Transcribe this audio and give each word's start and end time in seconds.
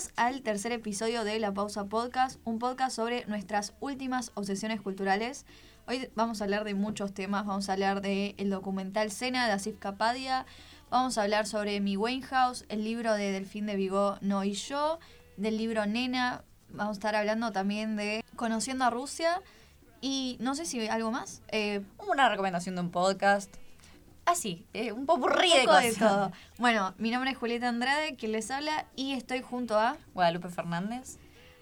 Bienvenidos 0.00 0.12
al 0.16 0.42
tercer 0.42 0.72
episodio 0.72 1.24
de 1.24 1.38
La 1.38 1.52
Pausa 1.52 1.84
Podcast, 1.84 2.40
un 2.44 2.58
podcast 2.58 2.96
sobre 2.96 3.26
nuestras 3.26 3.74
últimas 3.80 4.32
obsesiones 4.34 4.80
culturales. 4.80 5.44
Hoy 5.86 6.08
vamos 6.14 6.40
a 6.40 6.44
hablar 6.44 6.64
de 6.64 6.72
muchos 6.72 7.12
temas, 7.12 7.44
vamos 7.44 7.68
a 7.68 7.74
hablar 7.74 8.00
del 8.00 8.34
el 8.38 8.48
documental 8.48 9.10
Cena 9.10 9.46
de 9.46 9.52
Asif 9.52 9.78
Kapadia, 9.78 10.46
vamos 10.88 11.18
a 11.18 11.22
hablar 11.22 11.46
sobre 11.46 11.80
Mi 11.80 11.98
House, 12.22 12.64
el 12.70 12.82
libro 12.82 13.12
de 13.12 13.30
Delfín 13.30 13.66
de 13.66 13.76
Vigo 13.76 14.16
No 14.22 14.42
y 14.42 14.52
Yo, 14.52 15.00
del 15.36 15.58
libro 15.58 15.84
Nena, 15.84 16.44
vamos 16.70 16.96
a 16.96 16.98
estar 16.98 17.14
hablando 17.14 17.52
también 17.52 17.96
de 17.96 18.24
Conociendo 18.36 18.86
a 18.86 18.90
Rusia 18.90 19.42
y 20.00 20.38
no 20.40 20.54
sé 20.54 20.64
si 20.64 20.88
algo 20.88 21.10
más. 21.10 21.42
Eh, 21.48 21.82
Una 22.08 22.30
recomendación 22.30 22.74
de 22.74 22.80
un 22.80 22.90
podcast. 22.90 23.54
Así, 24.30 24.64
eh, 24.74 24.92
un 24.92 25.06
poco 25.06 25.28
de, 25.28 25.88
de 25.88 25.94
todo. 25.98 26.30
Bueno, 26.58 26.94
mi 26.98 27.10
nombre 27.10 27.32
es 27.32 27.36
Julieta 27.36 27.68
Andrade, 27.68 28.14
quien 28.14 28.30
les 28.30 28.48
habla, 28.52 28.86
y 28.94 29.14
estoy 29.14 29.42
junto 29.42 29.76
a 29.76 29.96
Guadalupe 30.14 30.48
Fernández. 30.48 31.18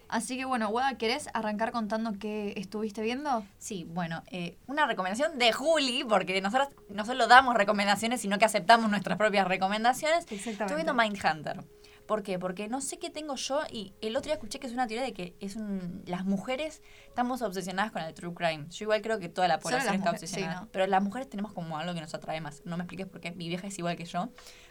Así 0.07 0.37
que 0.37 0.45
bueno, 0.45 0.69
Guada, 0.69 0.95
¿querés 0.97 1.29
arrancar 1.33 1.71
contando 1.71 2.13
qué 2.19 2.53
estuviste 2.57 3.01
viendo? 3.01 3.43
Sí, 3.57 3.87
bueno, 3.89 4.23
eh, 4.27 4.57
una 4.67 4.85
recomendación 4.85 5.39
de 5.39 5.51
Juli, 5.51 6.03
porque 6.03 6.41
nosotros 6.41 6.69
no 6.89 7.05
solo 7.05 7.27
damos 7.27 7.55
recomendaciones, 7.55 8.21
sino 8.21 8.37
que 8.37 8.45
aceptamos 8.45 8.89
nuestras 8.89 9.17
propias 9.17 9.47
recomendaciones. 9.47 10.25
Exactamente. 10.31 10.63
Estuve 10.63 10.75
viendo 10.75 10.93
Mindhunter. 10.93 11.63
¿Por 12.09 12.23
qué? 12.23 12.39
Porque 12.39 12.67
no 12.69 12.81
sé 12.81 12.97
qué 12.97 13.11
tengo 13.11 13.35
yo 13.35 13.61
y 13.71 13.93
el 14.01 14.17
otro 14.17 14.29
día 14.29 14.33
escuché 14.33 14.59
que 14.59 14.65
es 14.65 14.73
una 14.73 14.87
teoría 14.87 15.05
de 15.05 15.13
que 15.13 15.35
es 15.39 15.55
un, 15.55 16.01
las 16.07 16.25
mujeres 16.25 16.81
estamos 17.07 17.43
obsesionadas 17.43 17.91
con 17.91 18.01
el 18.01 18.15
true 18.15 18.33
crime. 18.33 18.65
Yo 18.71 18.85
igual 18.85 19.03
creo 19.03 19.19
que 19.19 19.29
toda 19.29 19.47
la 19.47 19.59
población 19.59 19.93
está 19.93 20.09
obsesionada. 20.09 20.67
Pero 20.71 20.87
las 20.87 21.03
mujeres 21.03 21.29
tenemos 21.29 21.53
como 21.53 21.77
algo 21.77 21.93
que 21.93 22.01
nos 22.01 22.11
atrae 22.15 22.41
más. 22.41 22.63
No 22.65 22.77
me 22.77 22.83
expliques 22.85 23.05
por 23.05 23.21
qué. 23.21 23.29
Mi 23.29 23.47
vieja 23.47 23.67
es 23.67 23.77
igual 23.77 23.95
que 23.95 24.05
yo. 24.05 24.29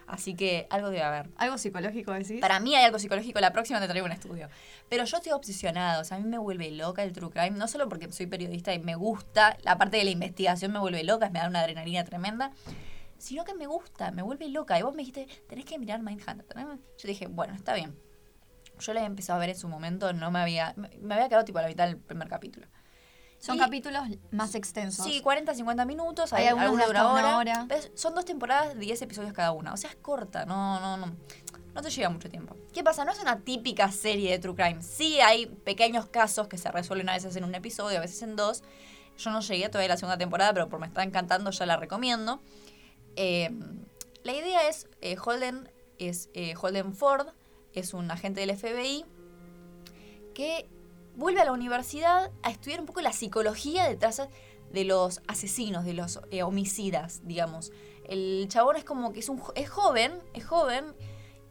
Así 0.09 0.35
que 0.35 0.67
algo 0.69 0.91
debe 0.91 1.05
haber. 1.05 1.31
¿Algo 1.37 1.59
psicológico 1.59 2.11
decís? 2.11 2.41
Para 2.41 2.59
mí 2.59 2.75
hay 2.75 2.85
algo 2.85 2.99
psicológico. 2.99 3.39
La 3.39 3.53
próxima 3.53 3.79
te 3.79 3.87
traigo 3.87 4.07
un 4.07 4.13
estudio. 4.13 4.49
Pero 4.89 5.05
yo 5.05 5.17
estoy 5.19 5.31
obsesionada. 5.31 6.01
O 6.01 6.05
sea, 6.05 6.17
a 6.17 6.21
mí 6.21 6.27
me 6.27 6.39
vuelve 6.39 6.73
loca 6.73 7.05
el 7.05 7.13
true 7.13 7.31
crime. 7.31 7.53
No 7.53 7.69
solo 7.69 7.89
porque 7.89 8.11
soy 8.11 8.27
periodista 8.27 8.75
y 8.75 8.81
me 8.81 8.97
gusta. 8.97 9.57
La 9.63 9.79
parte 9.79 9.97
de 9.99 10.03
la 10.03 10.11
investigación 10.11 10.73
me 10.73 10.81
vuelve 10.81 11.05
loca. 11.05 11.31
Me 11.31 11.39
da 11.39 11.47
una 11.47 11.61
adrenalina 11.61 12.03
tremenda 12.03 12.51
sino 13.19 13.45
que 13.45 13.55
me 13.55 13.67
gusta, 13.67 14.11
me 14.11 14.23
vuelve 14.23 14.49
loca. 14.49 14.79
Y 14.79 14.83
vos 14.83 14.95
me 14.95 15.03
dijiste, 15.03 15.27
tenés 15.49 15.65
que 15.65 15.79
mirar 15.79 16.01
Mindhunter. 16.01 16.47
Yo 16.57 17.09
dije, 17.09 17.27
bueno, 17.27 17.55
está 17.55 17.75
bien. 17.75 17.99
Yo 18.81 18.95
la 18.95 19.03
he 19.03 19.05
empezado 19.05 19.37
a 19.37 19.41
ver 19.41 19.51
en 19.51 19.57
su 19.57 19.69
momento, 19.69 20.13
no 20.13 20.31
me 20.31 20.39
había. 20.39 20.75
Me 20.77 21.15
había 21.15 21.29
quedado 21.29 21.45
tipo 21.45 21.59
a 21.59 21.63
la 21.63 21.69
mitad 21.69 21.87
del 21.87 21.99
primer 21.99 22.29
capítulo. 22.29 22.67
Son 23.39 23.57
capítulos 23.57 24.03
más 24.33 24.55
extensos. 24.55 25.05
Sí, 25.05 25.21
40, 25.21 25.55
50 25.55 25.85
minutos, 25.85 26.33
hay, 26.33 26.47
algunos 26.47 26.87
de 26.87 26.91
una 26.91 27.39
hora. 27.39 27.67
Son 27.95 28.15
dos 28.15 28.25
temporadas 28.25 28.75
de 28.75 28.81
10 28.81 29.03
episodios 29.03 29.33
cada 29.33 29.53
una. 29.53 29.73
O 29.73 29.77
sea, 29.77 29.91
es 29.91 29.97
corta, 29.97 30.45
no, 30.45 30.81
no, 30.81 30.97
no. 30.97 31.15
No 31.75 31.83
te 31.83 31.91
lleva 31.91 32.09
mucho 32.09 32.29
tiempo. 32.29 32.57
¿Qué 32.73 32.83
pasa? 32.83 33.05
No 33.05 33.13
es 33.13 33.21
una 33.21 33.41
típica 33.41 33.93
serie 33.93 34.33
de 34.33 34.39
True 34.41 34.57
Crime. 34.57 34.83
Sí 34.83 35.21
hay 35.21 35.47
pequeños 35.47 36.07
casos 36.07 36.49
que 36.49 36.59
se 36.59 36.71
resuelven 36.73 37.09
a 37.09 37.13
veces 37.13 37.37
en 37.37 37.45
un 37.45 37.55
episodio, 37.55 37.99
a 37.99 38.01
veces 38.01 38.23
en 38.23 38.35
dos. 38.35 38.65
Yo 39.19 39.31
no 39.31 39.41
llegué 39.41 39.69
todavía 39.69 39.93
a 39.93 39.95
la 39.95 39.97
segunda 39.97 40.19
temporada, 40.19 40.53
pero 40.53 40.69
por 40.69 40.81
me 40.81 40.87
está 40.87 41.05
encantando 41.05 41.51
ya 41.51 41.67
la 41.67 41.77
recomiendo. 41.77 42.41
Em, 43.21 43.85
la 44.23 44.33
idea 44.33 44.69
es, 44.69 44.87
eh, 45.01 45.17
Holden 45.19 45.69
es 45.99 46.31
eh, 46.35 46.55
Holden 46.55 46.95
Ford, 46.95 47.27
es 47.73 47.93
un 47.93 48.09
agente 48.13 48.41
del 48.41 48.57
FBI 48.57 49.05
que 50.35 50.69
vuelve 51.17 51.41
a 51.41 51.45
la 51.45 51.51
universidad 51.51 52.31
a 52.45 52.51
estudiar 52.53 52.79
un 52.79 52.87
poco 52.87 53.01
la 53.01 53.13
psicología 53.13 53.89
detrás 53.89 54.23
de 54.73 54.85
los 54.85 55.21
asesinos, 55.27 55.85
de 55.85 55.95
los 55.95 56.21
eh, 56.31 56.45
homicidas, 56.45 57.23
digamos. 57.25 57.73
El 58.05 58.47
chabón 58.49 58.77
es 58.77 58.85
como 58.85 59.13
que 59.13 59.19
es, 59.19 59.29
un, 59.29 59.39
joven, 59.41 60.13
es 60.33 60.47
joven 60.47 60.95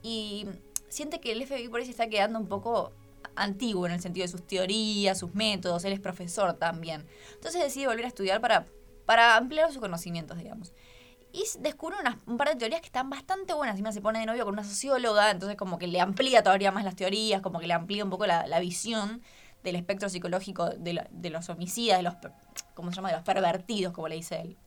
y 0.02 0.48
siente 0.88 1.20
que 1.20 1.34
el 1.34 1.46
FBI 1.46 1.68
por 1.68 1.82
ahí 1.82 1.86
se 1.86 1.92
está 1.92 2.08
quedando 2.08 2.40
un 2.40 2.48
poco 2.48 2.94
antiguo 3.36 3.86
en 3.88 3.92
el 3.92 4.00
sentido 4.00 4.24
de 4.24 4.32
sus 4.32 4.48
teorías, 4.48 5.20
sus 5.20 5.36
métodos, 5.36 5.84
él 5.84 5.92
es 5.92 6.00
profesor 6.00 6.54
también. 6.54 7.06
Entonces 7.34 7.62
decide 7.62 7.88
volver 7.88 8.06
a 8.06 8.08
estudiar 8.08 8.40
para, 8.40 8.68
para 9.06 9.36
ampliar 9.36 9.70
sus 9.74 9.82
conocimientos, 9.82 10.38
digamos. 10.38 10.72
Y 11.38 11.44
descubre 11.60 11.96
un 12.26 12.36
par 12.36 12.50
de 12.50 12.56
teorías 12.56 12.82
que 12.82 12.88
están 12.88 13.12
bastante 13.12 13.54
buenas. 13.54 13.80
me 13.80 13.94
se 13.94 14.02
pone 14.02 14.20
de 14.20 14.26
novio 14.26 14.44
con 14.44 14.56
una 14.56 14.64
socióloga, 14.64 15.30
entonces 15.30 15.56
como 15.56 15.78
que 15.78 15.86
le 15.86 16.02
amplía 16.02 16.42
todavía 16.42 16.72
más 16.72 16.84
las 16.84 16.96
teorías, 16.96 17.44
como 17.44 17.60
que 17.60 17.68
le 17.68 17.76
amplía 17.76 18.04
un 18.04 18.10
poco 18.10 18.26
la, 18.26 18.60
visión 18.60 19.22
del 19.64 19.76
espectro 19.76 20.10
psicológico 20.10 20.72
de, 20.72 21.30
los 21.30 21.50
homicidas, 21.50 22.00
de 22.00 22.04
los, 22.04 22.16
¿cómo 22.74 22.90
se 22.90 22.96
llama? 22.96 23.10
De 23.10 23.18
los 23.18 23.24
pervertidos, 23.24 23.94
como 23.94 24.08
le 24.08 24.16
dice 24.16 24.42
él. 24.42 24.58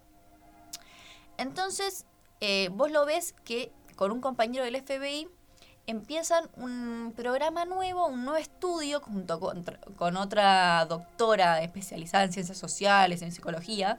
Entonces, 1.38 2.06
eh, 2.41 2.69
vos 2.70 2.92
lo 2.92 3.04
ves 3.04 3.34
que 3.44 3.72
con 3.97 4.12
un 4.12 4.20
compañero 4.20 4.64
del 4.64 4.80
FBI 4.80 5.26
empiezan 5.88 6.48
un 6.54 7.12
programa 7.16 7.64
nuevo, 7.64 8.06
un 8.06 8.25
nuevo 8.25 8.38
estudio 8.38 9.00
junto 9.00 9.41
con 9.41 10.16
otra 10.16 10.86
doctora 10.88 11.62
especializada 11.62 12.22
en 12.22 12.32
ciencias 12.32 12.59
sociales, 12.59 13.22
en 13.22 13.32
psicología, 13.32 13.98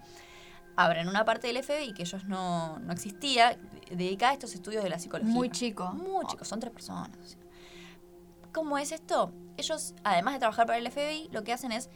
abren 0.75 1.07
una 1.07 1.25
parte 1.25 1.47
del 1.47 1.63
FBI 1.63 1.93
que 1.93 2.03
ellos 2.03 2.25
no, 2.25 2.79
no 2.79 2.93
existía, 2.93 3.57
dedicada 3.89 4.31
a 4.31 4.33
estos 4.33 4.53
estudios 4.53 4.83
de 4.83 4.89
la 4.89 4.99
psicología. 4.99 5.33
Muy 5.33 5.49
chico. 5.49 5.91
Muy 5.91 6.25
chicos, 6.25 6.47
son 6.47 6.59
tres 6.59 6.73
personas. 6.73 7.37
¿Cómo 8.53 8.77
es 8.77 8.91
esto? 8.91 9.31
Ellos, 9.57 9.93
además 10.03 10.33
de 10.33 10.39
trabajar 10.39 10.65
para 10.65 10.77
el 10.77 10.89
FBI, 10.89 11.29
lo 11.31 11.43
que 11.43 11.53
hacen 11.53 11.71
es 11.71 11.89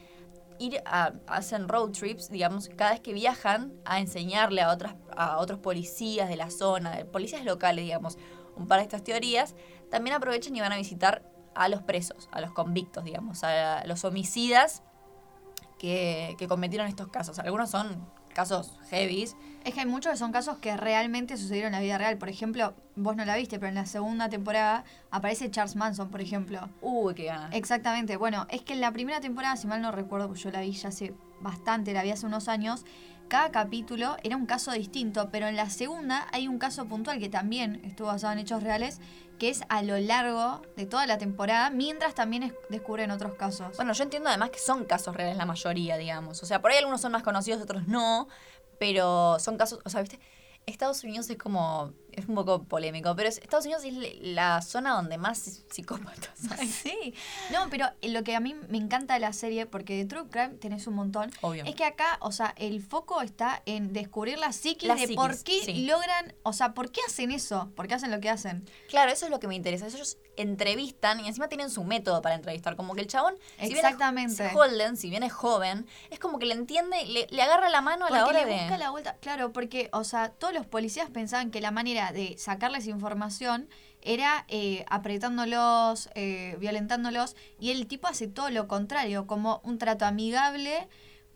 ir 0.58 0.82
a, 0.86 1.12
hacen 1.26 1.68
road 1.68 1.90
trips, 1.90 2.30
digamos, 2.30 2.70
cada 2.76 2.92
vez 2.92 3.00
que 3.00 3.12
viajan 3.12 3.74
a 3.84 4.00
enseñarle 4.00 4.62
a 4.62 4.70
otras 4.70 4.94
a 5.16 5.38
otros 5.38 5.58
policías 5.58 6.28
de 6.28 6.36
la 6.36 6.50
zona, 6.50 7.04
policías 7.12 7.44
locales, 7.44 7.84
digamos, 7.84 8.18
un 8.56 8.66
par 8.66 8.78
de 8.78 8.84
estas 8.84 9.02
teorías, 9.02 9.54
también 9.90 10.16
aprovechan 10.16 10.54
y 10.56 10.60
van 10.60 10.72
a 10.72 10.76
visitar 10.76 11.30
a 11.54 11.68
los 11.68 11.82
presos, 11.82 12.28
a 12.32 12.40
los 12.40 12.52
convictos, 12.52 13.04
digamos, 13.04 13.42
a 13.44 13.84
los 13.86 14.04
homicidas 14.04 14.82
que, 15.78 16.36
que 16.38 16.48
cometieron 16.48 16.86
estos 16.86 17.08
casos. 17.08 17.38
Algunos 17.38 17.70
son 17.70 18.06
casos 18.36 18.74
heavies. 18.90 19.34
Es 19.64 19.72
que 19.74 19.80
hay 19.80 19.86
muchos 19.86 20.12
que 20.12 20.18
son 20.18 20.30
casos 20.30 20.58
que 20.58 20.76
realmente 20.76 21.38
sucedieron 21.38 21.68
en 21.68 21.80
la 21.80 21.80
vida 21.80 21.96
real. 21.96 22.18
Por 22.18 22.28
ejemplo, 22.28 22.74
vos 22.94 23.16
no 23.16 23.24
la 23.24 23.34
viste, 23.34 23.58
pero 23.58 23.70
en 23.70 23.74
la 23.74 23.86
segunda 23.86 24.28
temporada 24.28 24.84
aparece 25.10 25.50
Charles 25.50 25.74
Manson, 25.74 26.10
por 26.10 26.20
ejemplo. 26.20 26.68
Uy, 26.82 27.14
qué 27.14 27.24
ganas. 27.24 27.54
Exactamente. 27.54 28.18
Bueno, 28.18 28.46
es 28.50 28.60
que 28.60 28.74
en 28.74 28.82
la 28.82 28.92
primera 28.92 29.20
temporada, 29.20 29.56
si 29.56 29.66
mal 29.66 29.80
no 29.80 29.90
recuerdo, 29.90 30.28
pues 30.28 30.40
yo 30.42 30.50
la 30.50 30.60
vi 30.60 30.72
ya 30.72 30.90
hace 30.90 31.14
bastante, 31.40 31.94
la 31.94 32.02
vi 32.02 32.10
hace 32.10 32.26
unos 32.26 32.48
años, 32.48 32.84
cada 33.28 33.50
capítulo 33.50 34.16
era 34.22 34.36
un 34.36 34.46
caso 34.46 34.72
distinto, 34.72 35.28
pero 35.30 35.46
en 35.48 35.56
la 35.56 35.70
segunda 35.70 36.26
hay 36.32 36.48
un 36.48 36.58
caso 36.58 36.86
puntual 36.86 37.18
que 37.18 37.28
también 37.28 37.80
estuvo 37.84 38.08
basado 38.08 38.32
en 38.32 38.38
hechos 38.38 38.62
reales, 38.62 39.00
que 39.38 39.48
es 39.48 39.62
a 39.68 39.82
lo 39.82 39.98
largo 39.98 40.62
de 40.76 40.86
toda 40.86 41.06
la 41.06 41.18
temporada, 41.18 41.70
mientras 41.70 42.14
también 42.14 42.54
descubren 42.68 43.10
otros 43.10 43.34
casos. 43.34 43.76
Bueno, 43.76 43.92
yo 43.92 44.04
entiendo 44.04 44.28
además 44.28 44.50
que 44.50 44.58
son 44.58 44.84
casos 44.84 45.14
reales 45.14 45.36
la 45.36 45.46
mayoría, 45.46 45.96
digamos. 45.98 46.42
O 46.42 46.46
sea, 46.46 46.62
por 46.62 46.70
ahí 46.70 46.78
algunos 46.78 47.00
son 47.00 47.12
más 47.12 47.22
conocidos, 47.22 47.60
otros 47.60 47.86
no, 47.86 48.28
pero 48.78 49.38
son 49.38 49.56
casos, 49.56 49.80
o 49.84 49.90
sea, 49.90 50.00
¿viste? 50.00 50.20
Estados 50.66 51.04
Unidos 51.04 51.30
es 51.30 51.38
como, 51.38 51.92
es 52.16 52.26
un 52.26 52.34
poco 52.34 52.64
polémico, 52.64 53.14
pero 53.14 53.28
Estados 53.28 53.66
Unidos 53.66 53.84
es 53.84 53.94
la 54.22 54.62
zona 54.62 54.94
donde 54.94 55.18
más 55.18 55.62
psicópatas 55.70 56.30
hay. 56.58 56.66
Sí, 56.76 57.14
no, 57.52 57.68
pero 57.70 57.86
lo 58.02 58.22
que 58.22 58.36
a 58.36 58.40
mí 58.40 58.54
me 58.68 58.78
encanta 58.78 59.14
de 59.14 59.20
la 59.20 59.32
serie, 59.32 59.66
porque 59.66 59.96
de 59.96 60.04
True 60.04 60.28
Crime 60.30 60.54
tenés 60.54 60.86
un 60.86 60.94
montón, 60.94 61.30
es 61.64 61.74
que 61.74 61.84
acá, 61.84 62.18
o 62.20 62.32
sea, 62.32 62.54
el 62.56 62.82
foco 62.82 63.22
está 63.22 63.62
en 63.66 63.92
descubrir 63.92 64.38
la 64.38 64.52
psiquis 64.52 64.88
de 64.88 65.14
por 65.14 65.42
qué 65.42 65.74
logran, 65.86 66.34
o 66.42 66.52
sea, 66.52 66.74
por 66.74 66.90
qué 66.90 67.00
hacen 67.06 67.30
eso, 67.30 67.70
por 67.76 67.86
qué 67.86 67.94
hacen 67.94 68.10
lo 68.10 68.20
que 68.20 68.30
hacen. 68.30 68.68
Claro, 68.88 69.12
eso 69.12 69.26
es 69.26 69.30
lo 69.30 69.40
que 69.40 69.48
me 69.48 69.54
interesa. 69.54 69.86
Ellos 69.86 70.18
entrevistan 70.36 71.20
y 71.20 71.28
encima 71.28 71.48
tienen 71.48 71.70
su 71.70 71.84
método 71.84 72.22
para 72.22 72.34
entrevistar, 72.34 72.76
como 72.76 72.94
que 72.94 73.00
el 73.02 73.06
chabón, 73.06 73.36
Exactamente. 73.58 74.34
si 74.34 74.42
viene 74.42 74.54
Holden, 74.56 74.96
si 74.96 75.10
viene 75.10 75.30
joven, 75.30 75.86
es 76.10 76.18
como 76.18 76.38
que 76.38 76.46
le 76.46 76.54
entiende, 76.54 77.04
le, 77.06 77.26
le 77.30 77.42
agarra 77.42 77.68
la 77.68 77.80
mano 77.80 78.06
a 78.06 78.10
la 78.10 78.26
hora 78.26 78.44
le 78.44 78.52
busca 78.52 78.78
la 78.78 78.90
vuelta, 78.90 79.16
claro, 79.20 79.52
porque, 79.52 79.88
o 79.92 80.04
sea, 80.04 80.30
todos 80.30 80.52
los 80.52 80.66
policías 80.66 81.10
pensaban 81.10 81.50
que 81.50 81.60
la 81.60 81.70
manera 81.70 82.05
de 82.12 82.36
sacarles 82.38 82.86
información 82.86 83.68
era 84.02 84.44
eh, 84.48 84.84
apretándolos, 84.88 86.10
eh, 86.14 86.56
violentándolos, 86.60 87.34
y 87.58 87.70
el 87.70 87.86
tipo 87.86 88.06
hace 88.06 88.28
todo 88.28 88.50
lo 88.50 88.68
contrario, 88.68 89.26
como 89.26 89.60
un 89.64 89.78
trato 89.78 90.04
amigable, 90.04 90.88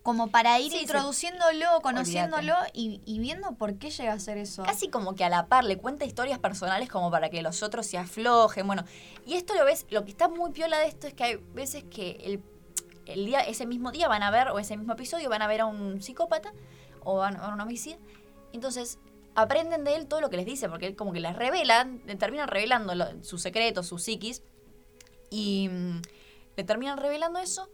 como 0.02 0.28
para 0.28 0.58
ir 0.60 0.72
introduciéndolo, 0.72 1.80
conociéndolo 1.82 2.54
y, 2.72 3.18
viendo 3.18 3.52
por 3.52 3.76
qué 3.76 3.90
llega 3.90 4.12
a 4.12 4.14
hacer 4.16 4.38
eso. 4.38 4.62
Casi 4.62 4.88
como 4.88 5.14
que 5.14 5.24
a 5.24 5.28
la 5.28 5.46
par 5.46 5.64
le 5.64 5.76
cuenta 5.76 6.04
historias 6.04 6.38
personales 6.38 6.88
como 6.88 7.10
para 7.10 7.28
que 7.28 7.42
los 7.42 7.62
otros 7.62 7.86
se 7.86 7.98
aflojen. 7.98 8.66
Bueno, 8.66 8.84
y 9.26 9.34
esto 9.34 9.54
lo 9.54 9.64
ves, 9.64 9.86
lo 9.90 10.04
que 10.04 10.10
está 10.10 10.28
muy 10.28 10.52
piola 10.52 10.78
de 10.78 10.86
esto 10.86 11.06
es 11.06 11.14
que 11.14 11.24
hay 11.24 11.36
veces 11.54 11.84
que 11.84 12.12
el, 12.24 12.42
el 13.06 13.26
día, 13.26 13.40
ese 13.40 13.66
mismo 13.66 13.90
día 13.90 14.08
van 14.08 14.22
a 14.22 14.30
ver, 14.30 14.48
o 14.48 14.58
ese 14.58 14.76
mismo 14.76 14.94
episodio, 14.94 15.28
van 15.28 15.42
a 15.42 15.46
ver 15.46 15.60
a 15.60 15.66
un 15.66 16.00
psicópata 16.00 16.52
o 17.04 17.16
van 17.16 17.36
a 17.36 17.40
ver 17.40 17.50
a 17.50 17.54
un 17.54 17.60
homicida. 17.60 17.98
Entonces, 18.52 18.98
aprenden 19.34 19.84
de 19.84 19.94
él 19.96 20.06
todo 20.06 20.20
lo 20.20 20.30
que 20.30 20.36
les 20.36 20.46
dice, 20.46 20.68
porque 20.68 20.86
él 20.86 20.96
como 20.96 21.12
que 21.12 21.20
les 21.20 21.36
revelan, 21.36 22.02
le 22.06 22.16
terminan 22.16 22.48
revelando 22.48 22.92
sus 23.22 23.42
secretos, 23.42 23.86
sus 23.86 24.02
psiquis, 24.02 24.42
y 25.30 25.68
mm, 25.70 26.02
le 26.56 26.64
terminan 26.64 26.98
revelando 26.98 27.38
eso, 27.38 27.68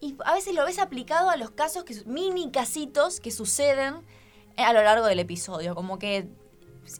y 0.00 0.16
a 0.24 0.34
veces 0.34 0.54
lo 0.54 0.64
ves 0.64 0.78
aplicado 0.78 1.30
a 1.30 1.36
los 1.36 1.50
casos, 1.50 1.84
que 1.84 1.94
mini 2.06 2.50
casitos 2.50 3.20
que 3.20 3.30
suceden 3.30 4.04
a 4.56 4.72
lo 4.72 4.82
largo 4.82 5.06
del 5.06 5.20
episodio, 5.20 5.74
como 5.74 5.98
que 5.98 6.28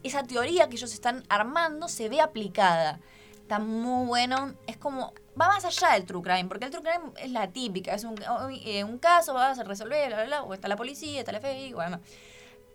esa 0.03 0.23
teoría 0.23 0.69
que 0.69 0.75
ellos 0.75 0.93
están 0.93 1.23
armando 1.29 1.87
se 1.87 2.09
ve 2.09 2.21
aplicada. 2.21 2.99
está 3.41 3.59
muy 3.59 4.07
bueno. 4.07 4.53
Es 4.67 4.77
como, 4.77 5.13
va 5.39 5.47
más 5.47 5.65
allá 5.65 5.93
del 5.93 6.05
true 6.05 6.21
crime, 6.21 6.45
porque 6.45 6.65
el 6.65 6.71
true 6.71 6.81
crime 6.81 7.11
es 7.17 7.31
la 7.31 7.49
típica, 7.51 7.93
es 7.93 8.03
un, 8.03 8.15
eh, 8.63 8.83
un 8.83 8.97
caso, 8.97 9.33
vas 9.33 9.59
a 9.59 9.63
resolver, 9.63 10.07
bla, 10.07 10.17
bla, 10.17 10.25
bla, 10.25 10.43
o 10.43 10.53
está 10.53 10.67
la 10.67 10.77
policía, 10.77 11.19
está 11.19 11.31
la 11.31 11.41
FBI, 11.41 11.73
bueno. 11.73 11.99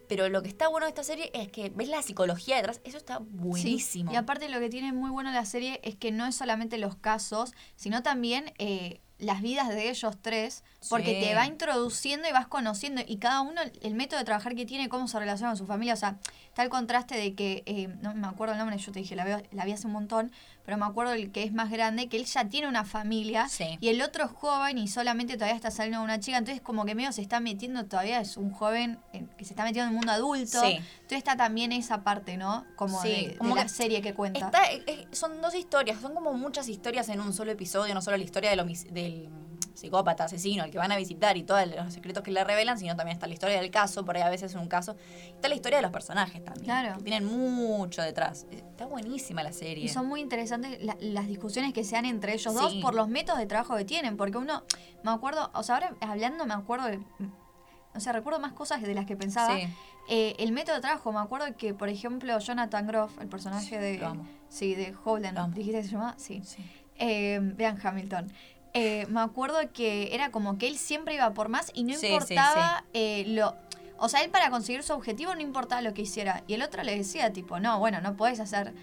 Pero 0.08 0.28
lo 0.28 0.42
que 0.42 0.48
está 0.48 0.68
bueno 0.68 0.86
de 0.86 0.90
esta 0.90 1.04
serie 1.04 1.30
es 1.34 1.48
que 1.48 1.70
ves 1.70 1.88
la 1.88 2.02
psicología 2.02 2.56
detrás, 2.56 2.80
eso 2.84 2.96
está 2.96 3.18
buenísimo. 3.18 4.12
Y 4.12 4.16
aparte 4.16 4.48
lo 4.48 4.58
que 4.60 4.68
tiene 4.68 4.92
muy 4.92 5.10
bueno 5.10 5.30
la 5.30 5.44
serie 5.44 5.80
es 5.84 5.96
que 5.96 6.10
no 6.10 6.26
es 6.26 6.34
solamente 6.34 6.78
los 6.78 6.96
casos, 6.96 7.52
sino 7.76 8.02
también 8.02 8.52
eh, 8.58 9.00
las 9.18 9.42
vidas 9.42 9.68
de 9.68 9.90
ellos 9.90 10.16
tres, 10.20 10.64
porque 10.88 11.20
te 11.20 11.34
va 11.34 11.46
introduciendo 11.46 12.28
y 12.28 12.32
vas 12.32 12.46
conociendo, 12.46 13.02
y 13.06 13.16
cada 13.16 13.40
uno 13.40 13.60
el 13.80 13.94
método 13.94 14.20
de 14.20 14.24
trabajar 14.24 14.54
que 14.54 14.64
tiene, 14.64 14.88
cómo 14.88 15.08
se 15.08 15.18
relaciona 15.18 15.50
con 15.50 15.56
su 15.56 15.66
familia, 15.66 15.94
o 15.94 15.96
sea, 15.96 16.18
está 16.46 16.62
el 16.62 16.68
contraste 16.68 17.16
de 17.16 17.34
que, 17.34 17.62
eh, 17.66 17.88
no 18.00 18.14
me 18.14 18.26
acuerdo 18.28 18.54
el 18.54 18.58
nombre, 18.58 18.78
yo 18.78 18.92
te 18.92 19.00
dije, 19.00 19.16
la, 19.16 19.24
veo, 19.24 19.42
la 19.50 19.64
vi 19.64 19.72
hace 19.72 19.86
un 19.86 19.92
montón, 19.92 20.30
pero 20.64 20.78
me 20.78 20.86
acuerdo 20.86 21.14
el 21.14 21.32
que 21.32 21.42
es 21.42 21.52
más 21.52 21.70
grande, 21.70 22.08
que 22.08 22.16
él 22.16 22.26
ya 22.26 22.48
tiene 22.48 22.68
una 22.68 22.84
familia, 22.84 23.48
y 23.80 23.88
el 23.88 24.00
otro 24.02 24.24
es 24.24 24.30
joven 24.30 24.78
y 24.78 24.86
solamente 24.86 25.34
todavía 25.34 25.56
está 25.56 25.70
saliendo 25.70 26.02
una 26.02 26.20
chica, 26.20 26.38
entonces 26.38 26.62
como 26.62 26.84
que 26.84 26.94
medio 26.94 27.10
se 27.10 27.22
está 27.22 27.40
metiendo, 27.40 27.84
todavía 27.86 28.20
es 28.20 28.36
un 28.36 28.52
joven 28.52 28.98
eh, 29.12 29.26
que 29.36 29.44
se 29.44 29.52
está 29.52 29.64
metiendo 29.64 29.88
en 29.88 29.94
el 29.94 29.96
mundo 29.96 30.12
adulto, 30.12 30.62
entonces 30.62 30.84
está 31.10 31.36
también 31.36 31.72
esa 31.72 32.04
parte, 32.04 32.36
¿no? 32.36 32.64
Como 32.76 33.02
de, 33.02 33.36
la 33.40 33.68
serie 33.68 34.00
que 34.00 34.14
cuenta. 34.14 34.52
son 35.10 35.40
dos 35.40 35.56
historias, 35.56 36.00
son 36.00 36.14
como 36.14 36.34
muchas 36.34 36.68
historias 36.68 37.08
en 37.08 37.20
un 37.20 37.32
solo 37.32 37.50
episodio, 37.50 37.94
no 37.94 38.00
solo 38.00 38.16
la 38.16 38.24
historia 38.24 38.50
del, 38.50 38.64
del 38.92 39.28
psicópata, 39.78 40.24
asesino, 40.24 40.64
al 40.64 40.70
que 40.70 40.78
van 40.78 40.90
a 40.90 40.96
visitar 40.96 41.36
y 41.36 41.44
todos 41.44 41.66
los 41.68 41.92
secretos 41.92 42.22
que 42.22 42.30
le 42.30 42.42
revelan, 42.42 42.78
sino 42.78 42.96
también 42.96 43.14
está 43.14 43.26
la 43.26 43.34
historia 43.34 43.60
del 43.60 43.70
caso, 43.70 44.04
por 44.04 44.16
ahí 44.16 44.22
a 44.22 44.28
veces 44.28 44.52
es 44.52 44.60
un 44.60 44.68
caso. 44.68 44.96
Está 45.28 45.48
la 45.48 45.54
historia 45.54 45.78
de 45.78 45.82
los 45.82 45.92
personajes 45.92 46.44
también. 46.44 46.64
Claro. 46.64 47.00
tienen 47.02 47.24
mucho 47.24 48.02
detrás. 48.02 48.46
Está 48.50 48.86
buenísima 48.86 49.42
la 49.42 49.52
serie. 49.52 49.84
Y 49.84 49.88
son 49.88 50.06
muy 50.06 50.20
interesantes 50.20 50.78
las 51.00 51.26
discusiones 51.26 51.72
que 51.72 51.84
se 51.84 51.94
dan 51.94 52.06
entre 52.06 52.34
ellos 52.34 52.54
dos 52.54 52.74
por 52.82 52.94
los 52.94 53.08
métodos 53.08 53.38
de 53.38 53.46
trabajo 53.46 53.76
que 53.76 53.84
tienen, 53.84 54.16
porque 54.16 54.38
uno, 54.38 54.64
me 55.04 55.10
acuerdo, 55.10 55.50
o 55.54 55.62
sea, 55.62 55.76
ahora 55.76 55.94
hablando 56.00 56.44
me 56.44 56.54
acuerdo 56.54 56.86
de 56.86 57.00
o 57.94 58.00
sea, 58.00 58.12
recuerdo 58.12 58.38
más 58.38 58.52
cosas 58.52 58.82
de 58.82 58.94
las 58.94 59.06
que 59.06 59.16
pensaba. 59.16 59.56
Eh, 60.10 60.34
el 60.38 60.52
método 60.52 60.76
de 60.76 60.82
trabajo, 60.82 61.12
me 61.12 61.18
acuerdo 61.18 61.46
que, 61.56 61.74
por 61.74 61.88
ejemplo, 61.88 62.38
Jonathan 62.38 62.86
Groff, 62.86 63.18
el 63.20 63.28
personaje 63.28 63.78
de. 63.78 64.00
Sí, 64.48 64.74
de 64.74 64.94
Holden, 65.04 65.34
¿dijiste 65.52 65.80
que 65.80 65.84
se 65.84 65.90
llamaba? 65.90 66.14
Sí. 66.16 66.42
Eh, 66.96 67.38
vean 67.42 67.78
Hamilton. 67.82 68.32
Eh, 68.74 69.06
me 69.08 69.20
acuerdo 69.20 69.58
que 69.72 70.14
era 70.14 70.30
como 70.30 70.58
que 70.58 70.68
él 70.68 70.78
siempre 70.78 71.14
iba 71.14 71.32
por 71.34 71.48
más 71.48 71.70
y 71.74 71.84
no 71.84 71.94
importaba 71.94 72.84
eh, 72.92 73.24
lo... 73.26 73.56
O 73.98 74.08
sea, 74.08 74.22
él 74.22 74.30
para 74.30 74.50
conseguir 74.50 74.82
su 74.82 74.92
objetivo 74.92 75.34
no 75.34 75.40
importaba 75.40 75.82
lo 75.82 75.92
que 75.94 76.02
hiciera. 76.02 76.44
Y 76.46 76.54
el 76.54 76.62
otro 76.62 76.82
le 76.82 76.96
decía, 76.96 77.32
tipo, 77.32 77.58
no, 77.58 77.78
bueno, 77.78 78.00
no 78.00 78.16
puedes 78.16 78.40
hacer... 78.40 78.74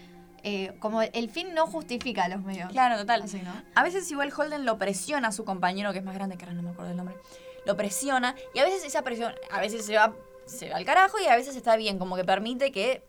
Eh, 0.42 0.76
como 0.78 1.02
el 1.02 1.28
fin 1.28 1.54
no 1.54 1.66
justifica 1.66 2.28
los 2.28 2.40
medios. 2.42 2.70
Claro, 2.70 2.96
total. 2.98 3.24
A 3.74 3.82
veces 3.82 4.08
igual 4.12 4.32
Holden 4.36 4.64
lo 4.64 4.78
presiona 4.78 5.28
a 5.28 5.32
su 5.32 5.44
compañero, 5.44 5.92
que 5.92 5.98
es 5.98 6.04
más 6.04 6.14
grande, 6.14 6.36
que 6.36 6.44
ahora 6.44 6.54
no 6.54 6.62
me 6.62 6.70
acuerdo 6.70 6.92
el 6.92 6.96
nombre. 6.96 7.16
Lo 7.64 7.76
presiona 7.76 8.36
y 8.54 8.60
a 8.60 8.64
veces 8.64 8.84
esa 8.84 9.02
presión, 9.02 9.34
a 9.50 9.60
veces 9.60 9.84
se 9.84 9.96
va, 9.96 10.14
se 10.44 10.70
va 10.70 10.76
al 10.76 10.84
carajo 10.84 11.18
y 11.18 11.26
a 11.26 11.34
veces 11.34 11.56
está 11.56 11.74
bien, 11.74 11.98
como 11.98 12.14
que 12.14 12.24
permite 12.24 12.70
que 12.70 13.02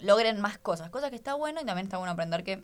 logren 0.00 0.40
más 0.40 0.58
cosas. 0.58 0.90
Cosa 0.90 1.10
que 1.10 1.16
está 1.16 1.34
bueno 1.34 1.60
y 1.60 1.64
también 1.64 1.86
está 1.86 1.98
bueno 1.98 2.12
aprender 2.12 2.42
que 2.42 2.60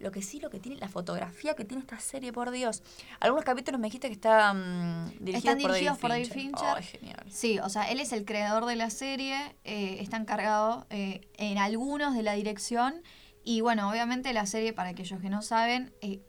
lo 0.00 0.10
que 0.10 0.22
sí, 0.22 0.40
lo 0.40 0.48
que 0.48 0.58
tiene, 0.58 0.78
la 0.78 0.88
fotografía 0.88 1.54
que 1.54 1.64
tiene 1.64 1.82
esta 1.82 2.00
serie, 2.00 2.32
por 2.32 2.50
Dios. 2.50 2.82
Algunos 3.20 3.44
capítulos 3.44 3.78
me 3.78 3.86
dijiste 3.88 4.08
que 4.08 4.14
está, 4.14 4.52
mm, 4.54 5.28
están 5.28 5.58
dirigidos 5.58 5.98
por 5.98 6.10
David 6.10 6.32
Fincher. 6.32 6.82
genial. 6.82 7.22
Sí, 7.28 7.58
o 7.58 7.68
sea, 7.68 7.90
él 7.90 8.00
es 8.00 8.12
el 8.12 8.24
creador 8.24 8.64
de 8.64 8.76
la 8.76 8.88
serie, 8.88 9.56
eh, 9.64 9.98
está 10.00 10.16
encargado 10.16 10.86
eh, 10.88 11.20
en 11.36 11.58
algunos 11.58 12.14
de 12.14 12.22
la 12.22 12.32
dirección. 12.32 13.02
Y 13.44 13.60
bueno, 13.60 13.90
obviamente 13.90 14.32
la 14.32 14.46
serie, 14.46 14.72
para 14.72 14.90
aquellos 14.90 15.20
que 15.20 15.28
no 15.28 15.42
saben, 15.42 15.92
eh, 16.00 16.20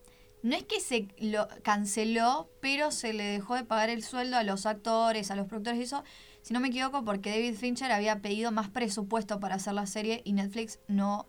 no 0.44 0.56
es 0.56 0.64
que 0.64 0.82
se 0.82 1.08
lo 1.20 1.48
canceló, 1.64 2.50
pero 2.62 2.92
se 2.92 3.14
le 3.14 3.24
dejó 3.24 3.56
de 3.56 3.64
pagar 3.64 3.90
el 3.90 4.04
sueldo 4.04 4.36
a 4.36 4.44
los 4.44 4.66
actores, 4.66 5.32
a 5.32 5.36
los 5.36 5.48
productores 5.48 5.80
y 5.80 5.84
eso, 5.84 6.04
si 6.42 6.54
no 6.54 6.60
me 6.60 6.70
equivoco, 6.70 7.06
porque 7.06 7.30
David 7.30 7.56
Fincher 7.56 7.92
había 7.92 8.22
pedido 8.22 8.52
más 8.52 8.70
presupuesto 8.70 9.40
para 9.40 9.56
hacer 9.56 9.74
la 9.74 9.86
serie 9.86 10.22
y 10.26 10.34
Netflix 10.34 10.80
no, 10.88 11.28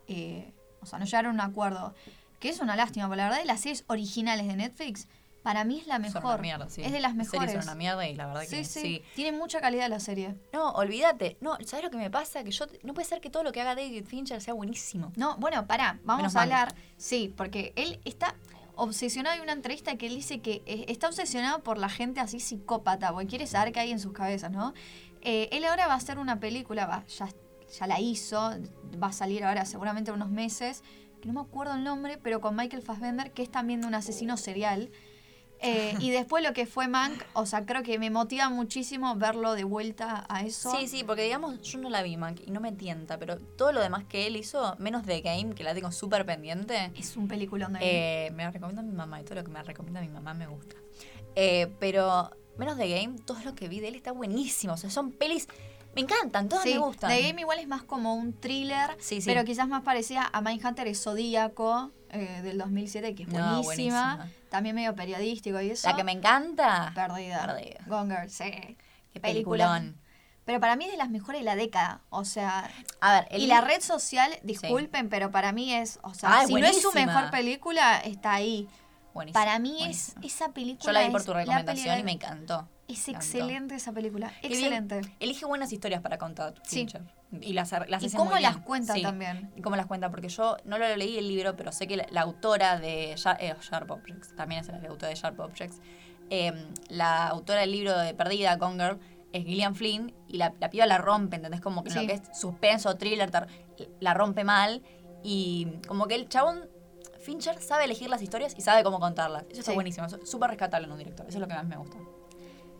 o 0.81 0.85
sea, 0.85 0.99
no 0.99 1.05
llegaron 1.05 1.39
a 1.39 1.45
un 1.45 1.51
acuerdo 1.51 1.93
que 2.43 2.49
es 2.49 2.59
una 2.59 2.75
lástima, 2.75 3.07
porque 3.07 3.19
la 3.19 3.29
verdad 3.29 3.39
de 3.39 3.45
las 3.45 3.61
series 3.61 3.85
originales 3.87 4.45
de 4.47 4.57
Netflix, 4.57 5.07
para 5.43 5.63
mí 5.63 5.79
es 5.79 5.87
la 5.87 5.97
mejor. 5.97 6.41
mierda, 6.41 6.69
sí. 6.69 6.81
Es 6.83 6.91
de 6.91 6.99
las 6.99 7.15
mejores. 7.15 7.53
Son 7.53 7.63
una 7.63 7.73
mierda 7.73 8.05
y 8.05 8.15
la 8.15 8.25
verdad 8.25 8.41
que 8.41 8.65
sí. 8.65 8.81
sí. 8.81 9.01
Tiene 9.15 9.37
mucha 9.37 9.61
calidad 9.61 9.87
la 9.87 10.01
serie. 10.01 10.35
No, 10.51 10.71
olvídate. 10.71 11.37
No, 11.39 11.55
¿sabes 11.65 11.85
lo 11.85 11.89
que 11.89 11.95
me 11.95 12.11
pasa? 12.11 12.43
Que 12.43 12.51
yo 12.51 12.65
no 12.83 12.93
puede 12.93 13.07
ser 13.07 13.21
que 13.21 13.29
todo 13.29 13.43
lo 13.43 13.53
que 13.53 13.61
haga 13.61 13.75
David 13.75 14.03
Fincher 14.03 14.41
sea 14.41 14.53
buenísimo. 14.53 15.13
No, 15.15 15.37
bueno, 15.37 15.65
pará, 15.67 16.01
vamos 16.03 16.35
a 16.35 16.41
hablar. 16.41 16.75
Sí, 16.97 17.33
porque 17.37 17.71
él 17.77 18.01
está 18.03 18.35
obsesionado. 18.75 19.35
Hay 19.35 19.39
una 19.39 19.53
entrevista 19.53 19.95
que 19.95 20.07
él 20.07 20.15
dice 20.15 20.41
que 20.41 20.63
eh, 20.65 20.83
está 20.89 21.07
obsesionado 21.07 21.63
por 21.63 21.77
la 21.77 21.87
gente 21.87 22.19
así 22.19 22.41
psicópata, 22.41 23.13
porque 23.13 23.27
quiere 23.27 23.47
saber 23.47 23.71
qué 23.71 23.79
hay 23.79 23.91
en 23.93 24.01
sus 24.01 24.11
cabezas, 24.11 24.51
¿no? 24.51 24.73
Eh, 25.21 25.47
él 25.53 25.63
ahora 25.63 25.87
va 25.87 25.93
a 25.93 25.97
hacer 25.97 26.19
una 26.19 26.41
película, 26.41 26.87
va, 26.87 27.05
ya, 27.07 27.29
ya 27.79 27.87
la 27.87 28.01
hizo, 28.01 28.51
va 29.01 29.07
a 29.07 29.13
salir 29.13 29.45
ahora 29.45 29.63
seguramente 29.63 30.11
unos 30.11 30.29
meses 30.29 30.83
que 31.23 31.29
no 31.29 31.35
me 31.35 31.47
acuerdo 31.47 31.73
el 31.75 31.85
nombre, 31.85 32.19
pero 32.21 32.41
con 32.41 32.53
Michael 32.53 32.81
Fassbender, 32.81 33.31
que 33.31 33.43
es 33.43 33.49
también 33.49 33.79
de 33.79 33.87
un 33.87 33.95
asesino 33.95 34.35
serial. 34.35 34.91
Eh, 35.61 35.95
y 36.01 36.11
después 36.11 36.43
lo 36.43 36.51
que 36.51 36.65
fue 36.65 36.89
Mank, 36.89 37.23
o 37.31 37.45
sea, 37.45 37.65
creo 37.65 37.81
que 37.81 37.97
me 37.97 38.09
motiva 38.09 38.49
muchísimo 38.49 39.15
verlo 39.15 39.53
de 39.53 39.63
vuelta 39.63 40.25
a 40.27 40.43
eso. 40.43 40.75
Sí, 40.75 40.89
sí, 40.89 41.05
porque 41.05 41.23
digamos, 41.23 41.61
yo 41.61 41.79
no 41.79 41.89
la 41.89 42.03
vi 42.03 42.17
Mank 42.17 42.41
y 42.45 42.51
no 42.51 42.59
me 42.59 42.73
tienta, 42.73 43.17
pero 43.19 43.37
todo 43.37 43.71
lo 43.71 43.79
demás 43.79 44.03
que 44.03 44.27
él 44.27 44.35
hizo, 44.35 44.75
menos 44.79 45.05
de 45.05 45.21
Game, 45.21 45.55
que 45.55 45.63
la 45.63 45.73
tengo 45.73 45.93
súper 45.93 46.25
pendiente. 46.25 46.91
Es 46.97 47.15
un 47.15 47.29
peliculón 47.29 47.71
de 47.71 47.79
eh, 48.27 48.31
Me 48.31 48.43
la 48.43 48.51
recomienda 48.51 48.81
mi 48.81 48.91
mamá 48.91 49.21
y 49.21 49.23
todo 49.23 49.35
lo 49.35 49.45
que 49.45 49.51
me 49.51 49.63
recomienda 49.63 50.01
mi 50.01 50.09
mamá 50.09 50.33
me 50.33 50.47
gusta. 50.47 50.75
Eh, 51.35 51.73
pero 51.79 52.31
menos 52.57 52.75
de 52.75 52.89
Game, 52.89 53.17
todo 53.19 53.39
lo 53.45 53.55
que 53.55 53.69
vi 53.69 53.79
de 53.79 53.87
él 53.87 53.95
está 53.95 54.11
buenísimo. 54.11 54.73
O 54.73 54.77
sea, 54.77 54.89
son 54.89 55.13
pelis 55.13 55.47
me 55.95 56.01
encantan, 56.01 56.49
todas 56.49 56.65
me 56.65 56.77
gustan. 56.77 57.09
The 57.09 57.21
Game 57.21 57.41
igual 57.41 57.59
es 57.59 57.67
más 57.67 57.83
como 57.83 58.15
un 58.15 58.33
thriller, 58.33 58.97
pero 59.25 59.43
quizás 59.45 59.67
más 59.67 59.83
parecida 59.83 60.29
a 60.31 60.41
Mindhunter 60.41 60.87
es 60.87 61.03
Zodíaco 61.03 61.91
eh, 62.09 62.41
del 62.43 62.57
2007, 62.57 63.15
que 63.15 63.23
es 63.23 63.29
buenísima. 63.29 64.27
También 64.49 64.75
medio 64.75 64.95
periodístico 64.95 65.59
y 65.61 65.71
eso. 65.71 65.89
La 65.89 65.95
que 65.95 66.03
me 66.03 66.11
encanta. 66.11 66.91
Perdida. 66.93 67.45
Perdida. 67.45 67.79
Gonger, 67.87 68.29
sí. 68.29 68.77
Qué 69.11 69.19
peliculón. 69.19 69.97
Pero 70.45 70.59
para 70.59 70.75
mí 70.75 70.85
es 70.85 70.91
de 70.91 70.97
las 70.97 71.09
mejores 71.09 71.41
de 71.41 71.45
la 71.45 71.55
década. 71.55 72.01
O 72.09 72.25
sea. 72.25 72.69
A 72.99 73.21
ver, 73.21 73.41
y 73.41 73.47
la 73.47 73.61
red 73.61 73.81
social, 73.81 74.31
disculpen, 74.43 75.09
pero 75.09 75.31
para 75.31 75.51
mí 75.53 75.73
es. 75.73 75.99
O 76.03 76.13
sea, 76.13 76.41
ah, 76.41 76.45
si 76.45 76.53
no 76.53 76.65
es 76.67 76.81
su 76.81 76.91
mejor 76.91 77.31
película, 77.31 77.97
está 77.99 78.33
ahí. 78.33 78.67
Para 79.33 79.59
mí 79.59 79.77
es 79.83 80.15
esa 80.23 80.49
película. 80.49 80.85
Yo 80.85 80.91
la 80.91 81.03
vi 81.05 81.11
por 81.11 81.23
tu 81.23 81.33
recomendación 81.33 81.99
y 81.99 82.03
me 82.03 82.13
encantó. 82.13 82.67
Es 82.87 83.07
excelente 83.07 83.75
esa 83.75 83.91
película. 83.91 84.33
Excelente. 84.41 85.01
elige 85.19 85.45
buenas 85.45 85.71
historias 85.71 86.01
para 86.01 86.17
contar. 86.17 86.55
Sí. 86.63 86.87
Y 87.41 87.53
las, 87.53 87.71
las 87.87 88.03
¿Y 88.03 88.11
cómo 88.11 88.37
las 88.37 88.57
cuenta 88.57 88.93
también. 89.01 89.51
Y 89.55 89.61
cómo 89.61 89.75
las 89.75 89.87
cuenta, 89.87 90.09
porque 90.11 90.29
yo 90.29 90.57
no 90.65 90.77
lo 90.77 90.95
leí 90.95 91.17
el 91.17 91.27
libro, 91.27 91.55
pero 91.55 91.71
sé 91.71 91.87
que 91.87 91.97
la, 91.97 92.21
autora 92.21 92.79
de 92.79 93.13
eh, 93.13 93.15
Sharp 93.15 93.89
Objects, 93.89 94.35
también 94.35 94.61
es 94.61 94.67
la 94.67 94.89
autora 94.89 95.09
de 95.09 95.15
Sharp 95.15 95.39
Objects, 95.39 95.79
em, 96.29 96.67
la 96.89 97.27
autora 97.27 97.61
del 97.61 97.71
libro 97.71 97.97
de 97.97 98.13
Perdida, 98.13 98.55
Gone 98.57 98.83
Girl, 98.83 98.99
es 99.31 99.45
Gillian 99.45 99.75
Flynn, 99.75 100.13
y 100.27 100.37
la, 100.37 100.53
la 100.59 100.69
piba 100.69 100.85
la 100.85 100.99
rompe, 100.99 101.37
¿entendés? 101.37 101.61
Como 101.61 101.83
que 101.83 101.89
lo 101.89 102.05
que 102.05 102.13
es 102.13 102.21
suspenso, 102.39 102.95
thriller, 102.97 103.31
la 103.99 104.13
rompe 104.13 104.43
mal, 104.43 104.83
y 105.23 105.79
como 105.87 106.05
que 106.07 106.15
el 106.15 106.29
chabón 106.29 106.69
Fincher 107.23 107.61
sabe 107.61 107.85
elegir 107.85 108.09
las 108.09 108.21
historias 108.21 108.53
y 108.57 108.61
sabe 108.61 108.83
cómo 108.83 108.99
contarlas. 108.99 109.45
Eso 109.49 109.61
está 109.61 109.73
buenísimo, 109.73 110.05
es 110.07 110.29
súper 110.29 110.49
rescatable 110.49 110.85
en 110.85 110.91
un 110.91 110.97
director. 110.97 111.25
Eso 111.27 111.37
es 111.37 111.41
lo 111.41 111.47
que 111.47 111.53
más 111.53 111.65
me 111.65 111.77
gusta. 111.77 111.97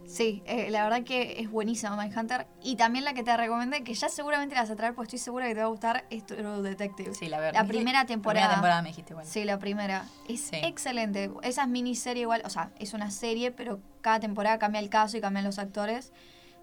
Sí, 0.05 0.43
eh, 0.45 0.69
la 0.69 0.83
verdad 0.83 1.03
que 1.03 1.39
es 1.39 1.49
buenísima 1.49 1.95
Mindhunter. 1.95 2.45
Y 2.61 2.75
también 2.75 3.05
la 3.05 3.13
que 3.13 3.23
te 3.23 3.35
recomendé, 3.35 3.83
que 3.83 3.93
ya 3.93 4.09
seguramente 4.09 4.53
la 4.53 4.61
vas 4.61 4.69
a 4.69 4.75
traer, 4.75 4.93
pues 4.93 5.07
estoy 5.07 5.19
segura 5.19 5.47
que 5.47 5.55
te 5.55 5.61
va 5.61 5.67
a 5.67 5.69
gustar, 5.69 6.05
es 6.09 6.25
True 6.25 6.61
Detective. 6.61 7.15
Sí, 7.15 7.27
la 7.27 7.39
verdad. 7.39 7.61
La 7.61 7.67
primera 7.67 8.05
temporada. 8.05 8.47
La 8.47 8.47
primera 8.47 8.55
temporada 8.55 8.81
me 8.81 8.89
dijiste, 8.89 9.13
bueno. 9.13 9.29
Sí, 9.29 9.43
la 9.45 9.59
primera. 9.59 10.05
Es 10.27 10.51
excelente. 10.51 11.31
Esa 11.41 11.63
es 11.63 11.67
miniserie 11.69 12.23
igual, 12.23 12.41
o 12.45 12.49
sea, 12.49 12.71
es 12.79 12.93
una 12.93 13.11
serie, 13.11 13.51
pero 13.51 13.79
cada 14.01 14.19
temporada 14.19 14.59
cambia 14.59 14.81
el 14.81 14.89
caso 14.89 15.17
y 15.17 15.21
cambian 15.21 15.45
los 15.45 15.57
actores. 15.57 16.11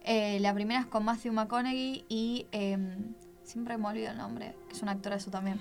Eh, 0.05 0.39
la 0.41 0.53
primera 0.55 0.81
es 0.81 0.87
con 0.87 1.05
Matthew 1.05 1.33
McConaughey 1.33 2.05
y... 2.09 2.47
Em, 2.53 3.15
siempre 3.51 3.77
me 3.79 3.89
olvido 3.89 4.13
el 4.13 4.17
nombre, 4.17 4.55
que 4.69 4.77
es 4.77 4.83
un 4.83 4.89
actor 4.89 5.13
eso 5.13 5.31
también. 5.31 5.61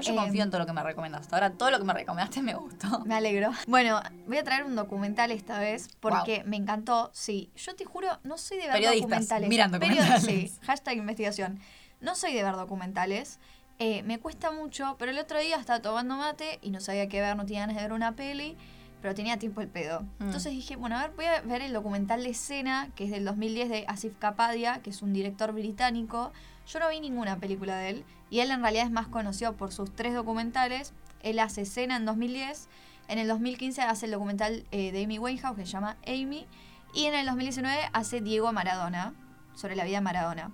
Yo 0.00 0.14
confío 0.14 0.42
en 0.42 0.46
em, 0.46 0.50
todo 0.50 0.60
lo 0.60 0.66
que 0.66 0.72
me 0.72 0.82
recomendaste. 0.82 1.34
Ahora 1.34 1.50
todo 1.50 1.70
lo 1.70 1.78
que 1.78 1.84
me 1.84 1.92
recomendaste 1.92 2.42
me 2.42 2.54
gustó. 2.54 3.00
Me 3.06 3.14
alegro. 3.14 3.50
Bueno, 3.66 4.00
voy 4.26 4.38
a 4.38 4.44
traer 4.44 4.64
un 4.64 4.76
documental 4.76 5.30
esta 5.30 5.58
vez 5.58 5.88
porque 6.00 6.42
me 6.44 6.56
encantó. 6.56 7.10
Sí, 7.12 7.50
yo 7.56 7.74
te 7.74 7.84
juro, 7.84 8.18
no 8.24 8.38
soy 8.38 8.58
de 8.58 8.68
ver 8.68 8.94
documentales. 8.94 9.48
Miran 9.48 9.72
documentales. 9.72 10.22
sí, 10.22 10.52
hashtag 10.62 10.98
investigación. 10.98 11.60
No 12.00 12.14
soy 12.14 12.34
de 12.34 12.42
ver 12.42 12.54
documentales. 12.54 13.38
Eh, 13.78 14.02
me 14.04 14.18
cuesta 14.18 14.50
mucho, 14.50 14.96
pero 14.98 15.10
el 15.10 15.18
otro 15.18 15.38
día 15.38 15.56
estaba 15.56 15.80
tomando 15.80 16.16
mate 16.16 16.58
y 16.62 16.70
no 16.70 16.80
sabía 16.80 17.08
qué 17.08 17.20
ver, 17.20 17.36
no 17.36 17.44
tenía 17.44 17.60
ganas 17.60 17.76
de 17.76 17.82
ver 17.82 17.92
una 17.92 18.16
peli, 18.16 18.56
pero 19.02 19.14
tenía 19.14 19.38
tiempo 19.38 19.60
el 19.60 19.68
pedo. 19.68 20.00
Mm. 20.18 20.24
Entonces 20.24 20.52
dije, 20.52 20.76
bueno, 20.76 20.96
a 20.96 21.02
ver, 21.02 21.10
voy 21.14 21.26
a 21.26 21.42
ver 21.42 21.60
el 21.60 21.72
documental 21.72 22.22
de 22.22 22.30
escena, 22.30 22.88
que 22.94 23.04
es 23.04 23.10
del 23.10 23.24
2010 23.24 23.68
de 23.68 23.84
Asif 23.86 24.16
Kapadia, 24.18 24.80
que 24.82 24.90
es 24.90 25.02
un 25.02 25.12
director 25.12 25.52
británico. 25.52 26.32
Yo 26.66 26.80
no 26.80 26.88
vi 26.88 27.00
ninguna 27.00 27.38
película 27.38 27.76
de 27.76 27.90
él 27.90 28.04
y 28.28 28.40
él 28.40 28.50
en 28.50 28.60
realidad 28.60 28.86
es 28.86 28.90
más 28.90 29.06
conocido 29.06 29.52
por 29.56 29.72
sus 29.72 29.94
tres 29.94 30.14
documentales. 30.14 30.92
Él 31.22 31.38
hace 31.38 31.62
escena 31.62 31.96
en 31.96 32.04
2010. 32.04 32.68
En 33.08 33.18
el 33.18 33.28
2015 33.28 33.82
hace 33.82 34.06
el 34.06 34.12
documental 34.12 34.64
eh, 34.72 34.90
de 34.90 35.04
Amy 35.04 35.18
Winehouse 35.18 35.56
que 35.56 35.64
se 35.64 35.72
llama 35.72 35.96
Amy. 36.06 36.46
Y 36.92 37.04
en 37.04 37.14
el 37.14 37.26
2019 37.26 37.78
hace 37.92 38.20
Diego 38.20 38.52
Maradona, 38.52 39.14
sobre 39.54 39.76
la 39.76 39.84
vida 39.84 39.98
de 39.98 40.00
Maradona. 40.00 40.50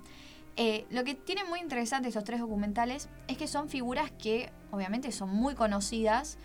Eh, 0.56 0.84
lo 0.90 1.02
que 1.02 1.14
tiene 1.14 1.44
muy 1.44 1.60
interesante 1.60 2.08
estos 2.08 2.24
tres 2.24 2.40
documentales 2.40 3.08
es 3.26 3.38
que 3.38 3.46
son 3.46 3.70
figuras 3.70 4.10
que 4.10 4.52
obviamente 4.70 5.12
son 5.12 5.30
muy 5.30 5.54
conocidas. 5.54 6.36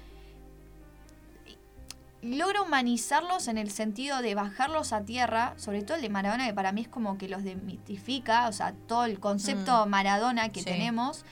Logra 2.21 2.62
humanizarlos 2.62 3.47
en 3.47 3.57
el 3.57 3.69
sentido 3.69 4.21
de 4.21 4.33
bajarlos 4.36 4.91
a 4.91 5.03
tierra, 5.03 5.53
sobre 5.57 5.83
todo 5.83 5.95
el 5.95 6.01
de 6.01 6.09
Maradona, 6.09 6.47
que 6.47 6.53
para 6.53 6.71
mí 6.71 6.81
es 6.81 6.88
como 6.88 7.17
que 7.17 7.29
los 7.29 7.43
demitifica, 7.43 8.47
o 8.47 8.51
sea, 8.51 8.74
todo 8.88 9.05
el 9.05 9.19
concepto 9.19 9.86
mm. 9.86 9.89
Maradona 9.89 10.50
que 10.50 10.63
tenemos. 10.63 11.25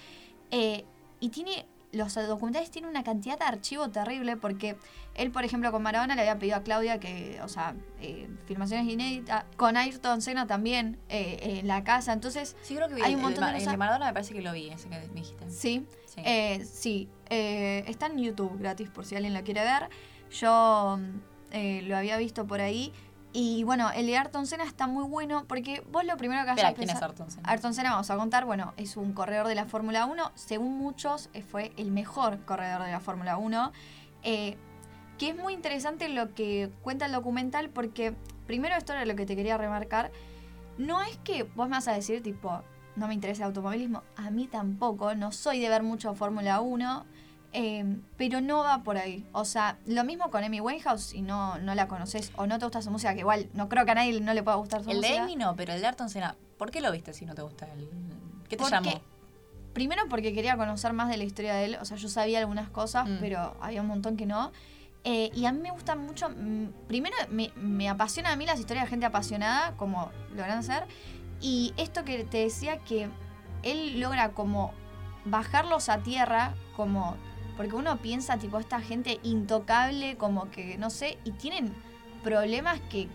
Eh, 0.51 0.85
y 1.19 1.29
tiene 1.29 1.65
los 1.95 2.13
documentales 2.13 2.69
tienen 2.69 2.89
una 2.89 3.03
cantidad 3.03 3.39
de 3.39 3.45
archivo 3.45 3.89
terrible 3.89 4.37
porque 4.37 4.77
él, 5.13 5.31
por 5.31 5.45
ejemplo, 5.45 5.71
con 5.71 5.81
Maradona 5.81 6.15
le 6.15 6.21
había 6.21 6.37
pedido 6.37 6.57
a 6.57 6.63
Claudia 6.63 6.99
que, 6.99 7.39
o 7.41 7.47
sea, 7.47 7.75
eh, 8.01 8.29
filmaciones 8.45 8.91
inéditas, 8.91 9.45
con 9.55 9.77
Ayrton 9.77 10.21
Senna 10.21 10.45
también 10.45 10.97
eh, 11.09 11.59
en 11.59 11.67
la 11.67 11.83
casa, 11.83 12.13
entonces 12.13 12.55
sí, 12.61 12.75
creo 12.75 12.89
que 12.89 12.95
vi 12.95 13.01
hay 13.01 13.15
un 13.15 13.21
montón 13.21 13.45
de, 13.45 13.65
de 13.65 13.77
Maradona 13.77 14.07
me 14.07 14.13
parece 14.13 14.33
que 14.33 14.41
lo 14.41 14.51
vi, 14.51 14.69
ese 14.69 14.89
que 14.89 14.99
me 14.99 15.21
dijiste. 15.21 15.49
Sí, 15.49 15.85
sí, 16.05 16.21
eh, 16.23 16.65
sí 16.65 17.09
está 17.29 18.07
en 18.07 18.17
YouTube 18.17 18.57
gratis 18.59 18.89
por 18.89 19.05
si 19.05 19.15
alguien 19.15 19.33
lo 19.33 19.43
quiere 19.43 19.61
ver. 19.61 19.89
Yo 20.39 20.99
lo 21.53 21.97
había 21.97 22.17
visto 22.17 22.45
por 22.45 22.61
ahí 22.61 22.93
y 23.37 23.65
bueno, 23.65 23.91
el 23.91 24.07
de 24.07 24.17
Ayrton 24.17 24.47
Senna 24.47 24.63
está 24.63 24.87
muy 24.87 25.03
bueno 25.03 25.43
porque 25.45 25.83
vos 25.91 26.05
lo 26.05 26.15
primero 26.15 26.45
que 26.45 26.51
haces... 26.51 26.73
¿quién 26.73 26.89
es 26.89 27.01
Ayrton 27.01 27.29
Senna? 27.29 27.49
Ayrton 27.49 27.73
Senna, 27.73 27.91
vamos 27.91 28.09
a 28.09 28.15
contar, 28.15 28.45
bueno, 28.45 28.73
es 28.77 28.95
un 28.95 29.11
corredor 29.11 29.49
de 29.49 29.55
la 29.55 29.65
Fórmula 29.65 30.05
1. 30.05 30.31
Según 30.35 30.77
muchos, 30.77 31.29
eh, 31.33 31.41
fue 31.41 31.73
el 31.75 31.91
mejor 31.91 32.39
corredor 32.45 32.83
de 32.83 32.93
la 32.93 33.01
Fórmula 33.01 33.35
1. 33.35 33.73
Eh, 34.23 34.55
que 35.17 35.31
es 35.31 35.35
muy 35.37 35.53
interesante 35.53 36.07
lo 36.07 36.33
que 36.33 36.71
cuenta 36.81 37.07
el 37.07 37.11
documental 37.11 37.69
porque, 37.69 38.15
primero 38.47 38.75
esto 38.75 38.93
era 38.93 39.03
lo 39.05 39.17
que 39.17 39.25
te 39.25 39.35
quería 39.35 39.57
remarcar, 39.57 40.11
no 40.77 41.01
es 41.01 41.17
que 41.17 41.43
vos 41.43 41.67
me 41.67 41.75
vas 41.75 41.89
a 41.89 41.93
decir 41.93 42.23
tipo, 42.23 42.61
no 42.95 43.09
me 43.09 43.13
interesa 43.13 43.43
el 43.43 43.47
automovilismo, 43.47 44.03
a 44.15 44.29
mí 44.29 44.47
tampoco, 44.47 45.13
no 45.13 45.33
soy 45.33 45.59
de 45.59 45.67
ver 45.67 45.83
mucho 45.83 46.15
Fórmula 46.15 46.61
1, 46.61 47.05
Em, 47.57 48.01
pero 48.17 48.41
no 48.41 48.59
va 48.59 48.83
por 48.83 48.97
ahí. 48.97 49.25
O 49.31 49.45
sea, 49.45 49.77
lo 49.85 50.03
mismo 50.03 50.29
con 50.29 50.43
Amy 50.43 50.59
Winehouse, 50.59 51.01
si 51.01 51.21
no, 51.21 51.57
no 51.59 51.73
la 51.73 51.87
conoces 51.87 52.33
o 52.35 52.47
no 52.47 52.59
te 52.59 52.65
gusta 52.65 52.81
su 52.81 52.91
música, 52.91 53.13
que 53.13 53.21
igual 53.21 53.47
no 53.53 53.69
creo 53.69 53.85
que 53.85 53.91
a 53.91 53.95
nadie 53.95 54.19
no 54.19 54.33
le 54.33 54.43
pueda 54.43 54.57
gustar 54.57 54.83
su 54.83 54.89
música. 54.89 55.07
El 55.07 55.13
de 55.13 55.19
Amy 55.19 55.35
no, 55.37 55.55
pero 55.55 55.73
el 55.73 55.79
de 55.79 55.87
Ayrton 55.87 56.09
Senna, 56.09 56.35
¿por 56.57 56.69
qué 56.69 56.81
lo 56.81 56.91
viste 56.91 57.13
si 57.13 57.25
no 57.25 57.33
te 57.33 57.41
gusta? 57.41 57.65
El... 57.73 57.89
¿Qué 58.49 58.57
te 58.57 58.69
llamó? 58.69 59.01
Primero 59.73 60.03
porque 60.09 60.33
quería 60.33 60.57
conocer 60.57 60.91
más 60.91 61.07
de 61.07 61.15
la 61.15 61.23
historia 61.23 61.55
de 61.55 61.65
él. 61.65 61.77
O 61.81 61.85
sea, 61.85 61.95
yo 61.95 62.09
sabía 62.09 62.39
algunas 62.39 62.69
cosas, 62.69 63.07
mm. 63.07 63.17
pero 63.21 63.55
había 63.61 63.81
un 63.81 63.87
montón 63.87 64.17
que 64.17 64.25
no. 64.25 64.51
Eh, 65.05 65.31
y 65.33 65.45
a 65.45 65.53
mí 65.53 65.61
me 65.61 65.71
gusta 65.71 65.95
mucho, 65.95 66.29
mm, 66.29 66.87
primero 66.87 67.15
me, 67.29 67.51
me, 67.55 67.87
apasiona 67.87 68.31
a 68.31 68.35
mí 68.35 68.45
las 68.45 68.59
historias 68.59 68.85
de 68.85 68.89
gente 68.89 69.05
apasionada, 69.05 69.77
como 69.77 70.11
logran 70.31 70.61
ser. 70.63 70.87
Y 71.39 71.73
esto 71.77 72.03
que 72.03 72.25
te 72.25 72.39
decía 72.39 72.79
que 72.79 73.07
él 73.63 73.99
logra 73.99 74.31
como 74.31 74.73
bajarlos 75.25 75.89
a 75.89 75.99
tierra, 75.99 76.53
como 76.75 77.17
porque 77.57 77.75
uno 77.75 77.97
piensa, 77.97 78.37
tipo, 78.37 78.59
esta 78.59 78.79
gente 78.81 79.19
intocable, 79.23 80.17
como 80.17 80.51
que, 80.51 80.77
no 80.77 80.89
sé, 80.89 81.17
y 81.23 81.31
tienen 81.31 81.73
problemas 82.23 82.79
que, 82.89 83.07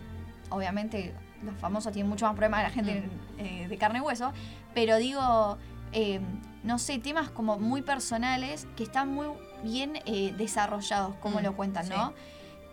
obviamente, 0.49 1.13
los 1.43 1.55
famosos 1.57 1.91
tienen 1.93 2.09
mucho 2.09 2.25
más 2.25 2.35
problemas 2.35 2.61
que 2.61 2.67
la 2.67 2.73
gente 2.73 3.07
mm. 3.07 3.39
eh, 3.39 3.67
de 3.67 3.77
carne 3.77 3.99
y 3.99 4.01
hueso, 4.01 4.31
pero 4.73 4.97
digo, 4.97 5.57
eh, 5.91 6.21
no 6.63 6.79
sé, 6.79 6.99
temas 6.99 7.29
como 7.29 7.59
muy 7.59 7.81
personales 7.81 8.67
que 8.75 8.83
están 8.83 9.13
muy 9.13 9.27
bien 9.63 9.99
eh, 10.05 10.33
desarrollados, 10.37 11.15
como 11.15 11.39
mm, 11.39 11.43
lo 11.43 11.55
cuentan, 11.55 11.89
¿no? 11.89 12.13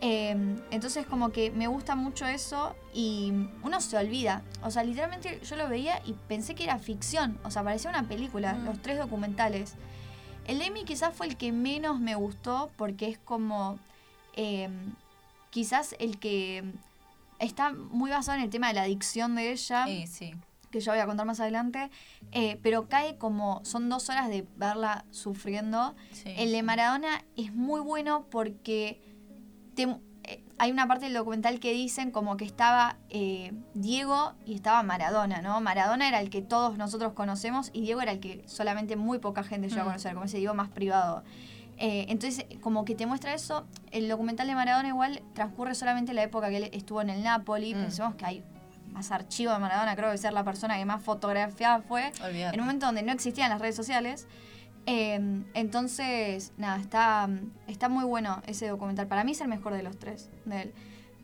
entonces 0.00 1.06
como 1.06 1.30
que 1.30 1.50
me 1.50 1.66
gusta 1.66 1.96
mucho 1.96 2.24
eso 2.24 2.76
y 2.94 3.32
uno 3.64 3.80
se 3.80 3.96
olvida. 3.96 4.44
O 4.62 4.70
sea, 4.70 4.84
literalmente 4.84 5.40
yo 5.42 5.56
lo 5.56 5.68
veía 5.68 6.00
y 6.04 6.12
pensé 6.28 6.54
que 6.54 6.62
era 6.62 6.78
ficción. 6.78 7.36
O 7.42 7.50
sea, 7.50 7.64
parecía 7.64 7.90
una 7.90 8.04
película, 8.04 8.54
mm. 8.54 8.64
los 8.64 8.80
tres 8.80 8.96
documentales. 8.96 9.74
El 10.48 10.62
Amy 10.62 10.84
quizás 10.84 11.14
fue 11.14 11.26
el 11.26 11.36
que 11.36 11.52
menos 11.52 12.00
me 12.00 12.14
gustó 12.14 12.70
porque 12.76 13.06
es 13.08 13.18
como 13.18 13.78
em, 14.34 14.94
quizás 15.50 15.94
el 15.98 16.18
que 16.18 16.64
está 17.38 17.72
muy 17.72 18.10
basado 18.10 18.38
en 18.38 18.44
el 18.44 18.50
tema 18.50 18.68
de 18.68 18.74
la 18.74 18.82
adicción 18.82 19.34
de 19.34 19.52
ella. 19.52 19.84
Sí, 19.86 20.06
sí. 20.06 20.34
Que 20.70 20.80
yo 20.80 20.92
voy 20.92 21.00
a 21.00 21.06
contar 21.06 21.26
más 21.26 21.38
adelante. 21.40 21.90
Eh, 22.32 22.58
pero 22.62 22.88
cae 22.88 23.16
como. 23.18 23.60
Son 23.64 23.88
dos 23.90 24.08
horas 24.08 24.28
de 24.30 24.46
verla 24.56 25.04
sufriendo. 25.10 25.94
el 26.24 26.50
de 26.52 26.62
Maradona 26.62 27.24
es 27.36 27.54
muy 27.54 27.80
bueno 27.80 28.26
porque 28.30 29.00
te, 29.74 29.86
hay 30.58 30.72
una 30.72 30.88
parte 30.88 31.06
del 31.06 31.14
documental 31.14 31.60
que 31.60 31.72
dicen 31.72 32.10
como 32.10 32.36
que 32.36 32.44
estaba 32.44 32.96
eh, 33.10 33.52
Diego 33.74 34.32
y 34.44 34.54
estaba 34.54 34.82
Maradona, 34.82 35.40
¿no? 35.40 35.60
Maradona 35.60 36.08
era 36.08 36.20
el 36.20 36.30
que 36.30 36.42
todos 36.42 36.76
nosotros 36.76 37.12
conocemos 37.12 37.70
y 37.72 37.82
Diego 37.82 38.00
era 38.00 38.12
el 38.12 38.20
que 38.20 38.42
solamente 38.46 38.96
muy 38.96 39.18
poca 39.18 39.44
gente 39.44 39.68
llegó 39.68 39.82
a 39.82 39.84
mm. 39.84 39.88
conocer, 39.88 40.14
como 40.14 40.26
ese 40.26 40.38
Diego 40.38 40.54
más 40.54 40.68
privado. 40.68 41.22
Eh, 41.76 42.06
entonces, 42.08 42.44
como 42.60 42.84
que 42.84 42.96
te 42.96 43.06
muestra 43.06 43.34
eso, 43.34 43.64
el 43.92 44.08
documental 44.08 44.48
de 44.48 44.54
Maradona 44.56 44.88
igual 44.88 45.22
transcurre 45.32 45.76
solamente 45.76 46.12
la 46.12 46.24
época 46.24 46.50
que 46.50 46.56
él 46.56 46.70
estuvo 46.72 47.00
en 47.00 47.10
el 47.10 47.22
Napoli, 47.22 47.74
mm. 47.74 47.78
pensemos 47.78 48.14
que 48.16 48.24
hay 48.24 48.44
más 48.90 49.12
archivo 49.12 49.52
de 49.52 49.60
Maradona, 49.60 49.94
creo 49.94 50.10
que 50.10 50.18
ser 50.18 50.32
la 50.32 50.42
persona 50.42 50.76
que 50.76 50.84
más 50.84 51.02
fotografiada 51.02 51.82
fue, 51.82 52.10
en 52.24 52.58
un 52.58 52.66
momento 52.66 52.86
donde 52.86 53.02
no 53.02 53.12
existían 53.12 53.50
las 53.50 53.60
redes 53.60 53.76
sociales. 53.76 54.26
Em, 54.90 55.44
entonces, 55.52 56.54
nada, 56.56 56.78
está, 56.78 57.28
está 57.66 57.90
muy 57.90 58.06
bueno 58.06 58.40
ese 58.46 58.68
documental. 58.68 59.06
Para 59.06 59.22
mí 59.22 59.32
es 59.32 59.40
el 59.42 59.48
mejor 59.48 59.74
de 59.74 59.82
los 59.82 59.98
tres 59.98 60.30
de 60.46 60.62
él. 60.62 60.74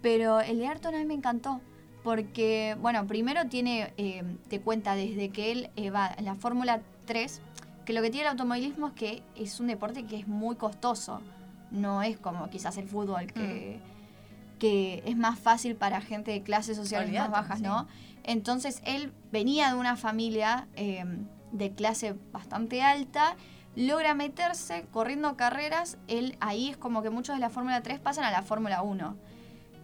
Pero 0.02 0.40
el 0.40 0.58
de 0.58 0.68
Ayrton 0.68 0.94
a 0.94 0.98
mí 0.98 1.06
me 1.06 1.14
encantó. 1.14 1.62
Porque, 2.02 2.76
bueno, 2.82 3.06
primero 3.06 3.46
tiene, 3.46 3.94
em, 3.96 4.36
te 4.48 4.60
cuenta 4.60 4.94
desde 4.94 5.30
que 5.30 5.50
él 5.50 5.70
eh, 5.76 5.88
va 5.88 6.14
en 6.14 6.26
la 6.26 6.34
Fórmula 6.34 6.82
3, 7.06 7.40
que 7.86 7.94
lo 7.94 8.02
que 8.02 8.10
tiene 8.10 8.26
el 8.26 8.32
automovilismo 8.32 8.88
es 8.88 8.92
que 8.92 9.22
es 9.34 9.58
un 9.60 9.68
deporte 9.68 10.04
que 10.04 10.18
es 10.18 10.28
muy 10.28 10.56
costoso. 10.56 11.22
No 11.70 12.02
es 12.02 12.18
como 12.18 12.50
quizás 12.50 12.76
el 12.76 12.86
fútbol, 12.86 13.32
que, 13.32 13.80
mm. 13.80 14.58
que 14.58 15.02
es 15.06 15.16
más 15.16 15.38
fácil 15.38 15.74
para 15.74 16.02
gente 16.02 16.32
de 16.32 16.42
clases 16.42 16.76
sociales 16.76 17.10
más 17.14 17.30
bajas, 17.30 17.62
¿no? 17.62 17.88
Entonces 18.24 18.82
él 18.84 19.10
venía 19.32 19.72
de 19.72 19.80
una 19.80 19.96
familia 19.96 20.68
em, 20.76 21.24
de 21.52 21.70
clase 21.72 22.14
bastante 22.30 22.82
alta 22.82 23.36
logra 23.76 24.14
meterse 24.14 24.86
corriendo 24.90 25.36
carreras. 25.36 25.98
Él 26.08 26.36
ahí 26.40 26.70
es 26.70 26.76
como 26.76 27.02
que 27.02 27.10
muchos 27.10 27.36
de 27.36 27.40
la 27.40 27.50
Fórmula 27.50 27.82
3 27.82 28.00
pasan 28.00 28.24
a 28.24 28.30
la 28.30 28.42
Fórmula 28.42 28.82
1. 28.82 29.16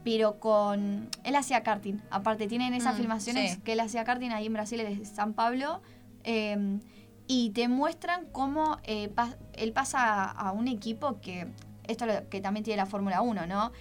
Pero 0.05 0.41
con. 0.41 1.09
Él 1.25 1.37
hacía 1.37 1.63
karting. 1.63 2.01
Aparte, 2.11 2.47
tienen 2.47 2.73
esas 2.73 2.95
mm, 2.95 2.99
filmaciones 2.99 3.59
que 3.59 3.73
él 3.73 3.81
hacía 3.81 4.05
karting 4.05 4.31
ahí 4.31 4.47
en 4.47 4.53
Brasil, 4.53 4.79
de 4.79 5.05
San 5.05 5.35
Pablo. 5.35 5.83
Em, 6.25 6.81
y 7.27 7.51
te 7.51 7.69
muestran 7.69 8.27
cómo 8.33 8.79
eh, 8.85 9.11
él 9.55 9.73
pasa 9.73 10.25
a, 10.25 10.53
un 10.53 10.69
equipo 10.69 11.21
que. 11.21 11.49
Esto 11.87 12.07
lo 12.07 12.29
que 12.29 12.41
también 12.41 12.65
tiene 12.65 12.79
la 12.79 12.87
Fórmula 12.87 13.21
1, 13.21 13.47
¿no? 13.47 13.73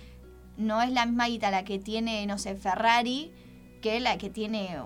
No 0.57 0.81
es 0.81 0.91
la 0.91 1.05
misma 1.05 1.27
guita 1.27 1.51
la 1.51 1.63
que 1.63 1.79
tiene, 1.79 2.25
no 2.25 2.37
sé, 2.37 2.55
Ferrari, 2.55 3.31
que 3.81 3.99
la 3.99 4.17
que 4.17 4.29
tiene 4.29 4.77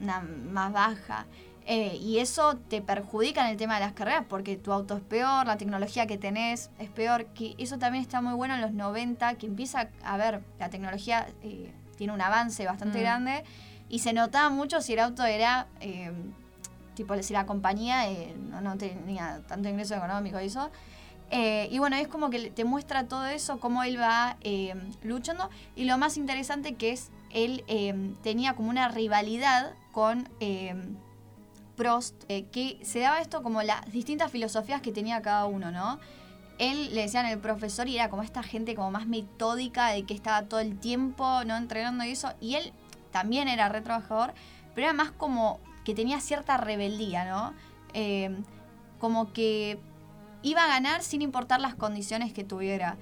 una 0.00 0.20
más 0.20 0.72
baja. 0.72 1.26
Eh, 1.66 1.98
y 2.00 2.18
eso 2.18 2.56
te 2.56 2.80
perjudica 2.80 3.42
en 3.42 3.50
el 3.50 3.56
tema 3.56 3.74
de 3.74 3.80
las 3.80 3.92
carreras 3.92 4.24
porque 4.28 4.56
tu 4.56 4.72
auto 4.72 4.96
es 4.96 5.02
peor, 5.02 5.46
la 5.46 5.56
tecnología 5.56 6.06
que 6.06 6.18
tenés 6.18 6.70
es 6.78 6.90
peor. 6.90 7.26
Que 7.26 7.54
eso 7.58 7.78
también 7.78 8.02
está 8.02 8.20
muy 8.20 8.34
bueno 8.34 8.54
en 8.54 8.60
los 8.60 8.72
90, 8.72 9.34
que 9.34 9.46
empieza 9.46 9.88
a 10.02 10.16
ver, 10.16 10.42
la 10.58 10.70
tecnología 10.70 11.28
eh, 11.42 11.72
tiene 11.96 12.12
un 12.12 12.20
avance 12.20 12.64
bastante 12.64 12.98
mm. 12.98 13.02
grande 13.02 13.44
y 13.88 14.00
se 14.00 14.12
notaba 14.12 14.50
mucho 14.50 14.80
si 14.80 14.94
el 14.94 15.00
auto 15.00 15.24
era, 15.24 15.66
eh, 15.80 16.12
tipo, 16.94 17.20
si 17.22 17.32
la 17.32 17.46
compañía 17.46 18.04
no, 18.62 18.76
tenía 18.76 19.40
tanto 19.46 19.68
ingreso 19.68 19.94
económico 19.94 20.40
y 20.40 20.46
eso. 20.46 20.70
y 21.32 21.78
bueno, 21.78 21.96
es 21.96 22.08
como 22.08 22.30
que 22.30 22.50
te 22.50 22.64
muestra 22.64 23.06
todo 23.06 23.26
eso, 23.26 23.58
cómo 23.58 23.82
él 23.82 24.00
va 24.00 24.36
luchando. 25.02 25.50
Y 25.76 25.84
lo 25.84 25.98
más 25.98 26.16
interesante 26.16 26.74
que 26.74 26.92
es, 26.92 27.10
él 27.30 27.64
tenía 28.22 28.54
como 28.54 28.70
una 28.70 28.88
rivalidad 28.88 29.72
con 29.92 30.28
Prost, 31.80 32.14
eh, 32.28 32.44
que 32.52 32.78
se 32.82 33.00
daba 33.00 33.22
esto 33.22 33.42
como 33.42 33.62
las 33.62 33.90
distintas 33.90 34.30
filosofías 34.30 34.82
que 34.82 34.92
tenía 34.92 35.22
cada 35.22 35.46
uno, 35.46 35.72
¿no? 35.72 35.98
Él 36.58 36.94
le 36.94 37.00
decían 37.00 37.24
el 37.24 37.38
profesor 37.38 37.88
y 37.88 37.96
era 37.96 38.10
como 38.10 38.22
esta 38.22 38.42
gente 38.42 38.74
como 38.74 38.90
más 38.90 39.06
metódica 39.06 39.88
de 39.88 40.04
que 40.04 40.12
estaba 40.12 40.42
todo 40.42 40.60
el 40.60 40.78
tiempo, 40.78 41.42
¿no? 41.46 41.56
Entrenando 41.56 42.04
y 42.04 42.10
eso. 42.10 42.34
Y 42.38 42.56
él 42.56 42.74
también 43.12 43.48
era 43.48 43.70
re 43.70 43.80
trabajador, 43.80 44.34
pero 44.74 44.88
era 44.88 44.92
más 44.92 45.10
como 45.10 45.58
que 45.86 45.94
tenía 45.94 46.20
cierta 46.20 46.58
rebeldía, 46.58 47.24
¿no? 47.24 47.54
Eh, 47.94 48.36
como 48.98 49.32
que 49.32 49.78
iba 50.42 50.64
a 50.64 50.68
ganar 50.68 51.02
sin 51.02 51.22
importar 51.22 51.62
las 51.62 51.74
condiciones 51.76 52.34
que 52.34 52.44
tuviera. 52.44 52.98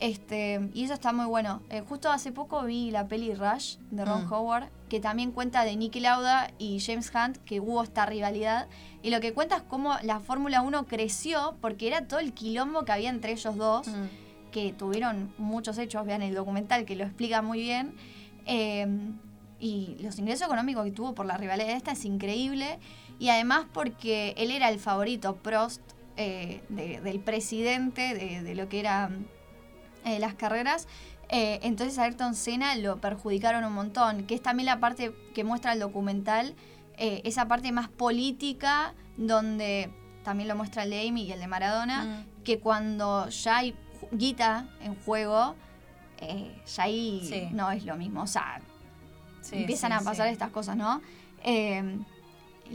Este, 0.00 0.70
y 0.72 0.84
eso 0.84 0.94
está 0.94 1.12
muy 1.12 1.26
bueno. 1.26 1.60
Eh, 1.68 1.82
justo 1.86 2.10
hace 2.10 2.32
poco 2.32 2.62
vi 2.64 2.90
la 2.90 3.06
peli 3.06 3.34
Rush 3.34 3.76
de 3.90 4.04
Ron 4.04 4.26
mm. 4.26 4.32
Howard, 4.32 4.68
que 4.88 4.98
también 4.98 5.30
cuenta 5.30 5.64
de 5.64 5.76
Nicky 5.76 6.00
Lauda 6.00 6.50
y 6.58 6.80
James 6.80 7.12
Hunt, 7.14 7.36
que 7.44 7.60
hubo 7.60 7.82
esta 7.82 8.06
rivalidad. 8.06 8.66
Y 9.02 9.10
lo 9.10 9.20
que 9.20 9.34
cuenta 9.34 9.56
es 9.56 9.62
cómo 9.62 9.96
la 10.02 10.18
Fórmula 10.20 10.62
1 10.62 10.86
creció, 10.86 11.54
porque 11.60 11.86
era 11.86 12.06
todo 12.06 12.18
el 12.18 12.32
quilombo 12.32 12.84
que 12.84 12.92
había 12.92 13.10
entre 13.10 13.32
ellos 13.32 13.56
dos, 13.56 13.88
mm. 13.88 14.50
que 14.50 14.72
tuvieron 14.72 15.34
muchos 15.36 15.76
hechos, 15.76 16.06
vean 16.06 16.22
el 16.22 16.34
documental 16.34 16.86
que 16.86 16.96
lo 16.96 17.04
explica 17.04 17.42
muy 17.42 17.60
bien. 17.60 17.94
Eh, 18.46 18.86
y 19.60 19.96
los 20.00 20.18
ingresos 20.18 20.46
económicos 20.46 20.84
que 20.84 20.92
tuvo 20.92 21.14
por 21.14 21.26
la 21.26 21.36
rivalidad 21.36 21.70
esta 21.70 21.92
es 21.92 22.04
increíble. 22.06 22.78
Y 23.18 23.28
además 23.28 23.66
porque 23.72 24.34
él 24.38 24.50
era 24.50 24.70
el 24.70 24.78
favorito, 24.78 25.36
Prost, 25.36 25.82
eh, 26.16 26.62
del 26.70 27.20
presidente, 27.20 28.14
de, 28.14 28.54
lo 28.54 28.68
que 28.68 28.80
eran 28.80 29.26
eh, 30.04 30.18
las 30.18 30.34
carreras. 30.34 30.86
Eh, 31.28 31.60
entonces 31.62 31.98
a 31.98 32.04
Ayrton 32.04 32.34
Senna 32.34 32.74
lo 32.74 33.00
perjudicaron 33.00 33.64
un 33.64 33.72
montón, 33.72 34.26
que 34.26 34.34
es 34.34 34.42
también 34.42 34.66
la 34.66 34.80
parte 34.80 35.14
que 35.34 35.44
muestra 35.44 35.72
el 35.72 35.80
documental, 35.80 36.54
esa 37.02 37.48
parte 37.48 37.72
más 37.72 37.88
política, 37.88 38.92
donde 39.16 39.90
también 40.22 40.50
lo 40.50 40.56
muestra 40.56 40.82
el 40.82 40.90
de 40.90 41.08
Amy 41.08 41.22
y 41.22 41.32
el 41.32 41.40
de 41.40 41.46
Maradona, 41.46 42.04
mm. 42.04 42.42
que 42.44 42.58
cuando 42.58 43.26
ya 43.30 43.56
hay 43.56 43.74
guita 44.12 44.68
en 44.82 44.94
juego, 44.96 45.56
ya 46.20 46.82
ahí 46.82 47.50
no 47.54 47.70
es 47.70 47.86
lo 47.86 47.96
mismo. 47.96 48.24
O 48.24 48.26
sea, 48.26 48.60
empiezan 49.50 49.92
a 49.92 50.02
pasar 50.02 50.28
estas 50.28 50.50
cosas, 50.50 50.76
¿no? 50.76 51.00
el 51.42 52.04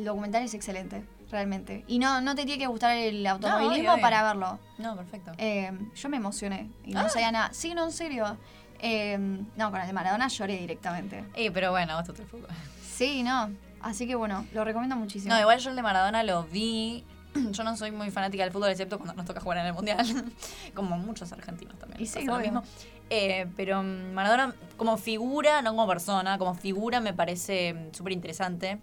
documental 0.03 0.43
es 0.43 0.55
excelente 0.55 1.03
realmente. 1.31 1.83
Y 1.87 1.99
no, 1.99 2.21
no 2.21 2.35
te 2.35 2.45
tiene 2.45 2.59
que 2.59 2.67
gustar 2.67 2.95
el 2.95 3.25
automovilismo 3.25 3.99
para 3.99 4.23
verlo. 4.23 4.59
No, 4.77 4.95
perfecto. 4.95 5.31
Eh, 5.37 5.71
yo 5.95 6.09
me 6.09 6.17
emocioné 6.17 6.69
y 6.83 6.93
no 6.93 7.01
ah. 7.01 7.09
sabía 7.09 7.31
nada. 7.31 7.49
Sí, 7.53 7.73
no, 7.73 7.85
en 7.85 7.91
serio. 7.91 8.37
Eh, 8.79 9.17
no, 9.55 9.71
con 9.71 9.81
el 9.81 9.87
de 9.87 9.93
Maradona 9.93 10.27
lloré 10.27 10.57
directamente. 10.57 11.23
Eh, 11.33 11.51
pero 11.51 11.71
bueno, 11.71 11.99
esto 11.99 12.13
te 12.13 12.25
fútbol. 12.25 12.49
Sí, 12.83 13.23
no. 13.23 13.51
Así 13.81 14.07
que 14.07 14.15
bueno, 14.15 14.45
lo 14.53 14.63
recomiendo 14.63 14.95
muchísimo. 14.95 15.33
No, 15.33 15.39
igual 15.39 15.59
yo 15.59 15.69
el 15.69 15.75
de 15.75 15.81
Maradona 15.81 16.23
lo 16.23 16.43
vi. 16.43 17.03
Yo 17.51 17.65
no 17.65 17.75
soy 17.75 17.91
muy 17.91 18.11
fanática 18.11 18.43
del 18.43 18.53
fútbol, 18.53 18.69
excepto 18.69 18.97
cuando 18.97 19.13
nos 19.13 19.25
toca 19.25 19.41
jugar 19.41 19.57
en 19.57 19.65
el 19.65 19.73
mundial. 19.73 20.05
como 20.73 20.97
muchos 20.97 21.33
argentinos 21.33 21.77
también. 21.77 22.01
Y 22.01 22.05
sí, 22.05 22.23
lo 22.23 22.39
mismo. 22.39 22.63
Eh, 23.09 23.47
pero 23.57 23.83
Maradona, 23.83 24.55
como 24.77 24.95
figura, 24.95 25.61
no 25.61 25.71
como 25.71 25.85
persona, 25.85 26.37
como 26.37 26.55
figura 26.55 27.01
me 27.01 27.13
parece 27.13 27.89
súper 27.91 28.13
interesante 28.13 28.79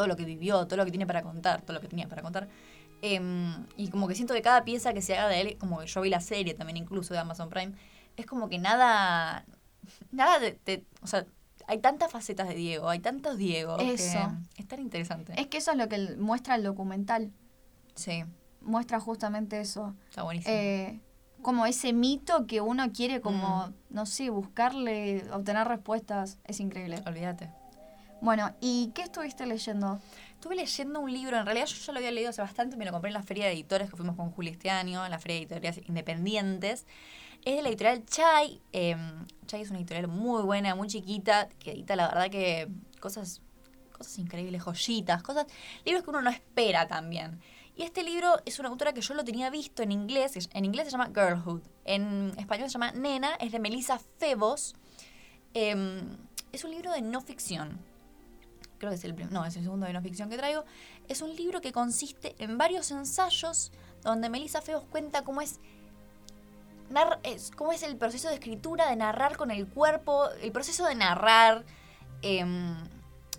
todo 0.00 0.06
lo 0.06 0.16
que 0.16 0.24
vivió, 0.24 0.66
todo 0.66 0.78
lo 0.78 0.86
que 0.86 0.90
tiene 0.90 1.06
para 1.06 1.20
contar, 1.20 1.60
todo 1.60 1.74
lo 1.74 1.80
que 1.82 1.86
tenía 1.86 2.08
para 2.08 2.22
contar. 2.22 2.48
Em, 3.02 3.66
y 3.76 3.88
como 3.88 4.08
que 4.08 4.14
siento 4.14 4.32
que 4.32 4.40
cada 4.40 4.64
pieza 4.64 4.94
que 4.94 5.02
se 5.02 5.14
haga 5.14 5.28
de 5.28 5.42
él, 5.42 5.58
como 5.58 5.80
que 5.80 5.86
yo 5.86 6.00
vi 6.00 6.08
la 6.08 6.22
serie 6.22 6.54
también 6.54 6.78
incluso 6.78 7.12
de 7.12 7.20
Amazon 7.20 7.50
Prime, 7.50 7.72
es 8.16 8.24
como 8.24 8.48
que 8.48 8.58
nada, 8.58 9.44
nada 10.10 10.38
de, 10.38 10.86
o 11.02 11.06
sea, 11.06 11.26
hay 11.66 11.80
tantas 11.80 12.10
facetas 12.10 12.48
de 12.48 12.54
Diego, 12.54 12.88
hay 12.88 13.00
tantos 13.00 13.36
Diego. 13.36 13.76
Eso. 13.78 14.32
es 14.56 14.66
tan 14.66 14.80
interesante. 14.80 15.38
Es 15.38 15.48
que 15.48 15.58
eso 15.58 15.70
es 15.72 15.76
lo 15.76 15.86
que 15.90 16.16
muestra 16.16 16.54
el 16.54 16.62
documental. 16.62 17.30
Sí. 17.94 18.24
Muestra 18.62 19.00
justamente 19.00 19.60
eso. 19.60 19.94
Está 20.08 20.22
buenísimo. 20.22 20.54
Eh, 20.54 20.98
como 21.42 21.66
ese 21.66 21.92
mito 21.92 22.46
que 22.46 22.62
uno 22.62 22.90
quiere 22.90 23.20
como, 23.20 23.66
mm. 23.66 23.74
no 23.90 24.06
sé, 24.06 24.30
buscarle, 24.30 25.30
obtener 25.30 25.68
respuestas. 25.68 26.38
Es 26.44 26.58
increíble. 26.60 27.02
Olvídate. 27.06 27.59
Bueno, 28.22 28.54
¿y 28.60 28.90
qué 28.94 29.02
estuviste 29.02 29.46
leyendo? 29.46 29.98
Estuve 30.34 30.54
leyendo 30.54 31.00
un 31.00 31.10
libro, 31.10 31.38
en 31.38 31.46
realidad 31.46 31.64
yo 31.66 31.76
ya 31.76 31.92
lo 31.92 31.98
había 32.00 32.10
leído 32.10 32.28
hace 32.28 32.42
bastante, 32.42 32.76
me 32.76 32.84
lo 32.84 32.92
compré 32.92 33.08
en 33.08 33.14
la 33.14 33.22
feria 33.22 33.46
de 33.46 33.52
editores 33.52 33.88
que 33.88 33.96
fuimos 33.96 34.14
con 34.14 34.30
Juli 34.30 34.50
este 34.50 34.68
año, 34.68 35.02
en 35.06 35.10
la 35.10 35.18
feria 35.18 35.36
de 35.36 35.42
editoriales 35.44 35.88
independientes. 35.88 36.86
Es 37.46 37.56
de 37.56 37.62
la 37.62 37.70
editorial 37.70 38.04
Chai. 38.04 38.60
Em, 38.72 39.26
Chai 39.46 39.62
es 39.62 39.70
una 39.70 39.78
editorial 39.78 40.08
muy 40.08 40.42
buena, 40.42 40.74
muy 40.74 40.88
chiquita, 40.88 41.48
que 41.58 41.72
edita 41.72 41.96
la 41.96 42.08
verdad 42.08 42.30
que 42.30 42.68
cosas, 43.00 43.40
cosas 43.96 44.18
increíbles, 44.18 44.62
joyitas, 44.62 45.22
cosas, 45.22 45.46
libros 45.86 46.04
que 46.04 46.10
uno 46.10 46.20
no 46.20 46.28
espera 46.28 46.86
también. 46.86 47.40
Y 47.74 47.84
este 47.84 48.02
libro 48.02 48.36
es 48.44 48.58
una 48.58 48.68
autora 48.68 48.92
que 48.92 49.00
yo 49.00 49.14
lo 49.14 49.24
tenía 49.24 49.48
visto 49.48 49.82
en 49.82 49.92
inglés, 49.92 50.50
en 50.52 50.64
inglés 50.66 50.86
se 50.86 50.90
llama 50.90 51.06
Girlhood, 51.14 51.62
en 51.86 52.34
español 52.36 52.68
se 52.68 52.74
llama 52.74 52.92
Nena, 52.92 53.36
es 53.36 53.50
de 53.50 53.58
Melissa 53.58 53.98
Febos. 54.18 54.74
Em, 55.54 56.18
es 56.52 56.64
un 56.64 56.72
libro 56.72 56.92
de 56.92 57.00
no 57.00 57.22
ficción 57.22 57.89
creo 58.80 58.90
que 58.90 58.96
es 58.96 59.04
el, 59.04 59.14
no, 59.30 59.44
es 59.44 59.56
el 59.56 59.62
segundo 59.62 59.86
de 59.86 59.92
no 59.92 60.00
ficción 60.00 60.30
que 60.30 60.38
traigo, 60.38 60.64
es 61.06 61.22
un 61.22 61.36
libro 61.36 61.60
que 61.60 61.70
consiste 61.70 62.34
en 62.38 62.58
varios 62.58 62.90
ensayos 62.90 63.70
donde 64.02 64.30
Melissa 64.30 64.62
Feos 64.62 64.82
cuenta 64.90 65.22
cómo 65.22 65.42
es, 65.42 65.60
cómo 67.54 67.72
es 67.72 67.82
el 67.82 67.96
proceso 67.96 68.28
de 68.28 68.34
escritura, 68.34 68.88
de 68.88 68.96
narrar 68.96 69.36
con 69.36 69.50
el 69.50 69.68
cuerpo, 69.68 70.28
el 70.42 70.50
proceso 70.50 70.86
de 70.86 70.94
narrar, 70.94 71.64
em, 72.22 72.74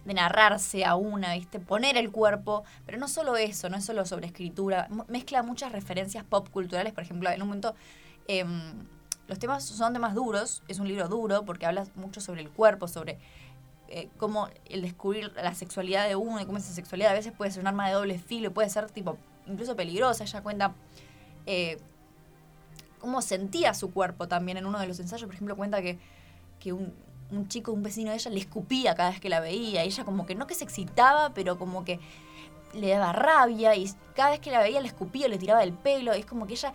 de 0.06 0.14
narrarse 0.14 0.86
a 0.86 0.96
una, 0.96 1.34
¿viste? 1.34 1.60
Poner 1.60 1.98
el 1.98 2.12
cuerpo, 2.12 2.64
pero 2.86 3.00
no 3.00 3.08
solo 3.08 3.36
eso, 3.36 3.68
no 3.70 3.78
es 3.78 3.86
solo 3.86 4.06
sobre 4.06 4.28
escritura, 4.28 4.88
mezcla 5.08 5.42
muchas 5.42 5.72
referencias 5.72 6.24
pop 6.24 6.50
culturales, 6.50 6.94
por 6.94 7.04
ejemplo, 7.04 7.30
en 7.30 7.42
un 7.42 7.48
momento... 7.48 7.76
Em, 8.28 8.86
los 9.28 9.40
temas 9.40 9.64
son 9.64 9.94
temas 9.94 10.14
duros, 10.14 10.62
es 10.68 10.80
un 10.80 10.90
libro 10.90 11.08
duro 11.08 11.46
porque 11.46 11.66
habla 11.66 11.88
mucho 11.96 12.20
sobre 12.20 12.42
el 12.42 12.50
cuerpo, 12.50 12.90
sobre 12.90 13.18
eh, 13.94 14.08
cómo 14.18 14.48
el 14.70 14.82
descubrir 14.84 15.34
la 15.36 15.54
sexualidad 15.54 16.08
de 16.08 16.16
uno 16.16 16.40
y 16.40 16.46
cómo 16.46 16.58
esa 16.58 16.72
sexualidad 16.72 17.12
a 17.12 17.14
veces 17.14 17.34
puede 17.34 17.52
ser 17.52 17.60
un 17.60 17.68
arma 17.68 17.90
de 17.90 17.94
doble 17.94 18.18
filo, 18.20 18.54
puede 18.54 18.70
ser 18.70 18.90
tipo 18.90 19.18
incluso 19.46 19.76
peligrosa. 19.76 20.24
Ella 20.24 20.42
cuenta 20.42 20.74
eh, 21.46 21.78
cómo 23.00 23.22
sentía 23.22 23.74
su 23.74 23.92
cuerpo 23.92 24.30
también 24.30 24.58
en 24.58 24.66
uno 24.66 24.80
de 24.80 24.88
los 24.88 24.98
ensayos. 25.02 25.26
Por 25.26 25.36
ejemplo, 25.36 25.58
cuenta 25.58 25.82
que, 25.82 26.00
un, 26.72 27.48
chico, 27.50 27.74
un 27.74 27.84
vecino 27.84 28.12
de 28.12 28.16
ella, 28.16 28.32
le 28.32 28.40
escupía 28.40 28.96
cada 28.96 29.10
vez 29.10 29.20
que 29.20 29.28
la 29.28 29.42
veía. 29.42 29.84
Y 29.84 29.88
ella 29.88 30.06
como 30.06 30.26
que 30.26 30.36
no 30.36 30.48
que 30.48 30.56
se 30.56 30.64
excitaba, 30.64 31.34
pero 31.34 31.60
como 31.60 31.84
que 31.84 32.00
le 32.74 32.88
daba 32.92 33.12
rabia 33.12 33.76
y 33.76 33.92
cada 34.16 34.30
vez 34.30 34.40
que 34.40 34.52
la 34.52 34.60
veía 34.60 34.80
le 34.80 34.88
escupía, 34.88 35.28
le 35.28 35.38
tiraba 35.38 35.64
el 35.64 35.74
pelo. 35.74 36.14
Es 36.14 36.26
como 36.26 36.48
que 36.48 36.54
ella, 36.54 36.72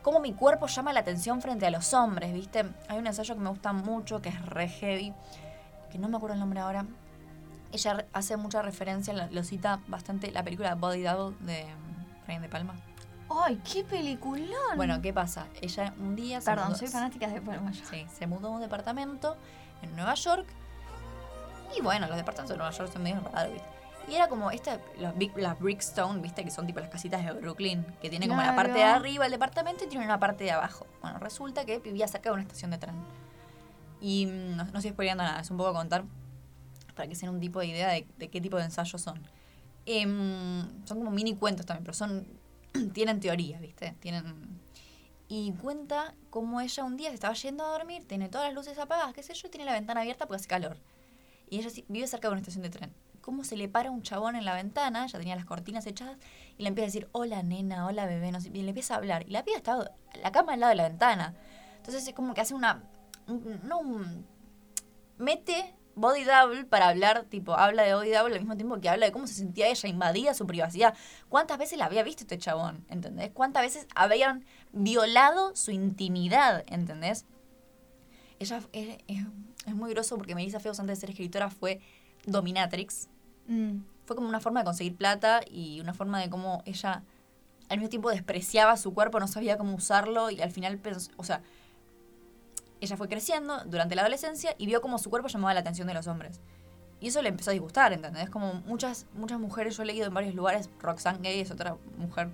como 0.00 0.18
mi 0.20 0.32
cuerpo 0.32 0.66
llama 0.66 0.94
la 0.94 1.00
atención 1.00 1.42
frente 1.42 1.66
a 1.66 1.70
los 1.70 1.92
hombres, 1.92 2.32
¿viste? 2.32 2.64
Hay 2.88 2.98
un 2.98 3.06
ensayo 3.06 3.34
que 3.34 3.40
me 3.42 3.50
gusta 3.50 3.74
mucho, 3.74 4.22
que 4.22 4.30
es 4.30 4.46
re 4.46 4.68
heavy, 4.68 5.12
que 5.94 6.00
no 6.00 6.08
me 6.08 6.16
acuerdo 6.16 6.34
el 6.34 6.40
nombre 6.40 6.58
ahora, 6.58 6.86
ella 7.70 8.04
hace 8.12 8.36
mucha 8.36 8.62
referencia, 8.62 9.14
lo 9.30 9.44
cita 9.44 9.78
bastante, 9.86 10.32
la 10.32 10.42
película 10.42 10.74
Body 10.74 11.02
Double 11.02 11.36
de 11.46 11.66
Ryan 12.26 12.42
de 12.42 12.48
Palma. 12.48 12.74
¡Ay, 13.30 13.60
qué 13.62 13.84
peliculón! 13.84 14.74
Bueno, 14.74 15.00
¿qué 15.00 15.12
pasa? 15.12 15.46
Ella 15.62 15.94
un 16.00 16.16
día... 16.16 16.40
Perdón, 16.40 16.74
soy 16.74 16.88
fanática 16.88 17.28
de 17.28 17.40
Palma. 17.40 17.72
Sí, 17.72 18.08
se 18.12 18.26
mudó 18.26 18.48
a 18.48 18.50
un 18.50 18.60
departamento 18.60 19.36
en 19.82 19.94
Nueva 19.94 20.14
York. 20.14 20.46
Y 21.78 21.80
bueno, 21.80 22.08
los 22.08 22.16
departamentos 22.16 22.54
de 22.54 22.58
Nueva 22.58 22.72
York 22.76 22.92
son 22.92 23.02
medio 23.04 23.20
raros, 23.32 23.52
Y 24.08 24.14
era 24.16 24.26
como 24.26 24.50
esta, 24.50 24.80
las, 24.98 25.16
big, 25.16 25.36
las 25.36 25.56
Brickstone, 25.60 26.20
¿viste? 26.20 26.42
Que 26.42 26.50
son 26.50 26.66
tipo 26.66 26.80
las 26.80 26.88
casitas 26.88 27.24
de 27.24 27.30
Brooklyn, 27.30 27.86
que 28.02 28.10
tienen 28.10 28.28
como 28.28 28.42
la 28.42 28.56
parte 28.56 28.78
de 28.78 28.82
arriba 28.82 29.26
el 29.26 29.30
departamento 29.30 29.84
y 29.84 29.86
tienen 29.86 30.08
una 30.08 30.18
parte 30.18 30.42
de 30.42 30.50
abajo. 30.50 30.88
Bueno, 31.02 31.20
resulta 31.20 31.64
que 31.64 31.78
vivía 31.78 32.08
cerca 32.08 32.30
de 32.30 32.34
una 32.34 32.42
estación 32.42 32.72
de 32.72 32.78
tren. 32.78 32.96
Y 34.04 34.26
mm, 34.26 34.56
no, 34.56 34.64
no 34.64 34.78
estoy 34.78 35.14
nada, 35.14 35.40
es 35.40 35.50
un 35.50 35.56
poco 35.56 35.72
contar 35.72 36.04
para 36.94 37.08
que 37.08 37.14
se 37.14 37.26
un 37.26 37.40
tipo 37.40 37.60
de 37.60 37.68
idea 37.68 37.88
de, 37.88 38.04
qué 38.28 38.38
tipo 38.38 38.58
de 38.58 38.64
ensayos 38.64 39.00
son. 39.00 39.18
Em, 39.86 40.60
son 40.84 40.98
como 40.98 41.10
mini 41.10 41.34
cuentos 41.34 41.64
también, 41.64 41.84
pero 41.84 41.94
son 41.94 42.26
tienen 42.92 43.18
teoría, 43.18 43.58
¿viste? 43.60 43.96
Tienen 44.00 44.60
y 45.26 45.52
cuenta 45.52 46.14
cómo 46.28 46.60
ella 46.60 46.84
un 46.84 46.98
día 46.98 47.08
se 47.08 47.14
estaba 47.14 47.32
yendo 47.32 47.64
a 47.64 47.68
dormir, 47.68 48.06
tiene 48.06 48.28
todas 48.28 48.48
las 48.48 48.54
luces 48.54 48.78
apagadas, 48.78 49.14
qué 49.14 49.22
sé 49.22 49.32
yo, 49.32 49.48
tiene 49.48 49.64
la 49.64 49.72
ventana 49.72 50.02
abierta 50.02 50.26
porque 50.26 50.36
hace 50.36 50.48
calor. 50.48 50.76
Y 51.48 51.60
ella 51.60 51.70
vive 51.88 52.06
cerca 52.06 52.28
de 52.28 52.32
una 52.32 52.40
estación 52.42 52.62
de 52.62 52.68
tren. 52.68 52.92
Cómo 53.22 53.42
se 53.42 53.56
le 53.56 53.70
para 53.70 53.90
un 53.90 54.02
chabón 54.02 54.36
en 54.36 54.44
la 54.44 54.54
ventana, 54.54 55.06
ya 55.06 55.18
tenía 55.18 55.34
las 55.34 55.46
cortinas 55.46 55.86
echadas, 55.86 56.18
y 56.58 56.62
le 56.62 56.68
empieza 56.68 56.84
a 56.84 56.88
decir, 56.88 57.08
hola 57.12 57.42
nena, 57.42 57.86
hola 57.86 58.04
bebé, 58.04 58.30
no 58.32 58.38
y 58.38 58.50
le 58.50 58.68
empieza 58.68 58.94
a 58.94 58.96
hablar. 58.98 59.24
Y 59.26 59.30
la 59.30 59.44
piba 59.44 59.56
estaba 59.56 59.92
la 60.22 60.30
cama 60.30 60.52
al 60.52 60.60
lado 60.60 60.70
de 60.70 60.76
la 60.76 60.88
ventana. 60.88 61.34
Entonces 61.78 62.06
es 62.06 62.14
como 62.14 62.34
que 62.34 62.42
hace 62.42 62.52
una 62.52 62.82
no 63.26 63.82
mete 65.18 65.74
body 65.96 66.24
double 66.24 66.64
para 66.64 66.88
hablar, 66.88 67.24
tipo, 67.24 67.54
habla 67.54 67.82
de 67.82 67.94
body 67.94 68.10
double 68.10 68.34
al 68.34 68.40
mismo 68.40 68.56
tiempo 68.56 68.80
que 68.80 68.88
habla 68.88 69.06
de 69.06 69.12
cómo 69.12 69.26
se 69.26 69.34
sentía 69.34 69.68
ella, 69.68 69.88
invadía 69.88 70.34
su 70.34 70.46
privacidad. 70.46 70.94
¿Cuántas 71.28 71.58
veces 71.58 71.78
la 71.78 71.86
había 71.86 72.02
visto 72.02 72.22
este 72.22 72.38
chabón? 72.38 72.84
¿Entendés? 72.88 73.30
¿Cuántas 73.32 73.62
veces 73.62 73.86
habían 73.94 74.44
violado 74.72 75.54
su 75.54 75.70
intimidad? 75.70 76.64
¿Entendés? 76.66 77.26
Ella 78.38 78.60
es, 78.72 78.98
muy 79.74 79.92
groso 79.92 80.16
porque 80.16 80.34
Melissa 80.34 80.60
Feos 80.60 80.78
antes 80.80 80.98
de 80.98 81.00
ser 81.00 81.10
escritora 81.10 81.48
fue 81.48 81.80
dominatrix. 82.26 83.08
Mm. 83.46 83.78
Fue 84.04 84.16
como 84.16 84.28
una 84.28 84.40
forma 84.40 84.60
de 84.60 84.64
conseguir 84.64 84.96
plata 84.96 85.40
y 85.48 85.80
una 85.80 85.94
forma 85.94 86.20
de 86.20 86.28
cómo 86.28 86.62
ella 86.66 87.02
al 87.68 87.78
mismo 87.78 87.88
tiempo 87.88 88.10
despreciaba 88.10 88.76
su 88.76 88.92
cuerpo, 88.92 89.20
no 89.20 89.26
sabía 89.28 89.56
cómo 89.56 89.74
usarlo 89.74 90.30
y 90.30 90.42
al 90.42 90.50
final 90.50 90.78
pensó, 90.78 91.10
o 91.16 91.24
sea, 91.24 91.40
ella 92.84 92.96
fue 92.96 93.08
creciendo 93.08 93.62
durante 93.64 93.94
la 93.94 94.02
adolescencia 94.02 94.54
y 94.58 94.66
vio 94.66 94.80
cómo 94.80 94.98
su 94.98 95.10
cuerpo 95.10 95.28
llamaba 95.28 95.54
la 95.54 95.60
atención 95.60 95.88
de 95.88 95.94
los 95.94 96.06
hombres. 96.06 96.40
Y 97.00 97.08
eso 97.08 97.20
le 97.20 97.28
empezó 97.28 97.50
a 97.50 97.52
disgustar, 97.52 97.92
¿entendés? 97.92 98.30
Como 98.30 98.54
muchas, 98.54 99.06
muchas 99.14 99.38
mujeres, 99.38 99.76
yo 99.76 99.82
he 99.82 99.86
leído 99.86 100.06
en 100.06 100.14
varios 100.14 100.34
lugares, 100.34 100.70
Roxanne 100.80 101.18
Gay 101.20 101.40
es 101.40 101.50
otra 101.50 101.76
mujer, 101.98 102.30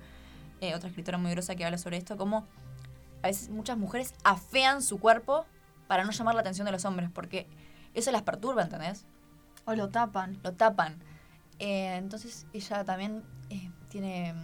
eh, 0.61 0.75
otra 0.75 0.89
escritora 0.89 1.19
muy 1.19 1.31
grosa 1.33 1.57
que 1.57 1.65
habla 1.65 1.79
sobre 1.79 1.97
esto, 1.97 2.17
como 2.17 2.47
a 3.23 3.27
veces 3.27 3.49
muchas 3.49 3.77
mujeres 3.77 4.15
afean 4.23 4.83
su 4.83 5.01
cuerpo 5.01 5.47
para 5.89 6.05
no 6.05 6.13
llamar 6.13 6.35
la 6.35 6.43
atención 6.43 6.67
de 6.67 6.73
los 6.73 6.85
hombres, 6.85 7.11
porque 7.13 7.47
eso 7.95 8.13
las 8.13 8.23
perturba, 8.23 8.63
¿entendés? 8.63 9.07
O 9.65 9.75
lo 9.75 9.89
tapan. 9.89 10.39
Lo 10.43 10.53
tapan. 10.53 11.03
Eh, 11.59 11.97
entonces 11.97 12.47
ella 12.53 12.85
también 12.85 13.23
eh, 13.51 13.71
tiene 13.89 14.35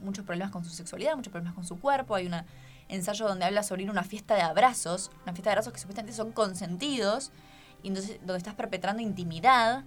muchos 0.00 0.24
problemas 0.24 0.50
con 0.50 0.64
su 0.64 0.70
sexualidad, 0.70 1.14
muchos 1.14 1.30
problemas 1.30 1.54
con 1.54 1.64
su 1.64 1.78
cuerpo. 1.78 2.14
Hay 2.14 2.26
un 2.26 2.34
ensayo 2.88 3.26
donde 3.26 3.44
habla 3.44 3.62
sobre 3.62 3.82
ir 3.82 3.88
a 3.88 3.92
una 3.92 4.04
fiesta 4.04 4.34
de 4.34 4.42
abrazos, 4.42 5.10
una 5.22 5.32
fiesta 5.32 5.50
de 5.50 5.52
abrazos 5.52 5.72
que 5.72 5.78
supuestamente 5.78 6.14
son 6.14 6.32
consentidos, 6.32 7.32
y 7.82 7.88
entonces 7.88 8.18
donde 8.20 8.38
estás 8.38 8.54
perpetrando 8.54 9.02
intimidad. 9.02 9.84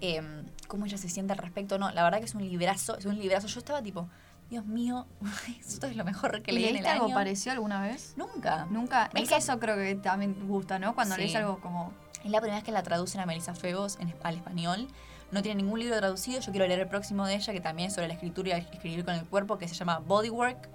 Em, 0.00 0.46
cómo 0.68 0.86
ella 0.86 0.96
se 0.96 1.08
siente 1.08 1.32
al 1.32 1.38
respecto. 1.38 1.78
No, 1.78 1.90
la 1.90 2.04
verdad 2.04 2.18
que 2.18 2.26
es 2.26 2.34
un 2.34 2.48
librazo, 2.48 2.96
es 2.98 3.04
un 3.04 3.18
librazo. 3.18 3.48
Yo 3.48 3.58
estaba 3.58 3.82
tipo, 3.82 4.08
Dios 4.50 4.64
mío, 4.64 5.06
esto 5.60 5.86
es 5.86 5.96
lo 5.96 6.04
mejor 6.04 6.42
que 6.42 6.52
leí 6.52 6.66
en 6.66 6.76
el 6.76 6.86
año. 6.86 7.02
algo 7.02 7.14
parecido 7.14 7.52
alguna 7.52 7.82
vez? 7.82 8.14
Nunca. 8.16 8.66
Nunca. 8.70 9.10
Es 9.14 9.28
que 9.28 9.36
eso 9.36 9.58
creo 9.58 9.76
que 9.76 9.94
también 9.96 10.46
gusta, 10.46 10.78
¿no? 10.78 10.94
Cuando 10.94 11.16
lees 11.16 11.34
algo 11.34 11.60
como... 11.60 11.92
Es 12.24 12.30
la 12.30 12.40
primera 12.40 12.56
vez 12.56 12.64
que 12.64 12.72
la 12.72 12.82
traducen 12.82 13.20
a 13.20 13.26
Melissa 13.26 13.54
Febos 13.54 13.96
en, 14.00 14.12
al 14.22 14.36
español. 14.36 14.88
No 15.30 15.42
tiene 15.42 15.62
ningún 15.62 15.78
libro 15.78 15.96
traducido. 15.96 16.40
Yo 16.40 16.50
quiero 16.50 16.66
leer 16.66 16.80
el 16.80 16.88
próximo 16.88 17.26
de 17.26 17.34
ella, 17.34 17.52
que 17.52 17.60
también 17.60 17.88
es 17.88 17.94
sobre 17.94 18.08
la 18.08 18.14
escritura 18.14 18.58
y 18.58 18.60
escribir 18.60 19.04
con 19.04 19.14
el 19.14 19.24
cuerpo, 19.24 19.58
que 19.58 19.68
se 19.68 19.74
llama 19.74 19.98
Bodywork. 19.98 20.68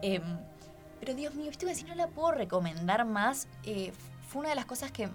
Em, 0.00 0.38
pero 1.02 1.16
Dios 1.16 1.34
mío, 1.34 1.50
que 1.58 1.74
si 1.74 1.82
no 1.82 1.96
la 1.96 2.06
puedo 2.06 2.30
recomendar 2.30 3.04
más, 3.04 3.48
eh, 3.64 3.92
fue 4.28 4.38
una 4.38 4.50
de 4.50 4.54
las 4.54 4.66
cosas 4.66 4.92
que 4.92 5.08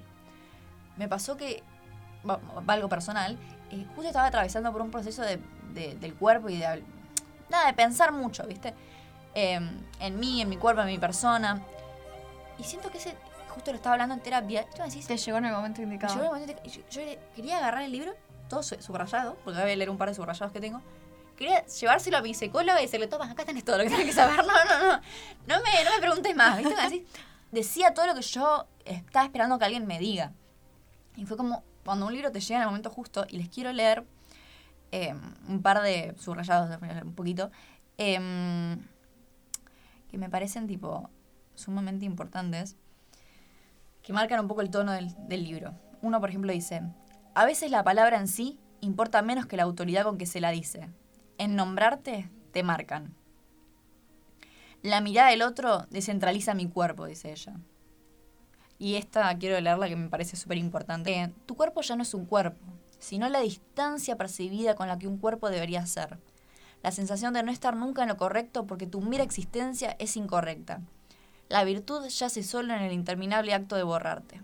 me 0.98 1.08
pasó 1.08 1.38
que, 1.38 1.64
va, 2.30 2.42
algo 2.68 2.90
personal, 2.90 3.38
eh, 3.72 3.86
justo 3.96 4.10
estaba 4.10 4.26
atravesando 4.26 4.70
por 4.74 4.82
un 4.82 4.92
proceso 4.92 5.22
de, 5.22 5.40
del 5.74 6.14
cuerpo 6.16 6.50
y 6.50 6.58
de 6.58 6.84
nada, 7.48 7.68
de 7.68 7.74
pensar 7.74 8.12
mucho, 8.12 8.46
¿viste? 8.46 8.74
Em, 9.34 9.82
en 10.02 10.20
mí, 10.20 10.42
en 10.42 10.50
mi 10.50 10.58
cuerpo, 10.58 10.82
en 10.82 10.88
mi 10.88 10.98
persona. 10.98 11.62
Y 12.60 12.64
siento 12.66 12.92
que 12.92 12.98
ese, 12.98 13.16
justo 13.48 13.72
lo 13.72 13.78
estaba 13.78 13.94
hablando 13.94 14.14
en 14.14 14.20
terapia. 14.20 14.66
¿Tú 14.76 14.82
me 14.82 14.90
Te 14.90 15.16
llegó 15.16 15.38
en 15.38 15.46
el 15.46 15.54
momento 15.54 15.82
indicado. 15.82 16.16
llegó 16.16 16.36
en 16.36 16.42
el 16.42 16.48
momento 16.48 16.64
indicado. 16.66 16.90
Yo, 16.92 17.02
quería 17.34 17.60
agarrar 17.60 17.84
el 17.84 17.94
libro, 17.94 18.14
todo 18.50 18.62
subrayado, 18.62 19.38
porque 19.46 19.62
voy 19.62 19.72
a 19.72 19.76
leer 19.78 19.90
un 19.90 19.98
par 19.98 20.10
de 20.10 20.16
subrayados 20.16 20.52
que 20.52 20.60
tengo. 20.60 20.82
Quería 21.38 21.66
llevárselo 21.66 22.18
a 22.18 22.22
mi 22.22 22.34
psicóloga 22.34 22.80
y 22.80 22.86
decirle, 22.86 23.08
toma, 23.08 23.32
acá 23.32 23.46
tenés 23.46 23.64
todo 23.64 23.78
lo 23.78 23.84
que 23.84 23.90
tienes 23.90 24.08
que 24.08 24.14
saber. 24.14 24.38
No, 24.38 24.54
no, 24.66 24.80
no. 24.80 25.02
No 25.48 25.64
me, 25.64 25.84
no 25.84 25.92
me 25.96 26.00
preguntes 26.02 26.36
más, 26.36 26.62
decía 27.52 27.94
todo 27.94 28.08
lo 28.08 28.16
que 28.16 28.22
yo 28.22 28.68
estaba 28.84 29.26
esperando 29.26 29.58
que 29.58 29.66
alguien 29.66 29.88
me 29.88 30.00
diga. 30.00 30.34
Y 31.16 31.26
fue 31.26 31.38
como 31.38 31.64
cuando 31.86 32.08
un 32.08 32.14
libro 32.14 32.32
te 32.32 32.42
llega 32.42 32.58
en 32.58 32.62
el 32.64 32.68
momento 32.68 32.90
justo 32.90 33.26
y 33.30 33.38
les 33.38 33.48
quiero 33.48 33.72
leer 33.72 34.04
Em, 34.92 35.20
un 35.50 35.62
par 35.62 35.82
de 35.82 36.16
subrayados, 36.18 36.70
un 37.04 37.14
poquito, 37.14 37.52
em, 37.98 38.80
que 40.10 40.18
me 40.18 40.30
parecen 40.30 40.66
tipo 40.66 41.10
sumamente 41.56 42.06
importantes, 42.06 42.78
que 44.02 44.14
marcan 44.14 44.40
un 44.40 44.48
poco 44.48 44.62
el 44.62 44.70
tono 44.70 44.94
del 44.94 45.44
libro. 45.44 45.74
Uno, 46.02 46.22
por 46.22 46.30
ejemplo, 46.30 46.54
dice, 46.54 46.82
a 47.36 47.46
veces 47.46 47.70
la 47.70 47.84
palabra 47.84 48.18
en 48.18 48.30
sí 48.30 48.58
importa 48.80 49.22
menos 49.22 49.46
que 49.46 49.58
la 49.58 49.64
autoridad 49.64 50.04
con 50.04 50.18
que 50.18 50.26
se 50.26 50.40
la 50.40 50.52
dice. 50.52 50.88
En 51.38 51.56
nombrarte, 51.56 52.30
te 52.52 52.64
marcan. 52.64 53.14
La 54.82 55.02
mirada 55.02 55.30
del 55.30 55.44
otro 55.44 55.86
descentraliza 55.90 56.54
mi 56.54 56.68
cuerpo, 56.68 57.06
dice 57.06 57.32
ella. 57.32 57.56
Y 58.80 58.96
esta 58.96 59.36
quiero 59.38 59.60
leerla 59.60 59.90
que 59.90 59.96
me 59.96 60.10
parece 60.10 60.36
súper 60.36 60.58
importante. 60.58 61.34
Tu 61.46 61.56
cuerpo 61.56 61.82
ya 61.82 61.96
no 61.96 62.04
es 62.04 62.14
un 62.14 62.26
cuerpo, 62.26 62.66
sino 63.00 63.28
la 63.30 63.42
distancia 63.42 64.16
percibida 64.18 64.76
con 64.76 64.88
la 64.88 64.98
que 64.98 65.08
un 65.08 65.18
cuerpo 65.18 65.50
debería 65.50 65.86
ser. 65.86 66.18
La 66.84 66.92
sensación 66.92 67.34
de 67.34 67.44
no 67.44 67.52
estar 67.52 67.76
nunca 67.76 68.04
en 68.04 68.10
lo 68.10 68.18
correcto 68.18 68.66
porque 68.66 68.88
tu 68.88 69.02
mera 69.02 69.24
existencia 69.24 69.96
es 70.00 70.16
incorrecta. 70.16 70.82
La 71.50 71.64
virtud 71.64 72.08
yace 72.08 72.44
solo 72.44 72.74
en 72.74 72.82
el 72.82 72.94
interminable 72.94 73.54
acto 73.54 73.76
de 73.76 73.84
borrarte. 73.84 74.42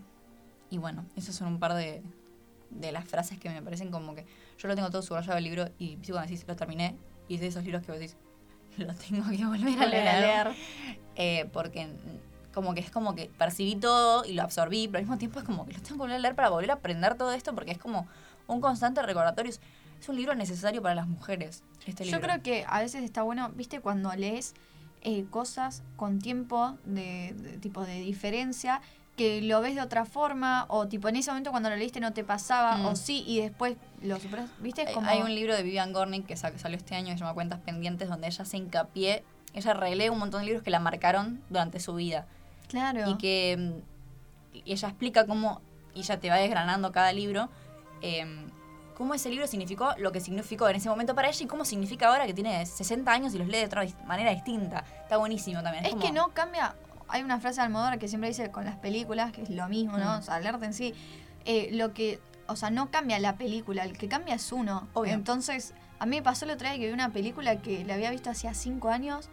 Y 0.70 0.78
bueno, 0.78 1.06
esas 1.16 1.36
son 1.36 1.48
un 1.48 1.60
par 1.60 1.74
de, 1.74 2.02
de 2.72 2.92
las 2.92 3.06
frases 3.06 3.40
que 3.40 3.50
me 3.50 3.62
parecen 3.62 3.92
como 3.92 4.16
que 4.16 4.26
yo 4.64 4.70
lo 4.70 4.76
tengo 4.76 4.90
todo 4.90 5.02
subrayado 5.02 5.38
el 5.38 5.44
libro 5.44 5.70
y 5.78 5.98
cuando 5.98 6.22
decís 6.22 6.46
lo 6.48 6.56
terminé 6.56 6.96
y 7.28 7.36
es 7.36 7.42
de 7.42 7.48
esos 7.48 7.64
libros 7.64 7.84
que 7.86 7.92
vos 7.92 8.00
decís 8.00 8.18
lo 8.78 8.94
tengo 8.96 9.30
que 9.30 9.46
volver 9.46 9.80
a 9.80 9.86
leer, 9.86 10.48
eh, 11.16 11.48
porque 11.54 11.90
como 12.54 12.74
que 12.74 12.80
es 12.80 12.90
como 12.90 13.14
que 13.14 13.30
percibí 13.38 13.76
todo 13.76 14.26
y 14.26 14.34
lo 14.34 14.42
absorbí 14.42 14.88
pero 14.88 15.00
al 15.00 15.04
mismo 15.04 15.18
tiempo 15.18 15.40
es 15.40 15.46
como 15.46 15.66
que 15.66 15.74
lo 15.74 15.80
tengo 15.80 15.96
que 15.96 16.00
volver 16.00 16.16
a 16.16 16.20
leer 16.20 16.36
para 16.36 16.50
volver 16.50 16.72
a 16.72 16.76
aprender 16.76 17.16
todo 17.16 17.34
esto 17.34 17.54
porque 17.54 17.72
es 17.72 17.78
como 17.78 18.08
un 18.48 18.62
constante 18.62 19.02
recordatorio. 19.02 19.52
Es 19.52 20.10
un 20.10 20.16
libro 20.18 20.36
necesario 20.36 20.82
para 20.82 20.96
las 20.96 21.08
mujeres, 21.08 21.64
este 21.86 22.04
Yo 22.06 22.20
creo 22.20 22.42
que 22.42 22.66
a 22.68 22.82
veces 22.82 23.04
está 23.04 23.24
bueno, 23.24 23.50
viste, 23.56 23.80
cuando 23.80 24.14
lees 24.16 24.54
eh, 25.02 25.26
cosas 25.30 25.82
con 25.96 26.20
tiempo 26.20 26.78
de, 26.84 27.58
tipo 27.62 27.86
de 27.86 28.00
diferencia, 28.00 28.82
que 29.16 29.42
lo 29.42 29.62
ves 29.62 29.76
de 29.76 29.82
otra 29.82 30.06
forma, 30.06 30.66
o 30.70 30.88
tipo 30.88 31.08
en 31.08 31.18
ese 31.18 31.32
momento 31.32 31.52
cuando 31.52 31.70
lo 31.70 31.76
leíste 31.76 32.00
no 32.00 32.14
te 32.14 32.24
pasaba, 32.24 32.88
o 32.88 32.92
mm. 32.92 32.96
sí, 32.96 33.24
y 33.28 33.42
después 33.42 33.76
lo 34.02 34.20
superas, 34.20 34.50
¿viste? 34.60 34.92
Como... 34.94 35.08
Hay 35.08 35.22
un 35.22 35.34
libro 35.34 35.56
de 35.56 35.64
Vivian 35.64 35.94
Gornick 35.94 36.26
que 36.26 36.36
salió 36.36 36.78
este 36.78 36.96
año 36.96 37.08
que 37.08 37.14
se 37.14 37.20
llama 37.20 37.34
Cuentas 37.34 37.60
Pendientes, 37.60 38.10
donde 38.10 38.28
ella 38.28 38.46
se 38.46 38.58
hincapié, 38.58 39.24
ella 39.54 39.74
relee 39.74 40.10
un 40.10 40.20
montón 40.20 40.42
de 40.42 40.48
libros 40.48 40.64
que 40.64 40.72
la 40.72 40.80
marcaron 40.80 41.42
durante 41.50 41.80
su 41.80 41.94
vida. 41.94 42.26
Claro. 42.68 43.10
Y 43.10 43.18
que 43.18 43.82
y 44.54 44.72
ella 44.72 44.88
explica 44.88 45.26
cómo, 45.26 45.62
y 45.94 46.00
ella 46.00 46.20
te 46.20 46.30
va 46.30 46.38
desgranando 46.38 46.92
cada 46.92 47.12
libro, 47.14 47.50
Em, 48.04 48.50
cómo 48.96 49.14
ese 49.14 49.30
libro 49.30 49.48
significó 49.48 49.94
lo 49.98 50.12
que 50.12 50.20
significó 50.20 50.68
en 50.68 50.76
ese 50.76 50.90
momento 50.90 51.16
para 51.16 51.30
ella 51.30 51.44
y 51.44 51.48
cómo 51.48 51.64
significa 51.64 52.10
ahora 52.10 52.28
que 52.28 52.34
tiene 52.34 52.64
60 52.64 53.12
años 53.12 53.34
y 53.34 53.38
los 53.38 53.48
lee 53.48 53.60
de 53.60 53.66
otra 53.66 53.86
manera 54.06 54.32
distinta. 54.32 54.84
Está 55.02 55.18
buenísimo 55.18 55.64
también. 55.64 55.86
Es, 55.86 55.96
que 55.96 56.12
no 56.12 56.28
cambia. 56.34 56.76
Hay 57.14 57.22
una 57.22 57.40
frase 57.40 57.62
de 57.62 57.66
Almodóvar 57.68 58.00
que 58.00 58.08
siempre 58.08 58.30
dice 58.30 58.50
con 58.50 58.66
las 58.66 58.76
películas, 58.78 59.32
que 59.32 59.44
es 59.44 59.52
lo 59.52 59.70
mismo, 59.70 60.00
¿no? 60.00 60.16
Mm. 60.16 60.20
O 60.20 60.22
sea, 60.24 60.40
el 60.40 60.48
arte 60.48 60.66
en 60.66 60.74
sí. 60.74 60.96
Eh, 61.46 61.70
lo 61.72 61.94
que. 61.94 62.20
O 62.48 62.56
sea, 62.56 62.72
no 62.72 62.90
cambia 62.90 63.20
la 63.20 63.38
película, 63.38 63.84
el 63.84 63.96
que 63.96 64.08
cambia 64.08 64.34
es 64.34 64.52
uno. 64.52 64.88
Entonces, 65.06 65.76
a 66.00 66.08
mí 66.08 66.16
me 66.16 66.24
pasó 66.24 66.46
el 66.46 66.52
otro 66.52 66.68
día 66.68 66.80
que 66.80 66.88
vi 66.88 66.92
una 66.92 67.14
película 67.14 67.62
que 67.62 67.86
la 67.86 67.94
había 67.94 68.10
visto 68.10 68.32
hacía 68.32 68.56
5 68.56 68.90
años 68.90 69.30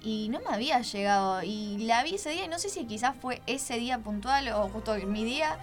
y 0.00 0.28
no 0.28 0.38
me 0.38 0.54
había 0.54 0.80
llegado. 0.80 1.42
Y 1.42 1.78
la 1.78 2.04
vi 2.04 2.14
ese 2.14 2.30
día 2.30 2.44
y 2.44 2.48
no 2.48 2.60
sé 2.60 2.68
si 2.68 2.84
quizás 2.84 3.16
fue 3.20 3.42
ese 3.48 3.78
día 3.78 3.98
puntual 3.98 4.48
o 4.52 4.68
justo 4.68 4.94
mi 5.06 5.24
día 5.24 5.58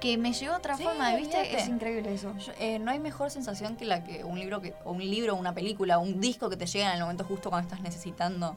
que 0.00 0.16
me 0.16 0.32
llegó 0.32 0.54
otra 0.54 0.76
forma, 0.76 1.14
¿viste? 1.16 1.56
Es 1.56 1.68
increíble 1.68 2.14
eso. 2.14 2.32
Eh, 2.58 2.78
no 2.78 2.90
hay 2.90 3.00
mejor 3.00 3.30
sensación 3.30 3.76
que 3.76 3.84
la 3.84 4.02
que 4.02 4.24
un 4.24 4.38
libro, 4.38 4.60
que, 4.60 4.74
o 4.84 4.92
un 4.92 5.00
libro, 5.00 5.34
una 5.34 5.54
película, 5.54 5.98
un 5.98 6.20
disco 6.20 6.48
que 6.48 6.56
te 6.56 6.66
llega 6.66 6.88
en 6.90 6.94
el 6.94 7.02
momento 7.02 7.24
justo 7.24 7.50
cuando 7.50 7.68
estás 7.68 7.82
necesitando. 7.82 8.56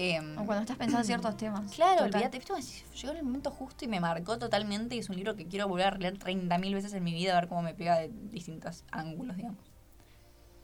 Em, 0.00 0.38
o 0.38 0.46
cuando 0.46 0.62
estás 0.62 0.76
pensando 0.76 1.00
en 1.00 1.06
ciertos 1.06 1.36
temas. 1.36 1.72
Claro, 1.72 2.04
olvídate. 2.04 2.38
Llegó 2.38 3.12
en 3.12 3.16
el 3.16 3.24
momento 3.24 3.50
justo 3.50 3.84
y 3.84 3.88
me 3.88 3.98
marcó 3.98 4.38
totalmente. 4.38 4.94
Y 4.94 5.00
es 5.00 5.10
un 5.10 5.16
libro 5.16 5.34
que 5.34 5.46
quiero 5.46 5.66
volver 5.66 5.86
a 5.88 5.98
leer 5.98 6.18
30.000 6.18 6.72
veces 6.72 6.92
en 6.92 7.02
mi 7.02 7.12
vida, 7.12 7.36
a 7.36 7.40
ver 7.40 7.48
cómo 7.48 7.62
me 7.62 7.74
pega 7.74 7.98
de 7.98 8.10
distintos 8.30 8.84
ángulos, 8.92 9.36
digamos. 9.36 9.58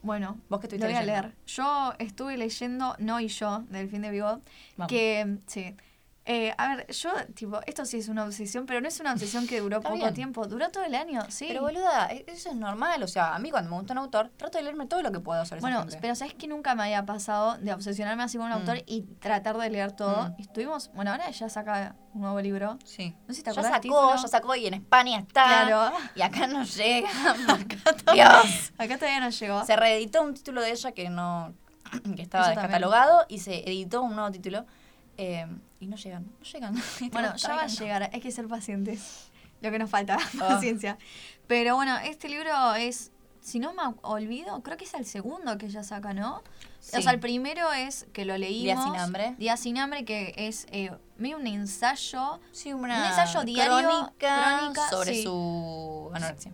Bueno, 0.02 0.38
vos 0.48 0.60
que 0.60 0.66
estuviste 0.66 0.86
lo 0.86 0.94
voy 0.94 1.02
a 1.02 1.04
leer. 1.04 1.34
Yo 1.46 1.94
estuve 1.98 2.36
leyendo 2.36 2.94
No 2.98 3.18
y 3.18 3.28
Yo, 3.28 3.64
del 3.70 3.88
fin 3.88 4.02
de 4.02 4.10
Vivo, 4.10 4.40
que 4.86 5.38
sí 5.46 5.74
eh, 6.26 6.54
a 6.56 6.76
ver, 6.76 6.90
yo, 6.90 7.10
tipo, 7.34 7.60
esto 7.66 7.84
sí 7.84 7.98
es 7.98 8.08
una 8.08 8.24
obsesión, 8.24 8.64
pero 8.64 8.80
no 8.80 8.88
es 8.88 8.98
una 8.98 9.12
obsesión 9.12 9.46
que 9.46 9.60
duró 9.60 9.82
poco 9.82 10.10
tiempo, 10.12 10.46
duró 10.46 10.70
todo 10.70 10.84
el 10.84 10.94
año, 10.94 11.22
sí. 11.28 11.44
Pero 11.48 11.60
boluda, 11.60 12.08
e-, 12.10 12.24
eso 12.28 12.48
es 12.48 12.56
normal, 12.56 13.02
o 13.02 13.08
sea, 13.08 13.34
a 13.34 13.38
mí 13.38 13.50
cuando 13.50 13.70
me 13.70 13.76
gusta 13.76 13.92
un 13.92 13.98
autor, 13.98 14.30
trato 14.36 14.56
de 14.56 14.64
leerme 14.64 14.86
todo 14.86 15.02
lo 15.02 15.12
que 15.12 15.20
puedo 15.20 15.44
sobre 15.44 15.60
Bueno, 15.60 15.84
pero 16.00 16.14
¿sabes 16.14 16.32
que 16.32 16.46
nunca 16.46 16.74
me 16.74 16.84
había 16.84 17.04
pasado 17.04 17.58
de 17.58 17.74
obsesionarme 17.74 18.22
así 18.22 18.38
con 18.38 18.46
un 18.46 18.52
mm. 18.52 18.60
autor 18.60 18.82
y 18.86 19.02
tratar 19.20 19.58
de 19.58 19.68
leer 19.68 19.92
todo? 19.92 20.30
Mm. 20.30 20.40
Estuvimos, 20.40 20.90
bueno, 20.94 21.10
ahora 21.10 21.30
ya 21.30 21.48
saca 21.50 21.94
un 22.14 22.22
nuevo 22.22 22.40
libro. 22.40 22.78
Sí. 22.84 23.14
No 23.26 23.34
sé 23.34 23.38
si 23.38 23.42
te 23.42 23.50
acuerdas. 23.50 23.72
Ya 23.72 23.82
sacó, 23.82 24.16
ya 24.16 24.28
sacó 24.28 24.56
y 24.56 24.66
en 24.66 24.74
España 24.74 25.18
está. 25.18 25.44
Claro. 25.44 25.96
Y 26.14 26.22
acá 26.22 26.46
no 26.46 26.64
llega. 26.64 27.08
acá 27.48 28.12
Dios. 28.14 28.72
Acá 28.78 28.96
todavía 28.96 29.20
no 29.20 29.28
llegó. 29.28 29.64
Se 29.64 29.76
reeditó 29.76 30.22
un 30.22 30.32
título 30.32 30.62
de 30.62 30.70
ella 30.70 30.92
que 30.92 31.10
no, 31.10 31.52
que 32.16 32.22
estaba 32.22 32.48
descatalogado 32.48 33.26
y 33.28 33.40
se 33.40 33.68
editó 33.68 34.02
un 34.02 34.14
nuevo 34.14 34.30
título. 34.30 34.64
Eh, 35.16 35.46
y 35.80 35.86
no 35.86 35.96
llegan, 35.96 36.24
no 36.24 36.44
llegan. 36.44 36.74
bueno, 37.12 37.36
ya 37.36 37.48
va 37.54 37.62
a 37.62 37.66
llegar, 37.66 38.10
hay 38.12 38.20
que 38.20 38.30
ser 38.30 38.48
pacientes. 38.48 39.30
Lo 39.60 39.70
que 39.70 39.78
nos 39.78 39.90
falta, 39.90 40.18
ah. 40.34 40.38
paciencia. 40.38 40.98
Pero 41.46 41.76
bueno, 41.76 41.96
este 41.98 42.28
libro 42.28 42.74
es, 42.74 43.12
si 43.40 43.58
no 43.58 43.72
me 43.74 43.82
olvido, 44.02 44.62
creo 44.62 44.76
que 44.76 44.84
es 44.84 44.94
el 44.94 45.06
segundo 45.06 45.56
que 45.58 45.66
ella 45.66 45.82
saca, 45.82 46.12
¿no? 46.14 46.42
O 46.92 47.00
sea, 47.00 47.12
el 47.12 47.20
primero 47.20 47.72
es 47.72 48.06
que 48.12 48.24
lo 48.24 48.36
leímos. 48.36 48.62
Día 48.62 48.82
sin 48.82 48.96
hambre. 48.96 49.34
Día 49.38 49.56
sin 49.56 49.78
hambre, 49.78 50.04
que 50.04 50.34
es 50.36 50.66
eh, 50.70 50.90
medio 51.16 51.38
un 51.38 51.46
ensayo. 51.46 52.40
Sí, 52.52 52.72
una 52.72 52.98
un 52.98 53.04
ensayo 53.06 53.42
diario. 53.42 54.12
Crónica, 54.18 54.90
sobre 54.90 55.22
su 55.22 56.10
anorexia. 56.12 56.52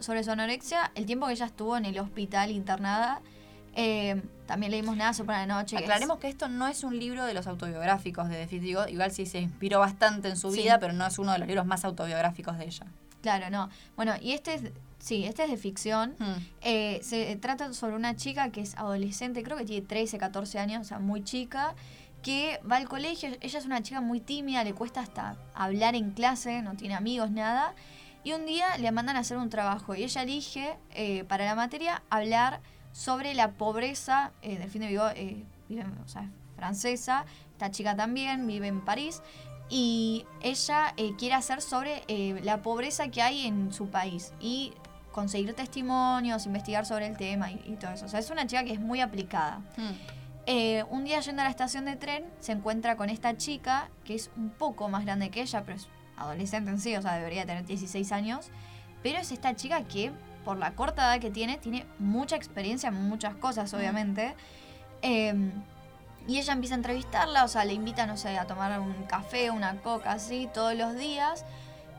sobre 0.00 0.24
su 0.24 0.30
anorexia, 0.30 0.90
el 0.96 1.06
tiempo 1.06 1.26
que 1.26 1.34
ella 1.34 1.46
estuvo 1.46 1.76
en 1.76 1.84
el 1.84 1.98
hospital 2.00 2.50
internada. 2.50 3.22
Eh, 3.80 4.20
también 4.46 4.72
leímos 4.72 4.96
Nada 4.96 5.12
por 5.12 5.28
la 5.28 5.46
noche. 5.46 5.76
Aclaremos 5.76 6.18
que, 6.18 6.28
esto 6.28 6.48
no 6.48 6.66
es 6.66 6.82
un 6.82 6.98
libro 6.98 7.24
de 7.24 7.32
los 7.32 7.46
autobiográficos 7.46 8.28
de 8.28 8.36
Definitivo. 8.36 8.88
Igual 8.88 9.12
sí 9.12 9.24
se 9.24 9.38
inspiró 9.38 9.78
bastante 9.78 10.28
en 10.28 10.36
su 10.36 10.50
vida, 10.50 10.80
pero 10.80 10.92
no 10.92 11.06
es 11.06 11.16
uno 11.20 11.32
de 11.32 11.38
los 11.38 11.46
libros 11.46 11.64
más 11.64 11.84
autobiográficos 11.84 12.58
de 12.58 12.64
ella. 12.64 12.86
Claro, 13.22 13.50
no. 13.50 13.70
Bueno, 13.94 14.14
y 14.20 14.32
este 14.32 14.54
es, 14.54 14.62
sí, 14.98 15.26
este 15.26 15.44
es 15.44 15.50
de 15.50 15.56
ficción. 15.56 16.16
Hmm. 16.18 16.44
Eh, 16.62 16.98
se 17.04 17.36
trata 17.36 17.72
sobre 17.72 17.94
una 17.94 18.16
chica 18.16 18.50
que 18.50 18.62
es 18.62 18.74
adolescente, 18.74 19.44
creo 19.44 19.56
que 19.56 19.64
tiene 19.64 19.86
13, 19.86 20.18
14 20.18 20.58
años, 20.58 20.80
o 20.80 20.84
sea, 20.84 20.98
muy 20.98 21.22
chica. 21.22 21.76
que 22.22 22.60
va 22.68 22.78
al 22.78 22.88
colegio, 22.88 23.28
ella 23.40 23.58
es 23.60 23.64
una 23.64 23.80
chica 23.80 24.00
muy 24.00 24.18
tímida, 24.18 24.64
le 24.64 24.74
cuesta 24.74 25.00
hasta 25.00 25.36
hablar 25.54 25.94
en 25.94 26.10
clase, 26.10 26.62
no 26.62 26.74
tiene 26.74 26.96
amigos, 26.96 27.30
nada. 27.30 27.74
Y 28.24 28.32
un 28.32 28.44
día 28.44 28.76
le 28.78 28.90
mandan 28.90 29.14
a 29.14 29.20
hacer 29.20 29.36
un 29.36 29.50
trabajo 29.50 29.94
y 29.94 30.02
ella 30.02 30.22
elige 30.22 30.76
eh, 30.96 31.22
para 31.28 31.44
la 31.44 31.54
materia 31.54 32.02
hablar 32.10 32.60
sobre 32.98 33.32
la 33.34 33.52
pobreza. 33.52 34.32
Eh, 34.42 34.66
fin 34.68 34.80
de 34.80 34.88
Vigo 34.88 35.08
eh, 35.14 35.44
vive, 35.68 35.84
o 36.04 36.08
sea, 36.08 36.22
es 36.22 36.56
francesa, 36.56 37.26
esta 37.52 37.70
chica 37.70 37.94
también 37.94 38.44
vive 38.44 38.66
en 38.66 38.80
París. 38.80 39.22
Y 39.70 40.26
ella 40.42 40.94
eh, 40.96 41.12
quiere 41.16 41.36
hacer 41.36 41.62
sobre 41.62 42.02
la 42.42 42.62
pobreza 42.62 43.08
que 43.08 43.22
hay 43.22 43.46
en 43.46 43.72
su 43.72 43.88
país 43.88 44.32
y 44.40 44.72
conseguir 45.12 45.54
testimonios, 45.54 46.46
investigar 46.46 46.86
sobre 46.86 47.06
el 47.06 47.16
tema 47.16 47.52
y, 47.52 47.76
todo 47.78 47.92
eso. 47.92 48.06
O 48.06 48.08
sea, 48.08 48.18
es 48.18 48.30
una 48.30 48.46
chica 48.46 48.64
que 48.64 48.72
es 48.72 48.80
muy 48.80 49.00
aplicada. 49.00 49.60
Hmm. 49.76 50.90
un 50.90 51.04
día 51.04 51.20
yendo 51.20 51.42
a 51.42 51.44
la 51.44 51.50
estación 51.50 51.84
de 51.84 51.96
tren 51.96 52.24
se 52.40 52.52
encuentra 52.52 52.96
con 52.96 53.10
esta 53.10 53.36
chica 53.36 53.90
que 54.04 54.14
es 54.14 54.30
un 54.36 54.48
poco 54.50 54.88
más 54.88 55.04
grande 55.04 55.30
que 55.30 55.42
ella, 55.42 55.62
pero 55.64 55.76
es 55.76 55.86
adolescente 56.16 56.70
en 56.70 56.80
sí, 56.80 56.96
o 56.96 57.02
sea, 57.02 57.16
debería 57.16 57.44
tener 57.44 57.64
16 57.64 58.10
años, 58.10 58.50
pero 59.02 59.18
es 59.18 59.30
esta 59.30 59.54
chica 59.54 59.82
que, 59.84 60.10
por 60.44 60.56
la 60.56 60.74
corta 60.74 61.02
edad 61.02 61.20
que 61.20 61.30
tiene, 61.30 61.58
tiene 61.58 61.86
mucha 61.98 62.36
experiencia 62.36 62.88
en 62.88 62.94
muchas 62.94 63.34
cosas, 63.34 63.72
obviamente. 63.74 64.34
Em, 65.02 65.52
y 66.26 66.38
ella 66.38 66.52
empieza 66.52 66.74
a 66.74 66.76
entrevistarla, 66.76 67.44
o 67.44 67.48
sea, 67.48 67.64
le 67.64 67.72
invita, 67.72 68.06
no 68.06 68.16
sé, 68.16 68.38
a 68.38 68.46
tomar 68.46 68.78
un 68.80 68.92
café, 69.04 69.50
una 69.50 69.76
coca, 69.76 70.12
así, 70.12 70.48
todos 70.52 70.74
los 70.74 70.96
días. 70.96 71.44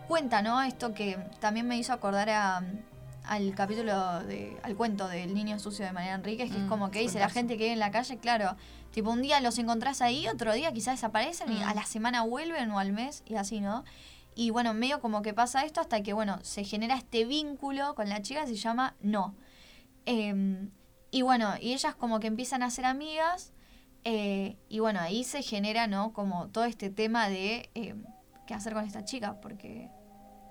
Cuenta, 0.08 0.42
¿no? 0.42 0.62
Esto 0.62 0.94
que 0.94 1.18
también 1.40 1.68
me 1.68 1.78
hizo 1.78 1.94
acordar 1.94 2.30
al 2.30 3.56
capítulo, 3.56 4.24
de, 4.24 4.58
al 4.64 4.76
cuento 4.76 5.08
del 5.08 5.34
niño 5.34 5.60
sucio 5.60 5.86
de 5.86 5.92
María 5.92 6.14
Enríquez, 6.14 6.52
que 6.52 6.58
es 6.58 6.64
mm, 6.64 6.70
como 6.70 6.92
que 6.92 7.00
dice, 7.00 7.20
la 7.20 7.30
gente 7.30 7.58
que 7.58 7.64
vive 7.64 7.74
en 7.74 7.80
la 7.80 7.92
calle, 7.92 8.18
claro, 8.18 8.56
tipo 8.92 9.10
un 9.10 9.22
día 9.22 9.40
los 9.40 9.58
encontrás 9.58 10.02
ahí, 10.02 10.28
otro 10.28 10.54
día 10.54 10.72
quizás 10.74 10.96
desaparecen 10.96 11.52
y 11.52 11.64
a 11.64 11.74
mm. 11.74 11.76
la 11.76 11.86
semana 11.86 12.24
vuelven 12.24 12.72
o 12.72 12.80
al 12.80 12.92
mes 12.92 13.24
y 13.28 13.36
así, 13.36 13.60
¿no? 13.62 13.84
Y 14.40 14.52
bueno, 14.52 14.74
medio 14.74 15.02
como 15.02 15.22
que 15.22 15.34
pasa 15.34 15.66
esto 15.66 15.82
hasta 15.82 16.02
que, 16.02 16.14
bueno, 16.14 16.40
se 16.44 16.64
genera 16.64 16.96
este 16.96 17.26
vínculo 17.26 17.94
con 17.94 18.08
la 18.08 18.22
chica, 18.22 18.48
se 18.48 18.56
llama 18.56 18.96
No. 19.02 19.36
Em, 20.06 20.72
y 21.12 21.24
bueno, 21.24 21.56
y 21.60 21.74
ellas 21.74 21.94
como 21.94 22.22
que 22.22 22.28
empiezan 22.28 22.64
a 22.64 22.72
ser 22.72 22.86
amigas. 22.86 23.52
Eh, 24.06 24.56
y 24.70 24.80
bueno, 24.80 25.02
ahí 25.02 25.26
se 25.26 25.42
genera, 25.42 25.88
¿no? 25.88 26.14
Como 26.14 26.48
todo 26.48 26.64
este 26.64 26.90
tema 26.90 27.28
de 27.28 27.70
em, 27.74 28.06
qué 28.48 28.54
hacer 28.54 28.74
con 28.74 28.86
esta 28.86 29.04
chica, 29.04 29.42
porque, 29.42 29.90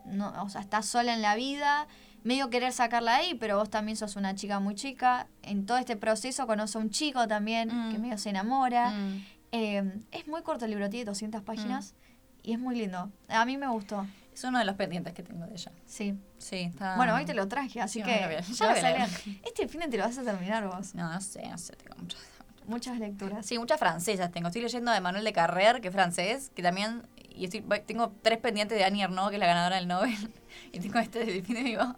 no, 0.05 0.35
o 0.43 0.51
sea, 0.51 0.61
está 0.61 0.83
sola 0.83 1.15
en 1.15 1.23
la 1.23 1.35
vida, 1.35 1.89
medio 2.25 2.51
querer 2.51 2.75
sacarla 2.75 3.17
ahí, 3.17 3.37
pero 3.37 3.57
vos 3.57 3.71
también 3.71 3.97
sos 3.97 4.17
una 4.17 4.35
chica 4.35 4.61
muy 4.61 4.75
chica. 4.75 5.29
En 5.41 5.65
todo 5.65 5.79
este 5.79 5.97
proceso 5.97 6.47
conoce 6.47 6.77
a 6.77 6.83
un 6.83 6.91
chico 6.91 7.27
también 7.27 7.71
que 7.91 7.99
mm. 7.99 8.03
medio 8.03 8.19
se 8.19 8.29
enamora. 8.29 8.91
Mm. 8.91 9.25
Em, 9.53 10.03
es 10.11 10.29
muy 10.29 10.43
corto 10.43 10.67
el 10.67 10.73
libro, 10.73 10.91
tiene 10.91 11.07
200 11.07 11.41
páginas. 11.41 11.95
Mm. 11.95 12.08
Y 12.43 12.53
es 12.53 12.59
muy 12.59 12.77
lindo. 12.77 13.11
A 13.29 13.45
mí 13.45 13.57
me 13.57 13.69
gustó. 13.69 14.07
Es 14.39 14.45
uno 14.45 14.61
de 14.61 14.65
los 14.65 14.77
pendientes 14.77 15.13
que 15.15 15.25
tengo 15.25 15.47
de 15.47 15.53
ella. 15.53 15.73
Sí. 15.85 16.17
Sí, 16.39 16.71
está... 16.73 16.95
Bueno, 16.95 17.13
hoy 17.15 17.25
te 17.25 17.35
lo 17.35 17.49
traje, 17.49 17.81
así 17.81 18.01
que 18.03 18.41
ya 18.53 18.73
lo 18.73 18.99
vas 18.99 19.25
Este 19.45 19.67
fin 19.67 19.81
de 19.81 19.89
te 19.89 19.97
lo 19.97 20.05
vas 20.05 20.17
a 20.17 20.23
terminar 20.23 20.65
vos. 20.69 20.95
No, 20.95 21.13
no 21.13 21.21
sé, 21.21 21.45
no 21.49 21.59
sé, 21.59 21.75
tengo 21.75 21.97
muchas... 21.97 22.21
Muchas 22.69 22.99
lecturas. 22.99 23.47
Sí, 23.47 23.59
muchas 23.59 23.79
francesas 23.81 24.31
tengo. 24.31 24.49
Estoy 24.49 24.61
leyendo 24.61 24.93
de 24.93 25.01
Manuel 25.01 25.25
de 25.25 25.33
Carrer, 25.33 25.81
que 25.81 25.89
es 25.89 25.95
francés, 25.95 26.53
que 26.55 26.63
también... 26.63 27.03
Y 27.31 27.47
estoy, 27.47 27.65
tengo 27.87 28.13
tres 28.21 28.39
pendientes 28.39 28.77
de 28.77 28.85
Annie 28.85 29.03
Ernaux, 29.03 29.31
que 29.31 29.37
es 29.37 29.41
la 29.41 29.47
ganadora 29.47 29.77
del 29.77 29.89
Nobel. 29.89 30.15
Y 30.73 30.79
tengo 30.79 30.99
este 30.99 31.25
de 31.25 31.43
fin 31.43 31.55
de 31.55 31.63
vivo. 31.63 31.97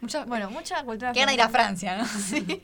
Mucha, 0.00 0.24
bueno, 0.24 0.50
mucha 0.50 0.82
cultura. 0.84 1.12
Que 1.12 1.20
ir 1.32 1.40
a 1.40 1.48
Francia, 1.48 1.96
¿no? 1.96 2.04
Sí. 2.06 2.60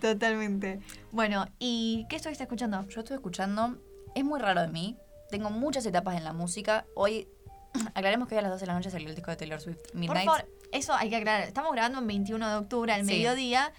Totalmente. 0.00 0.80
Bueno, 1.12 1.46
¿y 1.58 2.04
qué 2.08 2.16
estuviste 2.16 2.42
escuchando? 2.42 2.86
Yo 2.88 3.00
estuve 3.00 3.16
escuchando... 3.16 3.80
Es 4.14 4.24
muy 4.24 4.40
raro 4.40 4.62
de 4.62 4.68
mí, 4.68 4.96
tengo 5.30 5.50
muchas 5.50 5.84
etapas 5.86 6.16
en 6.16 6.24
la 6.24 6.32
música. 6.32 6.86
Hoy, 6.94 7.28
aclaremos 7.94 8.28
que 8.28 8.34
hoy 8.34 8.38
a 8.40 8.42
las 8.42 8.52
12 8.52 8.60
de 8.62 8.66
la 8.66 8.74
noche 8.74 8.90
salió 8.90 9.08
el 9.08 9.14
disco 9.14 9.30
de 9.30 9.36
Taylor 9.36 9.60
Swift, 9.60 9.78
Midnight. 9.94 10.26
Por 10.26 10.36
favor, 10.36 10.50
eso 10.72 10.94
hay 10.94 11.10
que 11.10 11.16
aclarar. 11.16 11.46
Estamos 11.46 11.72
grabando 11.72 11.98
el 11.98 12.06
21 12.06 12.48
de 12.48 12.56
octubre 12.56 12.92
al 12.92 13.04
mediodía. 13.04 13.72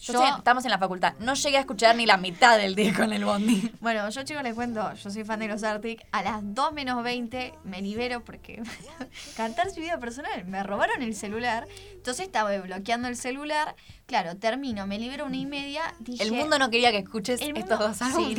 Yo, 0.00 0.36
estamos 0.38 0.64
en 0.64 0.70
la 0.70 0.78
facultad. 0.78 1.14
No 1.18 1.34
llegué 1.34 1.58
a 1.58 1.60
escuchar 1.60 1.94
ni 1.94 2.06
la 2.06 2.16
mitad 2.16 2.56
del 2.56 2.74
disco 2.74 3.02
en 3.02 3.12
el 3.12 3.24
bondi. 3.24 3.70
Bueno, 3.80 4.08
yo 4.08 4.22
chicos 4.22 4.42
les 4.42 4.54
cuento, 4.54 4.92
yo 4.94 5.10
soy 5.10 5.24
fan 5.24 5.40
de 5.40 5.48
los 5.48 5.62
Arctic. 5.62 6.06
A 6.12 6.22
las 6.22 6.40
2 6.42 6.72
menos 6.72 7.02
20 7.02 7.54
me 7.64 7.82
libero 7.82 8.24
porque 8.24 8.62
cantar 9.36 9.70
su 9.70 9.80
vida 9.80 9.98
personal. 9.98 10.44
Me 10.46 10.62
robaron 10.62 11.02
el 11.02 11.14
celular. 11.14 11.66
Entonces 11.92 12.26
estaba 12.26 12.56
bloqueando 12.58 13.08
el 13.08 13.16
celular. 13.16 13.74
Claro, 14.06 14.36
termino, 14.36 14.86
me 14.86 14.98
libero 14.98 15.26
una 15.26 15.36
y 15.36 15.46
media. 15.46 15.82
el 16.18 16.32
mundo 16.32 16.58
no 16.58 16.70
quería 16.70 16.90
que 16.90 16.98
escuches 16.98 17.40
estos 17.40 17.78
dos 17.78 18.02
álbumes 18.02 18.38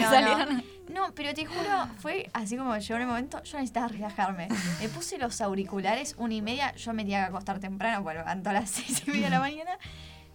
no, 0.89 1.05
No. 1.07 1.13
pero 1.15 1.33
te 1.33 1.45
juro, 1.45 1.87
fue 1.99 2.29
así 2.33 2.57
como 2.57 2.75
llegó 2.75 2.99
el 2.99 3.07
momento, 3.07 3.41
yo 3.43 3.57
necesitaba 3.57 3.87
relajarme. 3.87 4.49
Me 4.81 4.89
puse 4.89 5.17
los 5.17 5.39
auriculares 5.39 6.15
una 6.17 6.33
y 6.33 6.41
media, 6.41 6.75
yo 6.75 6.91
me 6.91 7.03
tenía 7.03 7.19
que 7.19 7.27
acostar 7.27 7.59
temprano, 7.59 8.03
bueno, 8.03 8.19
levanto 8.19 8.49
a 8.49 8.53
las 8.53 8.69
seis 8.71 9.03
y 9.07 9.11
media 9.11 9.25
de 9.25 9.29
la 9.29 9.39
mañana 9.39 9.71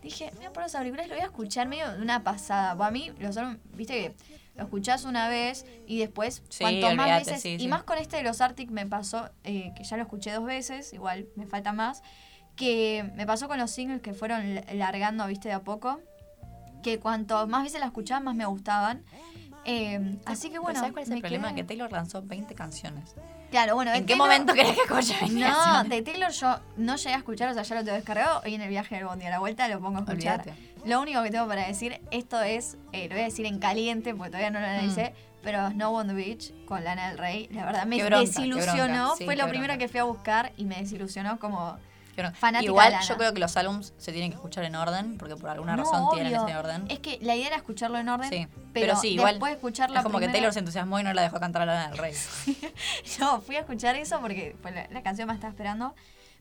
dije, 0.07 0.31
voy 0.37 0.45
a 0.45 0.53
poner 0.53 0.67
los 0.67 0.75
auriculares, 0.75 1.09
lo 1.09 1.17
voy 1.17 1.23
a 1.23 1.27
escuchar 1.27 1.69
medio 1.69 1.91
de 1.93 2.03
una 2.03 2.23
pasada. 2.23 2.77
Para 2.77 2.91
mí, 2.91 3.13
los 3.19 3.37
viste 3.75 3.95
que 3.95 4.15
lo 4.55 4.65
escuchás 4.65 5.05
una 5.05 5.29
vez 5.29 5.67
y 5.87 5.99
después, 5.99 6.43
cuanto 6.59 6.95
más 6.95 7.27
veces, 7.27 7.45
y 7.45 7.69
más 7.69 7.83
con 7.83 7.99
este 7.99 8.17
de 8.17 8.23
los 8.23 8.41
Arctic 8.41 8.71
me 8.71 8.87
pasó, 8.87 9.31
eh, 9.45 9.73
que 9.77 9.85
ya 9.85 9.97
lo 9.97 10.05
escuché 10.05 10.33
dos 10.33 10.45
veces, 10.45 10.93
igual 10.93 11.27
me 11.37 11.47
falta 11.47 11.73
más, 11.73 12.03
que 12.55 13.11
me 13.17 13.27
pasó 13.27 13.49
con 13.49 13.59
los 13.59 13.71
singles 13.71 14.01
que 14.01 14.15
fueron 14.15 14.61
largando, 14.73 15.27
viste, 15.27 15.49
de 15.49 15.55
a 15.55 15.63
poco, 15.63 16.01
que 16.83 16.99
cuanto 16.99 17.47
más 17.49 17.65
veces 17.65 17.81
la 17.81 17.87
escuchaba, 17.87 18.21
más 18.21 18.35
me 18.35 18.47
gustaban. 18.47 19.05
Eh, 19.69 20.19
así 20.25 20.49
que 20.51 20.61
bueno. 20.61 20.79
¿Sabes 20.79 20.93
cuál 20.93 21.03
es 21.03 21.11
el 21.11 21.21
problema? 21.21 21.55
Que 21.55 21.65
Taylor 21.65 21.91
lanzó 21.91 22.23
20 22.23 22.55
canciones. 22.55 23.15
Claro, 23.51 23.75
bueno. 23.75 23.93
¿En 23.93 24.07
qué 24.07 24.15
momento 24.15 24.55
querés 24.55 24.75
que 24.75 24.83
escuche 24.83 25.15
No, 25.29 25.85
de 25.85 26.03
Taylor 26.03 26.31
yo 26.31 26.61
no 26.77 26.97
llegué 26.97 27.15
a 27.15 27.19
escuchar, 27.19 27.51
o 27.51 27.55
sea, 27.55 27.65
ya 27.65 27.75
lo 27.75 27.85
tengo 27.85 27.97
descargado. 27.97 28.43
Hoy 28.45 28.55
en 28.55 28.61
el 28.61 28.69
viaje 28.69 28.95
del 28.95 29.05
bondi 29.05 29.27
a 29.27 29.31
la 29.31 29.41
vuelta 29.41 29.67
lo 29.69 29.81
pongo 29.81 29.99
a 29.99 30.01
escuchar. 30.03 30.45
Lo 30.85 31.01
único 31.01 31.21
que 31.25 31.31
tengo 31.31 31.49
para 31.49 31.67
decir, 31.67 32.01
esto 32.13 32.41
es, 32.41 32.77
eh, 32.93 33.09
lo 33.09 33.15
voy 33.15 33.23
a 33.23 33.25
decir 33.25 33.45
en 33.45 33.59
caliente 33.59 34.15
porque 34.15 34.31
todavía 34.31 34.51
no 34.51 34.61
lo 34.61 34.67
analicé, 34.67 35.11
mm. 35.11 35.43
pero 35.43 35.69
Snow 35.71 35.95
on 35.97 36.07
the 36.07 36.15
Beach 36.15 36.53
con 36.67 36.85
Lana 36.85 37.09
del 37.09 37.19
Rey, 37.19 37.49
la 37.51 37.65
verdad 37.65 37.87
me 37.87 38.01
desilusionó. 38.01 39.17
Fue 39.17 39.35
lo 39.35 39.49
primero 39.49 39.77
que 39.79 39.89
fui 39.89 39.99
a 39.99 40.05
buscar 40.05 40.53
y 40.57 40.65
me 40.65 40.77
desilusionó 40.77 41.41
como 41.41 41.77
Igual 42.63 42.95
yo 43.07 43.17
creo 43.17 43.33
que 43.33 43.41
los 43.41 43.57
álbums 43.57 43.95
se 43.99 44.13
tienen 44.13 44.31
que 44.31 44.37
escuchar 44.37 44.65
en 44.65 44.75
orden, 44.75 45.19
porque 45.19 45.37
por 45.37 45.51
alguna 45.51 45.77
razón 45.77 46.09
tienen 46.13 46.35
ese 46.35 46.57
orden. 46.57 46.85
Es 46.89 47.01
que 47.01 47.19
la 47.23 47.37
idea 47.37 47.49
era 47.49 47.57
escucharlo 47.57 47.99
en 47.99 48.09
orden, 48.09 48.31
sí. 48.31 48.49
pero, 48.73 48.97
sí, 48.97 49.11
igual 49.11 49.35
después 49.35 49.55
escucharla 49.55 50.01
es 50.01 50.05
como 50.05 50.19
que 50.19 50.29
Taylor 50.29 50.53
se 50.53 50.61
entusiasmó 50.61 50.99
y 51.01 51.03
no 51.03 51.13
la 51.13 51.23
dejó 51.23 51.41
cantar 51.41 51.63
a 51.63 51.67
Lana 51.67 51.89
del 51.89 51.99
Rey. 51.99 52.15
no, 53.21 53.41
fui 53.41 53.57
a 53.57 53.61
escuchar 53.61 53.97
eso 53.97 54.21
porque 54.21 54.57
la, 54.91 55.03
canción 55.03 55.29
me 55.29 55.35
estaba 55.35 55.51
esperando. 55.51 55.95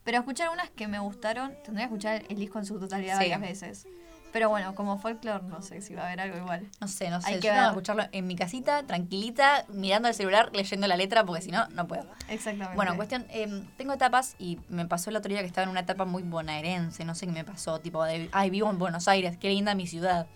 Pero 0.04 0.20
escuchar 0.20 0.50
unas 0.50 0.70
que 0.70 0.88
me 0.88 1.00
gustaron, 1.00 1.56
tendría 1.64 1.88
que 1.88 1.96
escuchar 1.96 2.24
el 2.30 2.38
disco 2.38 2.60
en 2.60 2.66
su 2.66 2.80
totalidad 2.80 3.18
varias 3.18 3.42
veces. 3.42 3.88
Pero 4.36 4.50
bueno, 4.50 4.76
como 4.76 4.98
folklore, 4.98 5.46
no 5.46 5.62
sé 5.62 5.80
si 5.80 5.96
va 5.96 6.02
a 6.02 6.06
haber 6.08 6.20
algo 6.20 6.36
igual. 6.36 6.70
No 6.82 6.90
sé, 6.90 7.10
no 7.10 7.22
sé. 7.22 7.36
Hay 7.36 7.40
que 7.40 7.48
escucharlo 7.48 8.04
en 8.12 8.28
mi 8.28 8.36
casita, 8.36 8.84
tranquilita, 8.84 9.64
mirando 9.70 10.10
el 10.10 10.14
celular, 10.14 10.50
leyendo 10.52 10.88
la 10.88 10.98
letra, 10.98 11.26
porque 11.26 11.42
si 11.42 11.52
no, 11.52 11.66
no 11.70 11.88
puedo. 11.88 12.06
Exactamente. 12.28 12.76
Bueno, 12.76 12.98
cuestión, 12.98 13.26
em, 13.30 13.66
tengo 13.78 13.94
etapas 13.94 14.36
y 14.38 14.60
me 14.68 14.86
pasó 14.88 15.10
el 15.10 15.16
otro 15.16 15.30
día 15.30 15.40
que 15.40 15.46
estaba 15.46 15.64
en 15.64 15.70
una 15.70 15.80
etapa 15.80 16.04
muy 16.04 16.22
bonaerense, 16.24 17.06
no 17.06 17.16
sé 17.16 17.28
qué 17.28 17.32
me 17.32 17.46
pasó, 17.46 17.80
tipo 17.80 18.04
de, 18.04 18.30
ay, 18.34 18.50
vivo 18.50 18.70
en 18.70 18.78
Buenos 18.78 19.08
Aires, 19.08 19.38
qué 19.38 19.48
linda 19.48 19.74
mi 19.74 19.88
ciudad. 19.88 20.28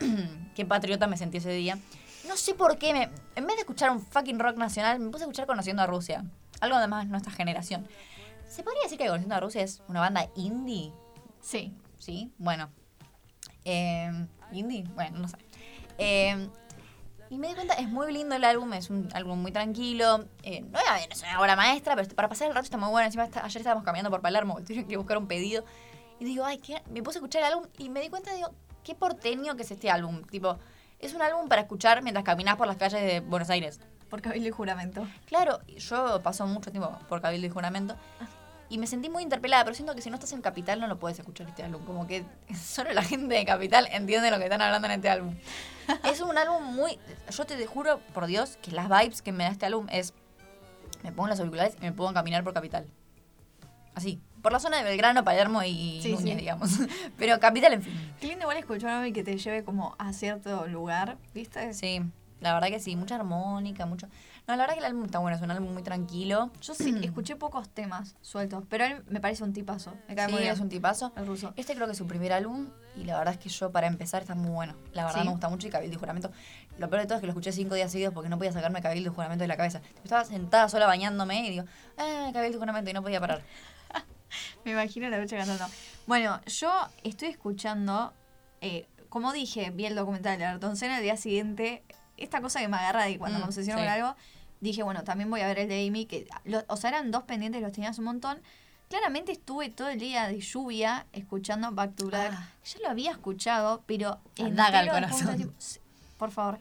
qué 0.54 0.66
patriota 0.66 1.06
me 1.06 1.16
sentí 1.16 1.38
ese 1.38 1.52
día. 1.52 1.78
No 2.28 2.36
sé 2.36 2.52
por 2.52 2.76
qué, 2.76 2.92
me, 2.92 3.04
en 3.36 3.46
vez 3.46 3.56
de 3.56 3.60
escuchar 3.60 3.90
un 3.90 4.02
fucking 4.02 4.38
rock 4.38 4.58
nacional, 4.58 5.00
me 5.00 5.08
puse 5.08 5.24
a 5.24 5.26
escuchar 5.28 5.46
Conociendo 5.46 5.80
a 5.80 5.86
Rusia. 5.86 6.26
Algo 6.60 6.76
además 6.76 7.06
nuestra 7.06 7.32
generación. 7.32 7.88
¿Se 8.46 8.62
podría 8.62 8.82
decir 8.82 8.98
que 8.98 9.06
Conociendo 9.06 9.34
a 9.34 9.40
Rusia 9.40 9.62
es 9.62 9.80
una 9.88 10.00
banda 10.00 10.28
indie? 10.36 10.92
Sí. 11.40 11.74
¿Sí? 11.98 12.32
Bueno, 12.36 12.70
eh, 13.64 14.26
indie, 14.52 14.84
bueno, 14.94 15.18
no 15.18 15.28
sé. 15.28 15.36
Eh, 15.98 16.48
y 17.30 17.38
me 17.38 17.46
di 17.46 17.54
cuenta, 17.54 17.74
es 17.74 17.88
muy 17.88 18.12
lindo 18.12 18.34
el 18.34 18.42
álbum, 18.42 18.72
es 18.72 18.90
un 18.90 19.08
álbum 19.14 19.40
muy 19.40 19.52
tranquilo. 19.52 20.24
Eh, 20.42 20.62
no, 20.62 20.80
es 21.08 21.22
una 21.22 21.40
obra 21.40 21.54
maestra, 21.54 21.94
pero 21.94 22.08
para 22.08 22.28
pasar 22.28 22.48
el 22.48 22.54
rato 22.54 22.64
está 22.64 22.76
muy 22.76 22.90
bueno. 22.90 23.06
Encima 23.06 23.28
ayer 23.32 23.56
estábamos 23.56 23.84
caminando 23.84 24.10
por 24.10 24.20
Palermo, 24.20 24.58
tuve 24.66 24.84
que 24.84 24.96
buscar 24.96 25.16
un 25.16 25.28
pedido. 25.28 25.64
Y 26.18 26.24
digo, 26.24 26.44
ay, 26.44 26.58
¿qué? 26.58 26.82
me 26.90 27.04
puse 27.04 27.18
a 27.18 27.20
escuchar 27.20 27.42
el 27.42 27.52
álbum 27.52 27.66
y 27.78 27.88
me 27.88 28.00
di 28.00 28.08
cuenta, 28.08 28.34
digo, 28.34 28.52
qué 28.82 28.96
porteño 28.96 29.54
que 29.54 29.62
es 29.62 29.70
este 29.70 29.90
álbum. 29.90 30.22
Tipo, 30.24 30.58
es 30.98 31.14
un 31.14 31.22
álbum 31.22 31.48
para 31.48 31.62
escuchar 31.62 32.02
mientras 32.02 32.24
caminas 32.24 32.56
por 32.56 32.66
las 32.66 32.76
calles 32.76 33.00
de 33.00 33.20
Buenos 33.20 33.48
Aires. 33.48 33.78
Por 34.08 34.20
Cabildo 34.22 34.48
y 34.48 34.50
Juramento. 34.50 35.06
Claro, 35.26 35.60
yo 35.68 36.20
paso 36.20 36.44
mucho 36.48 36.72
tiempo 36.72 36.98
por 37.08 37.20
Cabildo 37.20 37.46
y 37.46 37.50
Juramento. 37.50 37.94
Y 38.70 38.78
me 38.78 38.86
sentí 38.86 39.10
muy 39.10 39.24
interpelada, 39.24 39.64
pero 39.64 39.74
siento 39.74 39.96
que 39.96 40.00
si 40.00 40.10
no 40.10 40.14
estás 40.14 40.32
en 40.32 40.42
Capital 40.42 40.78
no 40.78 40.86
lo 40.86 40.96
puedes 40.96 41.18
escuchar 41.18 41.48
este 41.48 41.64
álbum. 41.64 41.84
Como 41.84 42.06
que 42.06 42.24
solo 42.54 42.92
la 42.92 43.02
gente 43.02 43.34
de 43.34 43.44
Capital 43.44 43.88
entiende 43.90 44.30
lo 44.30 44.38
que 44.38 44.44
están 44.44 44.62
hablando 44.62 44.86
en 44.86 44.92
este 44.92 45.10
álbum. 45.10 45.34
es 46.04 46.20
un 46.20 46.38
álbum 46.38 46.62
muy... 46.62 46.98
Yo 47.30 47.44
te 47.44 47.66
juro, 47.66 47.98
por 48.14 48.26
Dios, 48.26 48.58
que 48.62 48.70
las 48.70 48.88
vibes 48.88 49.22
que 49.22 49.32
me 49.32 49.44
da 49.44 49.50
este 49.50 49.66
álbum 49.66 49.88
es... 49.90 50.14
Me 51.02 51.10
pongo 51.10 51.28
las 51.28 51.40
auriculares 51.40 51.76
y 51.80 51.84
me 51.84 51.92
puedo 51.92 52.14
caminar 52.14 52.44
por 52.44 52.54
Capital. 52.54 52.86
Así. 53.96 54.20
Por 54.40 54.52
la 54.52 54.60
zona 54.60 54.78
de 54.78 54.84
Belgrano, 54.84 55.24
Palermo 55.24 55.62
y 55.64 56.00
Núñez, 56.08 56.38
digamos. 56.38 56.70
Pero 57.18 57.40
Capital, 57.40 57.74
en 57.74 57.82
fin. 57.82 58.14
Qué 58.20 58.28
lindo 58.28 58.42
igual 58.42 58.56
escuchar 58.56 59.04
a 59.04 59.10
que 59.10 59.24
te 59.24 59.36
lleve 59.36 59.64
como 59.64 59.96
a 59.98 60.12
cierto 60.12 60.66
lugar, 60.68 61.18
¿viste? 61.34 61.74
Sí. 61.74 62.00
La 62.40 62.54
verdad 62.54 62.68
que 62.68 62.80
sí, 62.80 62.96
mucha 62.96 63.16
armónica, 63.16 63.84
mucho... 63.84 64.08
No, 64.50 64.56
la 64.56 64.62
verdad 64.64 64.74
que 64.74 64.80
el 64.80 64.86
álbum 64.86 65.04
está 65.04 65.18
bueno, 65.20 65.36
es 65.36 65.42
un 65.42 65.50
álbum 65.50 65.72
muy 65.72 65.82
tranquilo. 65.82 66.50
Yo 66.60 66.74
sí, 66.74 66.94
escuché 67.02 67.36
pocos 67.36 67.68
temas 67.68 68.16
sueltos, 68.20 68.64
pero 68.68 68.84
él 68.84 69.02
me 69.08 69.20
parece 69.20 69.44
un 69.44 69.52
tipazo. 69.52 69.94
Me 70.08 70.14
cae 70.16 70.26
sí, 70.26 70.32
muy 70.32 70.40
bien. 70.42 70.52
es 70.54 70.60
un 70.60 70.68
tipazo. 70.68 71.12
El 71.16 71.26
ruso. 71.26 71.52
Este 71.56 71.74
creo 71.74 71.86
que 71.86 71.92
es 71.92 71.98
su 71.98 72.06
primer 72.08 72.32
álbum 72.32 72.68
y 72.96 73.04
la 73.04 73.16
verdad 73.18 73.34
es 73.34 73.38
que 73.40 73.48
yo 73.48 73.70
para 73.70 73.86
empezar 73.86 74.22
está 74.22 74.34
muy 74.34 74.50
bueno. 74.50 74.74
La 74.92 75.04
verdad 75.04 75.20
Sí. 75.20 75.24
me 75.26 75.30
gusta 75.32 75.48
mucho 75.48 75.68
y 75.68 75.70
Cabildo 75.70 75.94
y 75.94 75.98
Juramento. 76.00 76.32
Lo 76.78 76.88
peor 76.90 77.02
de 77.02 77.06
todo 77.06 77.16
es 77.16 77.20
que 77.20 77.26
lo 77.26 77.32
escuché 77.32 77.52
cinco 77.52 77.74
días 77.76 77.92
seguidos 77.92 78.12
porque 78.12 78.28
no 78.28 78.38
podía 78.38 78.50
sacarme 78.52 78.82
Cabildo 78.82 79.10
y 79.10 79.14
Juramento 79.14 79.44
de 79.44 79.48
la 79.48 79.56
cabeza. 79.56 79.80
Estaba 80.02 80.24
sentada 80.24 80.68
sola 80.68 80.86
bañándome 80.86 81.46
y 81.46 81.50
digo, 81.50 81.64
eh, 81.98 82.30
Cabildo 82.32 82.56
y 82.56 82.60
Juramento 82.60 82.90
y 82.90 82.94
no 82.94 83.02
podía 83.02 83.20
parar. 83.20 83.42
Me 84.64 84.72
imagino 84.72 85.08
la 85.08 85.18
noche 85.18 85.36
cantando. 85.36 85.66
Bueno, 86.06 86.40
yo 86.46 86.72
estoy 87.04 87.28
escuchando, 87.28 88.12
eh, 88.60 88.88
como 89.08 89.32
dije, 89.32 89.70
vi 89.70 89.86
el 89.86 89.94
documental 89.94 90.38
de 90.38 90.44
Ayrton 90.46 90.76
Senna 90.76 90.96
el 90.98 91.02
día 91.02 91.16
siguiente. 91.16 91.82
Esta 92.16 92.40
cosa 92.42 92.60
que 92.60 92.68
me 92.68 92.76
agarra 92.76 93.04
de 93.04 93.18
cuando 93.18 93.38
Mm, 93.38 93.42
me 93.42 93.46
obsesiono 93.48 93.78
sí. 93.80 93.84
con 93.86 93.92
algo, 93.94 94.16
dije, 94.60 94.82
bueno, 94.82 95.04
también 95.04 95.30
voy 95.30 95.40
a 95.40 95.46
ver 95.46 95.58
el 95.60 95.68
de 95.68 95.86
Amy, 95.86 96.06
que, 96.06 96.26
lo- 96.44 96.64
o 96.68 96.76
sea, 96.76 96.90
eran 96.90 97.10
dos 97.10 97.24
pendientes, 97.24 97.60
los 97.62 97.72
tenías 97.72 97.98
un 97.98 98.04
montón. 98.06 98.40
Claramente 98.88 99.32
estuve 99.32 99.70
todo 99.70 99.88
el 99.88 99.98
día 100.00 100.26
de 100.26 100.40
lluvia 100.40 101.06
escuchando 101.12 101.70
Back 101.72 101.94
to 101.96 102.06
Black. 102.06 102.32
Ah. 102.34 102.48
Ya 102.64 102.80
lo 102.80 102.88
había 102.90 103.10
escuchado, 103.12 103.82
pero 103.86 104.18
Daga 104.36 104.80
al 104.80 104.88
corazón. 104.90 105.54
por 106.18 106.30
favor. 106.30 106.58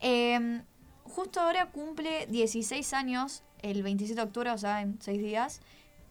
Eh, 0.00 0.62
justo 1.04 1.40
ahora 1.40 1.66
cumple 1.70 2.26
16 2.28 2.92
años, 2.94 3.42
el 3.62 3.82
27 3.82 4.20
de 4.20 4.26
octubre, 4.26 4.50
o 4.50 4.58
sea, 4.58 4.80
en 4.80 4.98
6 5.00 5.20
días. 5.20 5.60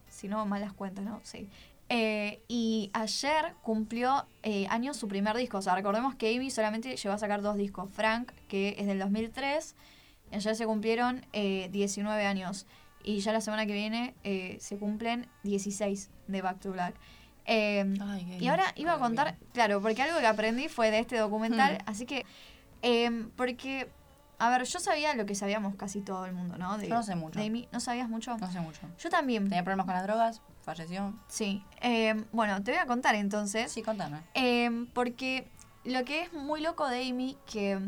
Si 0.08 0.28
no, 0.28 0.46
malas 0.46 0.72
cuentas, 0.72 1.04
¿no? 1.04 1.20
Sí. 1.24 1.48
Eh, 1.88 2.40
y 2.48 2.90
ayer 2.94 3.54
cumplió 3.62 4.26
eh, 4.42 4.66
años 4.70 4.96
su 4.96 5.08
primer 5.08 5.36
disco. 5.36 5.58
O 5.58 5.62
sea, 5.62 5.74
recordemos 5.74 6.14
que 6.14 6.34
Amy 6.34 6.50
solamente 6.50 6.96
llegó 6.96 7.14
a 7.14 7.18
sacar 7.18 7.42
dos 7.42 7.56
discos. 7.56 7.90
Frank, 7.92 8.32
que 8.48 8.76
es 8.78 8.86
del 8.86 8.98
2003. 9.00 9.74
Ayer 10.32 10.56
se 10.56 10.66
cumplieron 10.66 11.24
eh, 11.32 11.68
19 11.72 12.26
años. 12.26 12.66
Y 13.02 13.20
ya 13.20 13.32
la 13.32 13.40
semana 13.40 13.66
que 13.66 13.72
viene 13.72 14.14
eh, 14.24 14.56
se 14.60 14.76
cumplen 14.78 15.28
16 15.44 16.10
de 16.26 16.42
Back 16.42 16.60
to 16.60 16.72
Black. 16.72 16.94
Eh, 17.44 17.84
Ay, 18.02 18.38
y 18.40 18.48
ahora 18.48 18.64
iba 18.74 18.94
a 18.94 18.98
contar, 18.98 19.36
claro, 19.52 19.80
porque 19.80 20.02
algo 20.02 20.18
que 20.18 20.26
aprendí 20.26 20.68
fue 20.68 20.90
de 20.90 20.98
este 20.98 21.16
documental, 21.16 21.74
Hmm. 21.76 21.88
así 21.90 22.04
que, 22.04 22.26
eh, 22.82 23.28
porque, 23.36 23.88
a 24.40 24.50
ver, 24.50 24.64
yo 24.64 24.80
sabía 24.80 25.14
lo 25.14 25.24
que 25.26 25.36
sabíamos 25.36 25.76
casi 25.76 26.00
todo 26.00 26.26
el 26.26 26.32
mundo, 26.32 26.58
¿no? 26.58 26.76
De, 26.78 26.88
Yo 26.88 26.96
no 26.96 27.04
sé 27.04 27.14
mucho. 27.14 27.38
de 27.38 27.46
Amy. 27.46 27.68
¿No 27.70 27.78
sabías 27.78 28.08
mucho? 28.08 28.36
No 28.38 28.50
sé 28.50 28.58
mucho. 28.58 28.80
Yo 28.98 29.08
también. 29.10 29.44
Tenía 29.44 29.62
problemas 29.62 29.86
con 29.86 29.94
las 29.94 30.02
drogas, 30.02 30.42
falleció. 30.62 31.14
Sí. 31.28 31.62
Eh, 31.82 32.24
bueno, 32.32 32.60
te 32.64 32.72
voy 32.72 32.80
a 32.80 32.86
contar 32.86 33.14
entonces. 33.14 33.70
Sí, 33.70 33.82
contame. 33.82 34.18
Porque 34.92 35.46
lo 35.84 36.04
que 36.04 36.22
es 36.22 36.32
muy 36.32 36.60
loco 36.60 36.88
de 36.88 37.08
Amy, 37.08 37.38
que, 37.46 37.78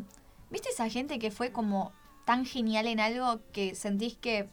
¿viste 0.50 0.68
esa 0.68 0.88
gente 0.88 1.18
que 1.18 1.32
fue 1.32 1.50
como 1.50 1.90
tan 2.28 2.44
genial 2.44 2.86
en 2.88 3.00
algo 3.00 3.40
que 3.54 3.74
sentís 3.74 4.14
que, 4.18 4.50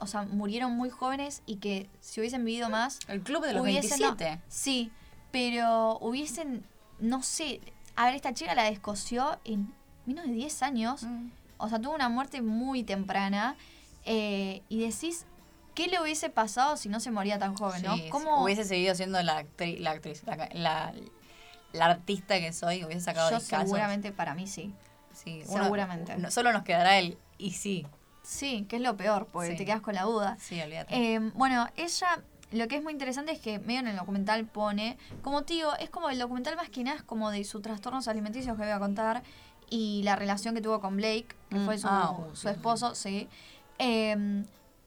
o 0.00 0.06
sea, 0.06 0.24
murieron 0.24 0.72
muy 0.72 0.90
jóvenes 0.90 1.42
y 1.46 1.56
que 1.56 1.88
si 2.02 2.20
hubiesen 2.20 2.44
vivido 2.44 2.68
más, 2.68 2.98
El 3.08 3.22
club 3.22 3.42
de 3.42 3.54
los 3.54 3.62
hubiesen, 3.62 4.00
no, 4.00 4.14
27. 4.16 4.42
sí, 4.48 4.92
pero 5.30 5.96
hubiesen, 6.02 6.62
no 6.98 7.22
sé, 7.22 7.62
a 7.94 8.04
ver, 8.04 8.16
esta 8.16 8.34
chica 8.34 8.54
la 8.54 8.64
descoció 8.64 9.38
en 9.44 9.72
menos 10.04 10.26
de 10.26 10.32
10 10.32 10.62
años, 10.62 11.04
Mm. 11.04 11.30
o 11.56 11.70
sea, 11.70 11.80
tuvo 11.80 11.94
una 11.94 12.10
muerte 12.10 12.42
muy 12.42 12.82
temprana, 12.82 13.56
eh, 14.04 14.60
y 14.68 14.80
decís, 14.80 15.24
¿qué 15.74 15.86
le 15.86 15.98
hubiese 16.02 16.28
pasado 16.28 16.76
si 16.76 16.90
no 16.90 17.00
se 17.00 17.10
moría 17.10 17.38
tan 17.38 17.56
joven, 17.56 17.82
no? 17.82 17.96
¿Cómo 18.10 18.44
Hubiese 18.44 18.64
seguido 18.64 18.94
siendo 18.94 19.22
la, 19.22 19.42
actri- 19.42 19.78
la 19.78 19.92
actriz, 19.92 20.22
la, 20.26 20.50
la, 20.52 20.92
la 21.72 21.86
artista 21.86 22.38
que 22.40 22.52
soy, 22.52 22.84
hubiese 22.84 23.00
sacado 23.00 23.30
yo 23.30 23.40
seguramente 23.40 24.12
para 24.12 24.34
mí 24.34 24.46
sí. 24.46 24.74
Sí, 25.16 25.42
seguramente. 25.46 26.16
no- 26.16 26.30
solo 26.30 26.52
nos 26.52 26.62
quedará 26.62 26.98
el 26.98 27.16
y 27.38 27.52
sí. 27.52 27.86
Sí, 28.22 28.66
que 28.68 28.76
es 28.76 28.82
lo 28.82 28.96
peor, 28.96 29.26
porque 29.32 29.50
Sí. 29.52 29.56
te 29.56 29.64
quedas 29.64 29.80
con 29.80 29.94
la 29.94 30.02
duda. 30.02 30.36
Sí, 30.40 30.60
olvídate. 30.60 30.94
Eh, 31.14 31.18
bueno, 31.34 31.68
ella, 31.76 32.08
lo 32.52 32.66
que 32.68 32.76
es 32.76 32.82
muy 32.82 32.92
interesante 32.92 33.32
es 33.32 33.38
que 33.40 33.58
medio 33.60 33.80
en 33.80 33.88
el 33.88 33.96
documental 33.96 34.44
pone, 34.46 34.98
como 35.22 35.42
tío, 35.42 35.76
es 35.76 35.90
como 35.90 36.10
el 36.10 36.18
documental 36.18 36.56
más 36.56 36.68
que 36.68 36.82
nada 36.84 36.96
es 36.96 37.02
como 37.02 37.30
de 37.30 37.44
sus 37.44 37.62
trastornos 37.62 38.08
alimenticios 38.08 38.56
que 38.56 38.62
voy 38.62 38.72
a 38.72 38.78
contar 38.78 39.22
y 39.70 40.02
la 40.04 40.16
relación 40.16 40.54
que 40.54 40.60
tuvo 40.60 40.80
con 40.80 40.96
Blake, 40.96 41.28
que 41.50 41.56
Mm, 41.58 41.64
fue 41.64 41.78
su, 41.78 41.86
ah, 41.88 42.16
su 42.34 42.42
sí, 42.42 42.48
esposo, 42.48 42.94
sí. 42.94 43.28
Eh, 43.78 44.44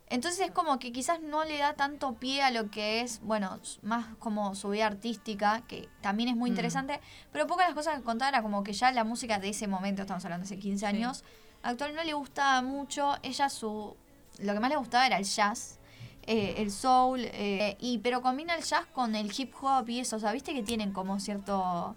entonces 0.10 0.39
es 0.48 0.52
como 0.52 0.80
que 0.80 0.91
quizás 0.91 1.22
no 1.22 1.43
le 1.45 1.58
da 1.58 1.74
tanto 1.74 2.13
pie 2.15 2.41
a 2.41 2.52
lo 2.52 2.69
que 2.72 3.02
es, 3.02 3.19
bueno, 3.22 3.60
más 3.82 4.06
como 4.17 4.56
su 4.56 4.69
vida 4.69 4.88
artística, 4.88 5.62
que 5.67 5.88
también 6.02 6.30
es 6.30 6.36
muy 6.36 6.50
Mm. 6.50 6.54
interesante, 6.54 7.00
pero 7.32 7.45
pocas 7.48 7.67
las 7.67 7.76
cosas 7.76 7.98
que 7.98 8.04
contaba 8.04 8.30
era 8.30 8.41
como 8.41 8.63
que 8.63 8.74
ya 8.74 8.91
la 8.91 9.04
música 9.04 9.39
de 9.39 9.50
ese 9.50 9.67
momento, 9.67 10.02
estamos 10.02 10.24
hablando 10.26 10.48
de 10.48 10.54
hace 10.54 10.60
15 10.60 10.80
Sí. 10.80 10.86
años, 10.86 11.24
actual 11.62 11.93
no 11.95 12.04
le 12.04 12.13
gustaba 12.13 12.62
mucho, 12.62 13.17
ella 13.22 13.50
su, 13.50 13.95
lo 14.39 14.54
que 14.54 14.60
más 14.60 14.69
le 14.69 14.78
gustaba 14.78 15.06
era 15.06 15.17
el 15.17 15.26
jazz, 15.26 15.78
eh, 16.26 16.56
el 16.58 16.72
soul, 16.72 17.22
eh, 17.26 17.76
y 17.80 17.98
pero 18.00 18.22
combina 18.22 18.56
el 18.56 18.63
jazz 18.63 18.86
con 18.88 19.15
el 19.15 19.32
hip 19.38 19.54
hop 19.62 19.89
y 19.89 20.00
eso, 20.00 20.15
o 20.17 20.19
sea, 20.19 20.32
viste 20.32 20.54
que 20.54 20.63
tienen 20.63 20.91
como 20.93 21.19
cierto 21.19 21.95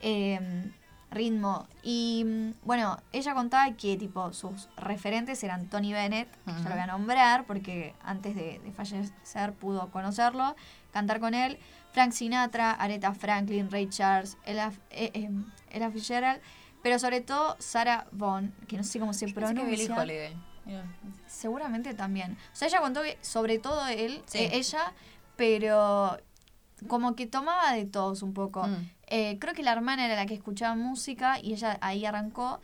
eh, 0.00 0.70
ritmo. 1.12 1.66
Y 1.82 2.24
mm, 2.26 2.54
bueno, 2.64 2.98
ella 3.12 3.34
contaba 3.34 3.70
que 3.76 3.96
tipo 3.96 4.32
sus 4.32 4.68
referentes 4.76 5.42
eran 5.44 5.68
Tony 5.68 5.92
Bennett, 5.92 6.28
que 6.44 6.52
ya 6.52 6.68
lo 6.68 6.70
voy 6.70 6.78
a 6.80 6.86
nombrar 6.86 7.44
porque 7.46 7.94
antes 8.02 8.34
de, 8.34 8.58
de 8.58 8.72
fallecer 8.72 9.52
pudo 9.54 9.90
conocerlo, 9.90 10.56
cantar 10.92 11.20
con 11.20 11.34
él, 11.34 11.58
Frank 11.92 12.12
Sinatra, 12.12 12.72
Aretha 12.72 13.14
Franklin, 13.14 13.70
Ray 13.70 13.88
Charles, 13.88 14.36
Ella, 14.44 14.72
eh, 14.90 15.10
eh, 15.14 15.30
Ella 15.70 15.90
Fitzgerald, 15.90 16.40
pero 16.82 16.98
sobre 16.98 17.20
todo 17.20 17.56
Sarah 17.60 18.06
Vaughan, 18.12 18.52
que 18.66 18.76
no 18.76 18.82
sé 18.82 18.98
cómo 18.98 19.12
se 19.12 19.26
que 19.26 19.34
pronuncia. 19.34 20.32
Mira. 20.64 20.84
Seguramente 21.26 21.92
también. 21.94 22.36
O 22.52 22.56
sea, 22.56 22.68
ella 22.68 22.80
contó 22.80 23.02
que 23.02 23.18
sobre 23.20 23.58
todo 23.58 23.86
él, 23.88 24.22
Sí. 24.26 24.38
eh, 24.38 24.50
ella, 24.54 24.92
pero 25.36 26.18
como 26.88 27.14
que 27.14 27.26
tomaba 27.26 27.72
de 27.72 27.84
todos 27.86 28.22
un 28.22 28.32
poco. 28.34 28.66
Mm. 28.66 28.90
Eh, 29.08 29.38
creo 29.38 29.54
que 29.54 29.62
la 29.62 29.72
hermana 29.72 30.06
era 30.06 30.16
la 30.16 30.26
que 30.26 30.34
escuchaba 30.34 30.74
música 30.74 31.38
y 31.40 31.52
ella 31.52 31.78
ahí 31.80 32.04
arrancó. 32.06 32.60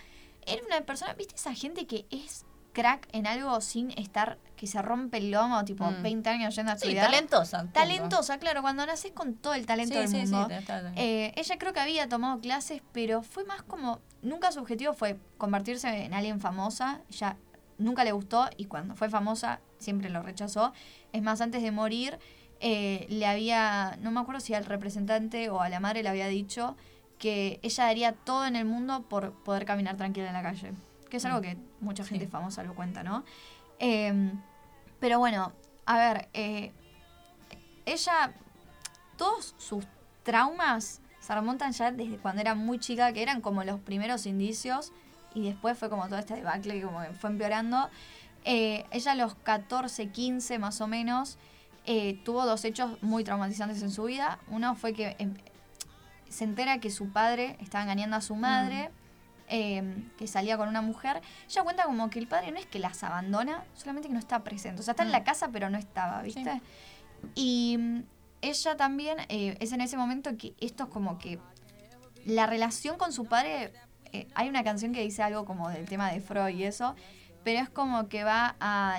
Era 0.47 0.63
una 0.67 0.81
persona, 0.83 1.13
¿viste 1.15 1.35
esa 1.35 1.53
gente 1.55 1.87
que 1.87 2.07
es 2.11 2.45
crack 2.73 3.09
en 3.13 3.27
algo 3.27 3.61
sin 3.61 3.91
estar, 3.99 4.39
que 4.57 4.67
se 4.67 4.81
rompe 4.81 5.19
el 5.19 5.31
lomo, 5.33 5.65
tipo 5.65 5.85
Mm. 5.91 6.03
20 6.03 6.31
años 6.31 6.55
yendo 6.55 6.73
a 6.73 6.77
Sí, 6.77 6.85
estudiar? 6.85 7.07
talentosa. 7.07 7.59
punto. 7.61 7.73
Talentosa, 7.75 8.39
claro, 8.39 8.63
cuando 8.63 8.87
naces 8.87 9.13
con 9.13 9.35
todo 9.35 9.55
el 9.55 9.67
talento 9.67 9.95
Sí, 9.95 9.99
del 10.01 10.09
sí, 10.09 10.27
sí, 10.27 10.33
mundo. 10.33 10.49
Eh, 10.97 11.33
ella 11.37 11.59
creo 11.59 11.73
que 11.73 11.81
había 11.81 12.09
tomado 12.09 12.41
clases, 12.41 12.83
pero 12.93 13.23
fue 13.23 13.45
más 13.45 13.63
como. 13.63 14.01
Nunca 14.23 14.51
su 14.53 14.61
objetivo 14.61 14.95
fue 14.95 15.19
convertirse 15.39 15.89
en 16.05 16.15
alguien 16.15 16.41
famosa. 16.41 17.01
Ella 17.11 17.37
nunca 17.79 18.05
le 18.05 18.13
gustó 18.13 18.49
y 18.57 18.65
cuando 18.67 18.95
fue 18.97 19.09
famosa 19.11 19.61
siempre 19.79 20.09
lo 20.09 20.23
rechazó. 20.23 20.73
Es 21.13 21.23
más, 21.23 21.41
antes 21.41 21.63
de 21.63 21.71
morir, 21.73 22.19
eh, 22.61 23.07
le 23.09 23.27
había. 23.27 23.97
No 24.01 24.11
me 24.11 24.21
acuerdo 24.21 24.41
si 24.41 24.55
al 24.55 24.65
representante 24.65 25.51
o 25.51 25.61
a 25.61 25.69
la 25.69 25.81
madre 25.81 26.03
le 26.03 26.09
había 26.09 26.27
dicho 26.29 26.77
que 27.19 27.59
ella 27.63 27.85
daría 27.85 28.13
todo 28.13 28.47
en 28.47 28.57
el 28.57 28.65
mundo 28.65 29.03
por 29.09 29.33
poder 29.33 29.65
caminar 29.65 29.97
tranquila 29.97 30.29
en 30.29 30.33
la 30.35 30.43
calle. 30.43 30.73
Que 31.11 31.17
es 31.19 31.25
algo 31.25 31.39
Mm. 31.39 31.43
que 31.43 31.57
mucha 31.81 32.05
Sí. 32.05 32.11
gente 32.11 32.29
famosa 32.29 32.63
lo 32.63 32.75
cuenta, 32.75 33.03
¿no? 33.03 33.25
Eh, 33.79 34.33
pero 35.01 35.19
bueno, 35.19 35.53
a 35.87 35.97
ver, 35.99 36.29
eh, 36.35 36.73
ella, 37.87 38.33
todos 39.17 39.55
sus 39.59 39.85
traumas 40.23 41.01
se 41.21 41.35
remontan 41.35 41.73
ya 41.73 41.91
desde 41.91 42.19
cuando 42.19 42.41
era 42.41 42.55
muy 42.55 42.79
chica, 42.79 43.13
que 43.13 43.23
eran 43.23 43.41
como 43.41 43.65
los 43.65 43.81
primeros 43.81 44.27
indicios, 44.27 44.93
y 45.35 45.45
después 45.47 45.79
fue 45.79 45.89
como 45.91 46.05
toda 46.07 46.21
esta 46.21 46.35
debacle 46.35 46.75
que 46.75 46.83
como 46.83 47.01
que 47.03 47.13
fue 47.13 47.31
empeorando. 47.31 47.89
Eh, 48.45 48.85
ella 48.91 49.13
a 49.13 49.15
los 49.15 49.35
14, 49.35 50.09
15 50.09 50.59
más 50.59 50.81
o 50.81 50.87
menos, 50.87 51.39
eh, 51.91 52.21
tuvo 52.25 52.45
dos 52.45 52.65
hechos 52.67 53.03
muy 53.03 53.25
traumatizantes 53.25 53.83
en 53.83 53.91
su 53.91 54.05
vida. 54.05 54.39
Uno 54.49 54.75
fue 54.77 54.93
que 54.93 55.17
em, 55.19 55.35
se 56.29 56.45
entera 56.45 56.79
que 56.81 56.91
su 56.91 57.09
padre 57.11 57.57
estaba 57.61 57.83
engañando 57.83 58.15
a 58.17 58.21
su 58.21 58.37
madre, 58.37 58.91
eh, 59.49 59.83
que 60.19 60.27
salía 60.27 60.59
con 60.59 60.69
una 60.69 60.83
mujer. 60.83 61.23
Ella 61.49 61.63
cuenta 61.63 61.85
como 61.85 62.11
que 62.11 62.19
el 62.19 62.27
padre 62.29 62.51
no 62.53 62.59
es 62.59 62.67
que 62.67 62.79
las 62.79 63.03
abandona, 63.03 63.65
solamente 63.75 64.09
que 64.09 64.13
no 64.13 64.21
está 64.21 64.45
presente. 64.45 64.81
O 64.81 64.85
sea, 64.85 64.93
está 64.93 65.03
en 65.05 65.09
Mm. 65.09 65.13
la 65.13 65.25
casa, 65.25 65.49
pero 65.51 65.71
no 65.71 65.79
estaba, 65.79 66.21
¿viste? 66.21 66.61
Y 67.35 67.77
mm, 67.79 68.03
ella 68.43 68.77
también 68.77 69.17
eh, 69.31 69.57
es 69.61 69.73
en 69.73 69.81
ese 69.81 69.97
momento 69.97 70.37
que 70.37 70.55
esto 70.61 70.85
es 70.85 70.91
como 70.91 71.19
que 71.19 71.39
la 72.27 72.47
relación 72.47 72.99
con 72.99 73.13
su 73.13 73.25
padre. 73.25 73.73
eh, 74.13 74.27
hay 74.35 74.49
una 74.49 74.63
canción 74.65 74.93
que 74.93 75.03
dice 75.03 75.23
algo 75.23 75.45
como 75.45 75.69
del 75.71 75.85
tema 75.87 76.11
de 76.11 76.21
Freud 76.21 76.55
y 76.57 76.65
eso, 76.65 76.95
pero 77.45 77.61
es 77.61 77.69
como 77.71 78.09
que 78.09 78.25
va 78.25 78.57
a, 78.61 78.99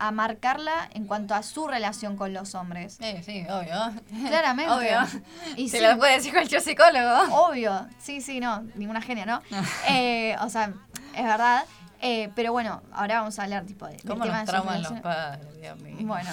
a 0.00 0.10
marcarla 0.12 0.88
en 0.94 1.04
cuanto 1.06 1.34
a 1.34 1.42
su 1.42 1.68
relación 1.68 2.16
con 2.16 2.32
los 2.32 2.54
hombres. 2.54 2.98
Sí, 3.00 3.22
sí, 3.22 3.46
obvio. 3.48 3.92
Claramente. 4.26 4.72
Obvio. 4.72 5.22
Y 5.56 5.68
Se 5.68 5.78
sí, 5.78 5.84
lo 5.84 5.98
puede 5.98 6.14
decir 6.14 6.32
cualquier 6.32 6.62
psicólogo. 6.62 7.46
Obvio, 7.46 7.86
sí, 7.98 8.20
sí, 8.22 8.40
no, 8.40 8.62
ninguna 8.74 9.02
genia, 9.02 9.26
¿no? 9.26 9.42
Eh, 9.88 10.36
o 10.40 10.48
sea, 10.48 10.72
es 11.14 11.22
verdad. 11.24 11.64
Eh, 12.00 12.30
pero 12.34 12.50
bueno, 12.52 12.82
ahora 12.92 13.20
vamos 13.20 13.38
a 13.38 13.42
hablar 13.42 13.66
tipo 13.66 13.86
de, 13.86 13.98
¿Cómo 14.06 14.24
nos 14.24 14.44
trauman 14.46 14.82
los 14.82 15.00
padres, 15.00 15.60
Dios 15.60 15.78
mío? 15.80 15.96
Bueno, 16.00 16.30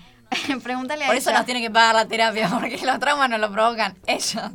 pregúntale 0.62 1.04
a 1.04 1.06
Por 1.08 1.16
eso 1.16 1.30
ella. 1.30 1.38
nos 1.38 1.46
tiene 1.46 1.62
que 1.62 1.70
pagar 1.70 1.94
la 1.94 2.06
terapia, 2.06 2.48
porque 2.50 2.78
los 2.84 2.98
traumas 2.98 3.30
nos 3.30 3.40
lo 3.40 3.50
provocan 3.50 3.96
ellos. 4.06 4.52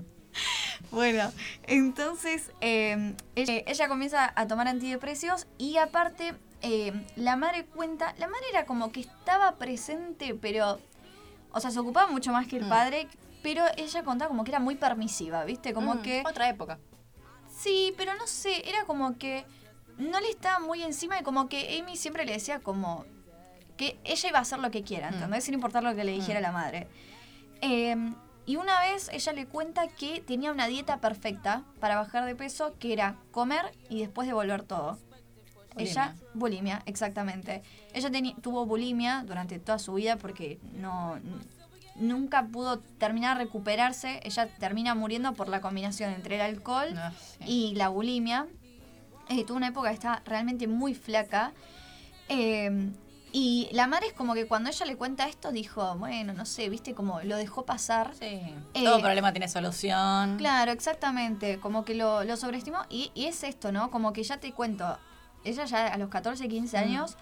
bueno, 0.91 1.31
entonces 1.63 2.51
eh, 2.61 3.15
ella, 3.35 3.87
comienza 3.87 4.31
a 4.35 4.47
tomar 4.47 4.67
antidepresivos 4.67 5.47
y 5.57 5.77
aparte 5.77 6.35
eh, 6.61 6.93
la 7.15 7.35
madre 7.35 7.65
cuenta, 7.65 8.13
la 8.17 8.27
madre 8.27 8.45
era 8.51 8.65
como 8.65 8.91
que 8.91 9.01
estaba 9.01 9.55
presente, 9.55 10.35
pero, 10.35 10.79
o 11.51 11.59
sea, 11.59 11.71
se 11.71 11.79
ocupaba 11.79 12.11
mucho 12.11 12.31
más 12.31 12.47
que 12.47 12.57
el 12.57 12.65
mm. 12.65 12.69
padre, 12.69 13.07
pero 13.41 13.63
ella 13.77 14.03
contaba 14.03 14.29
como 14.29 14.43
que 14.43 14.51
era 14.51 14.59
muy 14.59 14.75
permisiva, 14.75 15.43
¿viste? 15.45 15.73
Como 15.73 15.95
mm, 15.95 16.01
que... 16.01 16.23
Otra 16.25 16.49
época. 16.49 16.79
Sí, 17.49 17.93
pero 17.97 18.13
no 18.15 18.27
sé, 18.27 18.67
era 18.69 18.85
como 18.85 19.17
que 19.17 19.45
no 19.97 20.19
le 20.19 20.29
estaba 20.29 20.59
muy 20.59 20.83
encima 20.83 21.19
y 21.19 21.23
como 21.23 21.49
que 21.49 21.79
Amy 21.79 21.97
siempre 21.97 22.25
le 22.25 22.33
decía 22.33 22.59
como 22.59 23.05
que 23.77 23.99
ella 24.03 24.29
iba 24.29 24.39
a 24.39 24.41
hacer 24.41 24.59
lo 24.59 24.71
que 24.71 24.83
quiera, 24.83 25.09
mm. 25.09 25.13
¿entendés? 25.15 25.43
Sin 25.43 25.53
importar 25.53 25.83
lo 25.83 25.95
que 25.95 26.03
le 26.03 26.11
dijera 26.11 26.39
la 26.39 26.51
madre. 26.51 26.87
Eh, 27.61 27.95
y 28.45 28.55
una 28.55 28.79
vez 28.81 29.09
ella 29.11 29.33
le 29.33 29.45
cuenta 29.45 29.87
que 29.87 30.21
tenía 30.21 30.51
una 30.51 30.67
dieta 30.67 30.97
perfecta 30.97 31.63
para 31.79 31.95
bajar 31.95 32.25
de 32.25 32.35
peso, 32.35 32.75
que 32.79 32.93
era 32.93 33.15
comer 33.31 33.71
y 33.89 33.99
después 34.01 34.27
devolver 34.27 34.63
todo. 34.63 34.97
Ella, 35.77 36.15
bulimia, 36.33 36.81
exactamente. 36.85 37.63
Ella 37.93 38.09
tuvo 38.41 38.65
bulimia 38.65 39.23
durante 39.25 39.59
toda 39.59 39.79
su 39.79 39.93
vida 39.93 40.17
porque 40.17 40.59
no 40.73 41.19
nunca 41.95 42.47
pudo 42.47 42.79
terminar 42.79 43.37
de 43.37 43.45
recuperarse. 43.45 44.19
Ella 44.23 44.47
termina 44.59 44.95
muriendo 44.95 45.33
por 45.33 45.47
la 45.47 45.61
combinación 45.61 46.11
entre 46.11 46.35
el 46.35 46.41
alcohol 46.41 46.89
ah, 46.97 47.11
y 47.45 47.75
la 47.75 47.89
bulimia. 47.89 48.47
Eh, 49.29 49.45
tuvo 49.45 49.57
una 49.57 49.67
época 49.67 49.89
que 49.89 49.95
estaba 49.95 50.21
realmente 50.25 50.67
muy 50.67 50.93
flaca. 50.93 51.53
Eh, 52.27 52.91
y 53.33 53.69
la 53.71 53.87
madre 53.87 54.07
es 54.07 54.13
como 54.13 54.33
que 54.33 54.45
cuando 54.45 54.69
ella 54.69 54.85
le 54.85 54.97
cuenta 54.97 55.27
esto 55.27 55.51
dijo, 55.51 55.95
bueno, 55.97 56.33
no 56.33 56.45
sé, 56.45 56.67
viste, 56.67 56.93
como 56.93 57.21
lo 57.21 57.37
dejó 57.37 57.65
pasar. 57.65 58.13
Sí. 58.19 58.25
Eh, 58.73 58.83
Todo 58.83 58.99
problema 58.99 59.31
tiene 59.31 59.47
solución. 59.47 60.37
Claro, 60.37 60.71
exactamente. 60.71 61.57
Como 61.59 61.85
que 61.85 61.95
lo, 61.95 62.25
lo 62.25 62.35
sobreestimó. 62.35 62.79
Y, 62.89 63.11
es 63.15 63.43
esto, 63.43 63.71
¿no? 63.71 63.89
Como 63.89 64.11
que 64.11 64.23
ya 64.23 64.37
te 64.37 64.51
cuento, 64.51 64.99
ella 65.43 65.65
ya 65.65 65.87
a 65.87 65.97
los 65.97 66.09
14, 66.09 66.47
15 66.47 66.77
años 66.77 67.17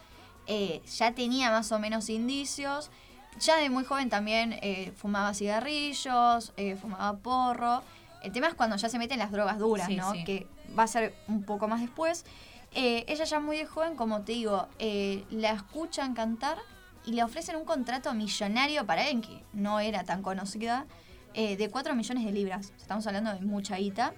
eh, 0.47 0.81
ya 0.97 1.13
tenía 1.13 1.51
más 1.51 1.71
o 1.71 1.79
menos 1.79 2.09
indicios. 2.09 2.91
Ya 3.39 3.57
de 3.57 3.69
muy 3.69 3.85
joven 3.85 4.09
también 4.09 4.53
eh, 4.61 4.91
fumaba 4.97 5.33
cigarrillos, 5.33 6.53
fumaba 6.81 7.17
porro. 7.19 7.83
El 8.21 8.31
tema 8.31 8.47
es 8.47 8.53
cuando 8.53 8.75
ya 8.75 8.89
se 8.89 8.97
meten 8.97 9.19
las 9.19 9.31
drogas 9.31 9.59
duras, 9.59 9.89
¿no? 9.89 10.11
Que 10.25 10.47
va 10.77 10.83
a 10.83 10.87
ser 10.87 11.13
un 11.27 11.43
poco 11.43 11.67
más 11.67 11.79
después. 11.81 12.25
Eh, 12.73 13.05
ella 13.07 13.23
ya 13.23 13.39
muy 13.39 13.63
joven, 13.65 13.95
como 13.95 14.21
te 14.21 14.33
digo, 14.33 14.67
eh, 14.77 15.25
la 15.31 15.51
escuchan 15.51 16.13
cantar 16.13 16.57
y 17.05 17.13
le 17.13 17.23
ofrecen 17.23 17.55
un 17.55 17.65
contrato 17.65 18.13
millonario 18.13 18.85
para 18.85 19.09
Enki, 19.09 19.41
no 19.53 19.79
era 19.79 20.03
tan 20.03 20.21
conocida, 20.21 20.85
eh, 21.33 21.57
de 21.57 21.69
4 21.69 21.95
millones 21.95 22.25
de 22.25 22.31
libras. 22.31 22.73
Estamos 22.77 23.07
hablando 23.07 23.33
de 23.33 23.41
mucha 23.41 23.77
guita. 23.77 24.13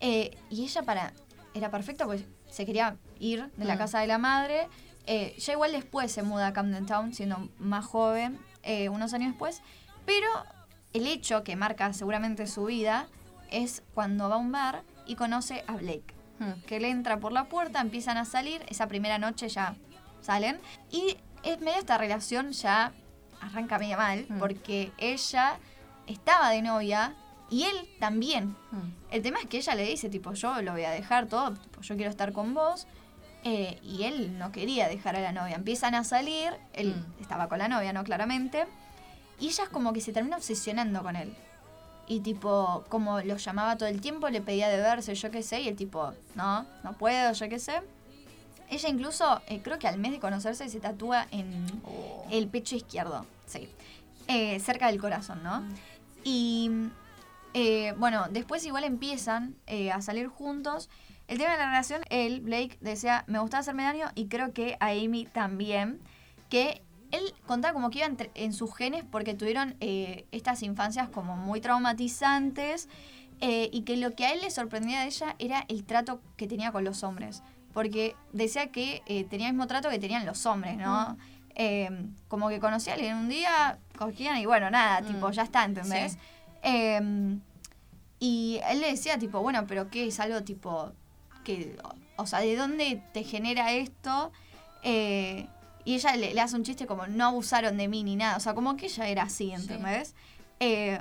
y 0.00 0.64
ella 0.64 0.82
para 0.82 1.12
era 1.54 1.70
perfecto, 1.70 2.06
pues 2.06 2.24
se 2.50 2.66
quería 2.66 2.96
ir 3.22 3.50
de 3.56 3.64
la 3.64 3.76
mm. 3.76 3.78
casa 3.78 4.00
de 4.00 4.06
la 4.06 4.18
madre. 4.18 4.68
ya 5.06 5.52
igual 5.52 5.72
después 5.72 6.12
se 6.12 6.22
muda 6.22 6.48
a 6.48 6.52
Camden 6.52 6.86
Town, 6.86 7.14
siendo 7.14 7.48
más 7.58 7.86
joven, 7.86 8.38
unos 8.90 9.14
años 9.14 9.30
después. 9.30 9.62
Pero 10.04 10.28
el 10.92 11.06
hecho 11.06 11.44
que 11.44 11.56
marca 11.56 11.92
seguramente 11.92 12.46
su 12.46 12.64
vida 12.64 13.06
es 13.50 13.82
cuando 13.94 14.28
va 14.28 14.36
a 14.36 14.38
un 14.38 14.52
bar 14.52 14.82
y 15.06 15.14
conoce 15.14 15.64
a 15.66 15.76
Blake. 15.76 16.14
Que 16.66 16.78
él 16.78 16.84
entra 16.84 17.20
por 17.20 17.30
la 17.30 17.44
puerta, 17.44 17.80
empiezan 17.80 18.16
a 18.16 18.24
salir, 18.24 18.64
esa 18.68 18.88
primera 18.88 19.18
noche 19.18 19.48
ya 19.48 19.76
salen. 20.20 20.58
Y 20.90 21.16
en 21.44 21.60
medio 21.60 21.74
de 21.74 21.78
esta 21.78 21.98
relación 21.98 22.50
ya 22.50 22.92
arranca 23.40 23.78
medio 23.78 23.96
mal, 23.96 24.26
porque 24.40 24.90
ella 24.98 25.58
estaba 26.08 26.50
de 26.50 26.62
novia 26.62 27.14
y 27.48 27.64
él 27.64 27.88
también. 28.00 28.56
El 29.10 29.22
tema 29.22 29.38
es 29.40 29.46
que 29.46 29.58
ella 29.58 29.76
le 29.76 29.84
dice, 29.84 30.08
tipo, 30.08 30.32
yo 30.32 30.62
lo 30.62 30.72
voy 30.72 30.82
a 30.82 30.90
dejar 30.90 31.26
todo, 31.26 31.54
yo 31.80 31.94
quiero 31.94 32.10
estar 32.10 32.32
con 32.32 32.54
vos. 32.54 32.88
Eh, 33.44 33.78
y 33.82 34.04
él 34.04 34.38
no 34.38 34.52
quería 34.52 34.88
dejar 34.88 35.16
a 35.16 35.20
la 35.20 35.32
novia. 35.32 35.56
Empiezan 35.56 35.94
a 35.94 36.04
salir, 36.04 36.52
él 36.72 36.94
estaba 37.20 37.48
con 37.48 37.58
la 37.58 37.68
novia, 37.68 37.92
¿no? 37.92 38.04
Claramente. 38.04 38.66
Y 39.40 39.48
ella 39.48 39.64
es 39.64 39.70
como 39.70 39.92
que 39.92 40.00
se 40.00 40.12
termina 40.12 40.36
obsesionando 40.36 41.02
con 41.02 41.16
él. 41.16 41.34
Y 42.06 42.20
tipo, 42.20 42.84
como 42.88 43.20
lo 43.20 43.36
llamaba 43.36 43.76
todo 43.76 43.88
el 43.88 44.00
tiempo, 44.00 44.28
le 44.28 44.40
pedía 44.40 44.68
de 44.68 44.76
verse, 44.76 45.14
yo 45.14 45.30
qué 45.30 45.42
sé, 45.42 45.62
y 45.62 45.68
el 45.68 45.76
tipo, 45.76 46.12
no, 46.34 46.66
no 46.84 46.92
puedo, 46.94 47.32
yo 47.32 47.48
qué 47.48 47.58
sé. 47.58 47.80
Ella 48.70 48.88
incluso, 48.88 49.40
eh, 49.48 49.60
creo 49.62 49.78
que 49.78 49.88
al 49.88 49.98
mes 49.98 50.12
de 50.12 50.20
conocerse, 50.20 50.68
se 50.68 50.80
tatúa 50.80 51.26
en 51.30 51.66
oh. 51.84 52.26
el 52.30 52.48
pecho 52.48 52.74
izquierdo, 52.74 53.26
sí, 53.46 53.68
eh, 54.28 54.58
cerca 54.60 54.86
del 54.86 55.00
corazón, 55.00 55.42
¿no? 55.42 55.60
Mm. 55.60 55.74
Y 56.24 56.70
eh, 57.54 57.94
bueno, 57.98 58.26
después 58.30 58.64
igual 58.64 58.84
empiezan 58.84 59.56
a 59.92 60.00
salir 60.00 60.28
juntos. 60.28 60.88
El 61.32 61.38
tema 61.38 61.52
de 61.52 61.58
la 61.60 61.66
relación, 61.68 62.02
él, 62.10 62.42
Blake, 62.42 62.76
decía, 62.82 63.24
me 63.26 63.38
gustaba 63.38 63.62
hacerme 63.62 63.84
daño 63.84 64.10
y 64.14 64.26
creo 64.26 64.52
que 64.52 64.76
a 64.80 64.88
Amy 64.88 65.24
también, 65.24 65.98
que 66.50 66.82
él 67.10 67.22
contaba 67.46 67.72
como 67.72 67.88
que 67.88 68.00
iba 68.00 68.08
en 68.34 68.52
sus 68.52 68.76
genes 68.76 69.02
porque 69.10 69.32
tuvieron 69.32 69.74
eh, 69.80 70.26
estas 70.30 70.62
infancias 70.62 71.08
como 71.08 71.34
muy 71.34 71.62
traumatizantes 71.62 72.90
eh, 73.40 73.70
y 73.72 73.80
que 73.84 73.96
lo 73.96 74.14
que 74.14 74.26
a 74.26 74.34
él 74.34 74.40
le 74.42 74.50
sorprendía 74.50 75.00
de 75.00 75.06
ella 75.06 75.34
era 75.38 75.64
el 75.68 75.84
trato 75.84 76.20
que 76.36 76.46
tenía 76.46 76.70
con 76.70 76.84
los 76.84 77.02
hombres. 77.02 77.42
Porque 77.72 78.14
decía 78.34 78.70
que 78.70 79.00
eh, 79.06 79.24
tenía 79.24 79.46
el 79.46 79.54
mismo 79.54 79.66
trato 79.66 79.88
que 79.88 79.98
tenían 79.98 80.26
los 80.26 80.44
hombres, 80.44 80.76
¿no? 80.76 81.16
Em, 81.54 82.14
como 82.28 82.50
que 82.50 82.60
conocía 82.60 82.92
a 82.92 82.96
alguien 82.96 83.16
un 83.16 83.30
día, 83.30 83.78
cogían 83.96 84.36
y 84.36 84.44
bueno, 84.44 84.70
nada, 84.70 85.00
tipo, 85.00 85.30
mm. 85.30 85.32
ya 85.32 85.44
está, 85.44 85.64
¿entendés? 85.64 86.18
Em, 86.62 87.40
y 88.20 88.60
él 88.68 88.82
le 88.82 88.90
decía, 88.90 89.18
tipo, 89.18 89.40
bueno, 89.40 89.66
pero 89.66 89.88
¿qué 89.88 90.06
es 90.06 90.20
algo 90.20 90.42
tipo 90.42 90.92
que, 91.44 91.76
o 92.16 92.26
sea, 92.26 92.40
¿de 92.40 92.56
dónde 92.56 93.02
te 93.12 93.24
genera 93.24 93.72
esto? 93.72 94.32
Eh, 94.82 95.46
y 95.84 95.94
ella 95.94 96.16
le, 96.16 96.40
hace 96.40 96.56
un 96.56 96.64
chiste 96.64 96.86
como, 96.86 97.06
no 97.06 97.26
abusaron 97.26 97.76
de 97.76 97.88
mí 97.88 98.04
ni 98.04 98.16
nada. 98.16 98.36
O 98.36 98.40
sea, 98.40 98.54
como 98.54 98.76
que 98.76 98.86
ella 98.86 99.08
era 99.08 99.22
así, 99.24 99.52
¿entendés? 99.52 100.14
Eh, 100.60 100.98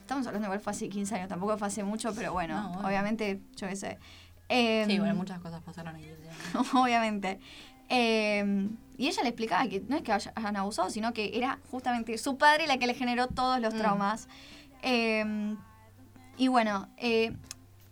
estamos 0.00 0.26
hablando 0.26 0.46
igual 0.46 0.60
fue 0.60 0.72
hace 0.72 0.88
15 0.88 1.14
años, 1.16 1.28
tampoco 1.28 1.56
fue 1.58 1.68
hace 1.68 1.84
mucho, 1.84 2.14
pero 2.14 2.32
bueno, 2.32 2.72
obviamente, 2.84 3.40
yo 3.56 3.68
qué 3.68 3.76
sé. 3.76 3.98
sí, 4.48 4.98
bueno, 4.98 5.12
em, 5.12 5.16
muchas 5.16 5.40
cosas 5.40 5.62
pasaron 5.62 5.96
ahí. 5.96 6.14
obviamente. 6.74 7.40
Em, 7.88 8.76
y 8.96 9.08
ella 9.08 9.22
le 9.22 9.30
explicaba 9.30 9.68
que 9.68 9.82
no 9.88 9.96
es 9.96 10.02
que 10.02 10.12
hayan 10.12 10.56
abusado, 10.56 10.90
sino 10.90 11.12
que 11.12 11.36
era 11.36 11.58
justamente 11.70 12.16
su 12.18 12.38
padre 12.38 12.66
la 12.66 12.78
que 12.78 12.86
le 12.86 12.94
generó 12.94 13.26
todos 13.26 13.60
los 13.60 13.74
mm. 13.74 13.78
traumas. 13.78 14.28
Em, 14.82 15.56
y 16.36 16.48
bueno, 16.48 16.88
eh, 16.96 17.32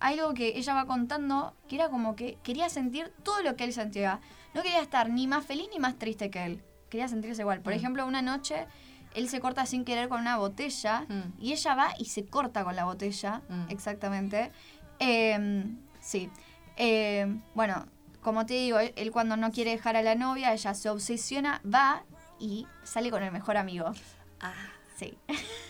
algo 0.00 0.34
que 0.34 0.56
ella 0.56 0.74
va 0.74 0.86
contando, 0.86 1.54
que 1.68 1.76
era 1.76 1.88
como 1.88 2.16
que 2.16 2.38
quería 2.42 2.68
sentir 2.68 3.12
todo 3.22 3.42
lo 3.42 3.56
que 3.56 3.64
él 3.64 3.72
sentía 3.72 4.20
no 4.54 4.62
quería 4.62 4.80
estar 4.80 5.10
ni 5.10 5.26
más 5.26 5.44
feliz 5.46 5.68
ni 5.72 5.78
más 5.78 5.98
triste 5.98 6.30
que 6.30 6.44
él. 6.44 6.62
Quería 6.88 7.08
sentirse 7.08 7.42
igual. 7.42 7.60
Por 7.60 7.72
mm. 7.72 7.76
ejemplo, 7.76 8.06
una 8.06 8.22
noche 8.22 8.66
él 9.14 9.28
se 9.28 9.40
corta 9.40 9.66
sin 9.66 9.84
querer 9.84 10.08
con 10.08 10.20
una 10.20 10.36
botella 10.36 11.06
mm. 11.08 11.40
y 11.40 11.52
ella 11.52 11.74
va 11.74 11.94
y 11.98 12.06
se 12.06 12.26
corta 12.26 12.64
con 12.64 12.76
la 12.76 12.84
botella, 12.84 13.42
mm. 13.48 13.70
exactamente. 13.70 14.50
Em, 14.98 15.78
sí. 16.00 16.30
Em, 16.76 17.42
bueno, 17.54 17.86
como 18.22 18.46
te 18.46 18.54
digo, 18.54 18.78
él, 18.78 19.10
cuando 19.12 19.36
no 19.36 19.52
quiere 19.52 19.70
dejar 19.70 19.96
a 19.96 20.02
la 20.02 20.14
novia, 20.14 20.52
ella 20.52 20.74
se 20.74 20.90
obsesiona, 20.90 21.60
va 21.64 22.02
y 22.38 22.66
sale 22.84 23.10
con 23.10 23.22
el 23.22 23.32
mejor 23.32 23.56
amigo. 23.56 23.92
Ah. 24.40 24.52
Sí. 24.96 25.16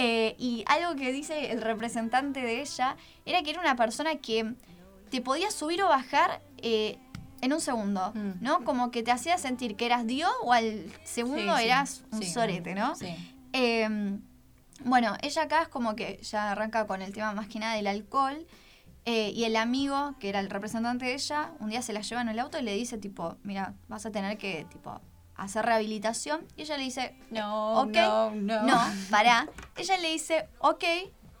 Eh, 0.00 0.36
y 0.38 0.62
algo 0.66 0.94
que 0.94 1.12
dice 1.12 1.50
el 1.50 1.60
representante 1.60 2.40
de 2.40 2.60
ella 2.62 2.96
era 3.26 3.42
que 3.42 3.50
era 3.50 3.60
una 3.60 3.74
persona 3.74 4.14
que 4.14 4.54
te 5.10 5.20
podía 5.20 5.50
subir 5.50 5.82
o 5.82 5.88
bajar 5.88 6.40
eh, 6.58 6.98
en 7.40 7.52
un 7.52 7.60
segundo, 7.60 8.12
mm. 8.14 8.40
¿no? 8.40 8.64
Como 8.64 8.92
que 8.92 9.02
te 9.02 9.10
hacía 9.10 9.38
sentir 9.38 9.74
que 9.74 9.86
eras 9.86 10.06
Dios 10.06 10.30
o 10.42 10.52
al 10.52 10.84
segundo 11.02 11.58
eras 11.58 12.04
un 12.12 12.22
sorete, 12.22 12.76
¿no? 12.76 12.92
Eh, 13.52 14.18
bueno, 14.84 15.16
ella 15.22 15.42
acá 15.42 15.62
es 15.62 15.68
como 15.68 15.96
que 15.96 16.20
ya 16.22 16.52
arranca 16.52 16.86
con 16.86 17.02
el 17.02 17.12
tema 17.12 17.32
más 17.32 17.48
que 17.48 17.58
nada 17.58 17.74
del 17.74 17.88
alcohol. 17.88 18.46
Eh, 19.04 19.32
y 19.34 19.44
el 19.44 19.56
amigo, 19.56 20.14
que 20.20 20.28
era 20.28 20.38
el 20.38 20.50
representante 20.50 21.06
de 21.06 21.14
ella, 21.14 21.52
un 21.60 21.70
día 21.70 21.80
se 21.82 21.92
la 21.92 22.02
lleva 22.02 22.20
en 22.20 22.28
el 22.28 22.38
auto 22.38 22.58
y 22.58 22.62
le 22.62 22.74
dice, 22.74 22.98
tipo, 22.98 23.36
mira, 23.42 23.74
vas 23.88 24.04
a 24.04 24.10
tener 24.10 24.36
que, 24.36 24.66
tipo, 24.70 25.00
hacer 25.38 25.64
rehabilitación. 25.64 26.44
Y 26.56 26.62
ella 26.62 26.76
le 26.76 26.84
dice, 26.84 27.14
no, 27.30 27.80
ok, 27.80 27.94
no, 27.94 28.30
no. 28.32 28.62
No, 28.64 28.80
pará. 29.10 29.48
Ella 29.76 29.96
le 29.96 30.10
dice, 30.10 30.48
ok, 30.58 30.84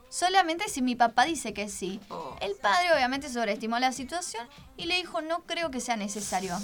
solamente 0.08 0.68
si 0.68 0.80
mi 0.80 0.94
papá 0.94 1.24
dice 1.24 1.52
que 1.52 1.68
sí. 1.68 2.00
Oh. 2.08 2.36
El 2.40 2.54
padre 2.54 2.92
obviamente 2.94 3.28
sobreestimó 3.28 3.78
la 3.78 3.92
situación 3.92 4.48
y 4.76 4.86
le 4.86 4.96
dijo, 4.96 5.20
no 5.20 5.40
creo 5.44 5.70
que 5.70 5.80
sea 5.80 5.96
necesario. 5.96 6.56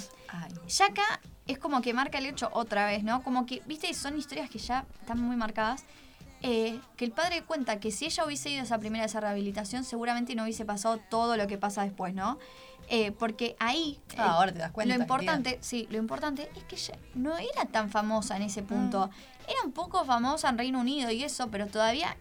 Ya 0.67 0.87
acá 0.87 1.21
es 1.45 1.59
como 1.59 1.81
que 1.81 1.93
marca 1.93 2.17
el 2.17 2.25
hecho 2.25 2.49
otra 2.53 2.87
vez, 2.87 3.03
¿no? 3.03 3.23
Como 3.23 3.45
que, 3.45 3.61
viste, 3.67 3.93
son 3.93 4.17
historias 4.17 4.49
que 4.49 4.57
ya 4.57 4.85
están 5.01 5.21
muy 5.21 5.35
marcadas. 5.35 5.83
Eh, 6.41 6.79
que 6.95 7.05
el 7.05 7.11
padre 7.11 7.43
cuenta 7.43 7.79
que 7.79 7.91
si 7.91 8.05
ella 8.05 8.25
hubiese 8.25 8.49
ido 8.49 8.61
a 8.61 8.65
esa 8.65 8.77
primera 8.77 9.05
esa 9.05 9.19
rehabilitación, 9.19 9.83
seguramente 9.83 10.35
no 10.35 10.43
hubiese 10.43 10.65
pasado 10.65 10.99
todo 11.09 11.37
lo 11.37 11.47
que 11.47 11.57
pasa 11.57 11.83
después, 11.83 12.13
¿no? 12.13 12.37
Eh, 12.87 13.11
porque 13.11 13.55
ahí 13.59 13.99
ah, 14.15 14.33
ahora 14.33 14.53
te 14.53 14.59
das 14.59 14.71
cuenta 14.71 14.95
lo 14.95 15.01
importante 15.01 15.57
sí 15.61 15.87
lo 15.89 15.97
importante 15.97 16.51
es 16.55 16.63
que 16.65 16.75
ella 16.75 16.93
no 17.15 17.35
era 17.35 17.65
tan 17.71 17.89
famosa 17.89 18.37
en 18.37 18.43
ese 18.43 18.61
punto 18.61 19.07
mm. 19.07 19.49
era 19.49 19.61
un 19.65 19.71
poco 19.71 20.05
famosa 20.05 20.49
en 20.49 20.59
Reino 20.59 20.81
Unido 20.81 21.09
y 21.09 21.23
eso 21.23 21.47
pero 21.49 21.65
todavía 21.65 22.15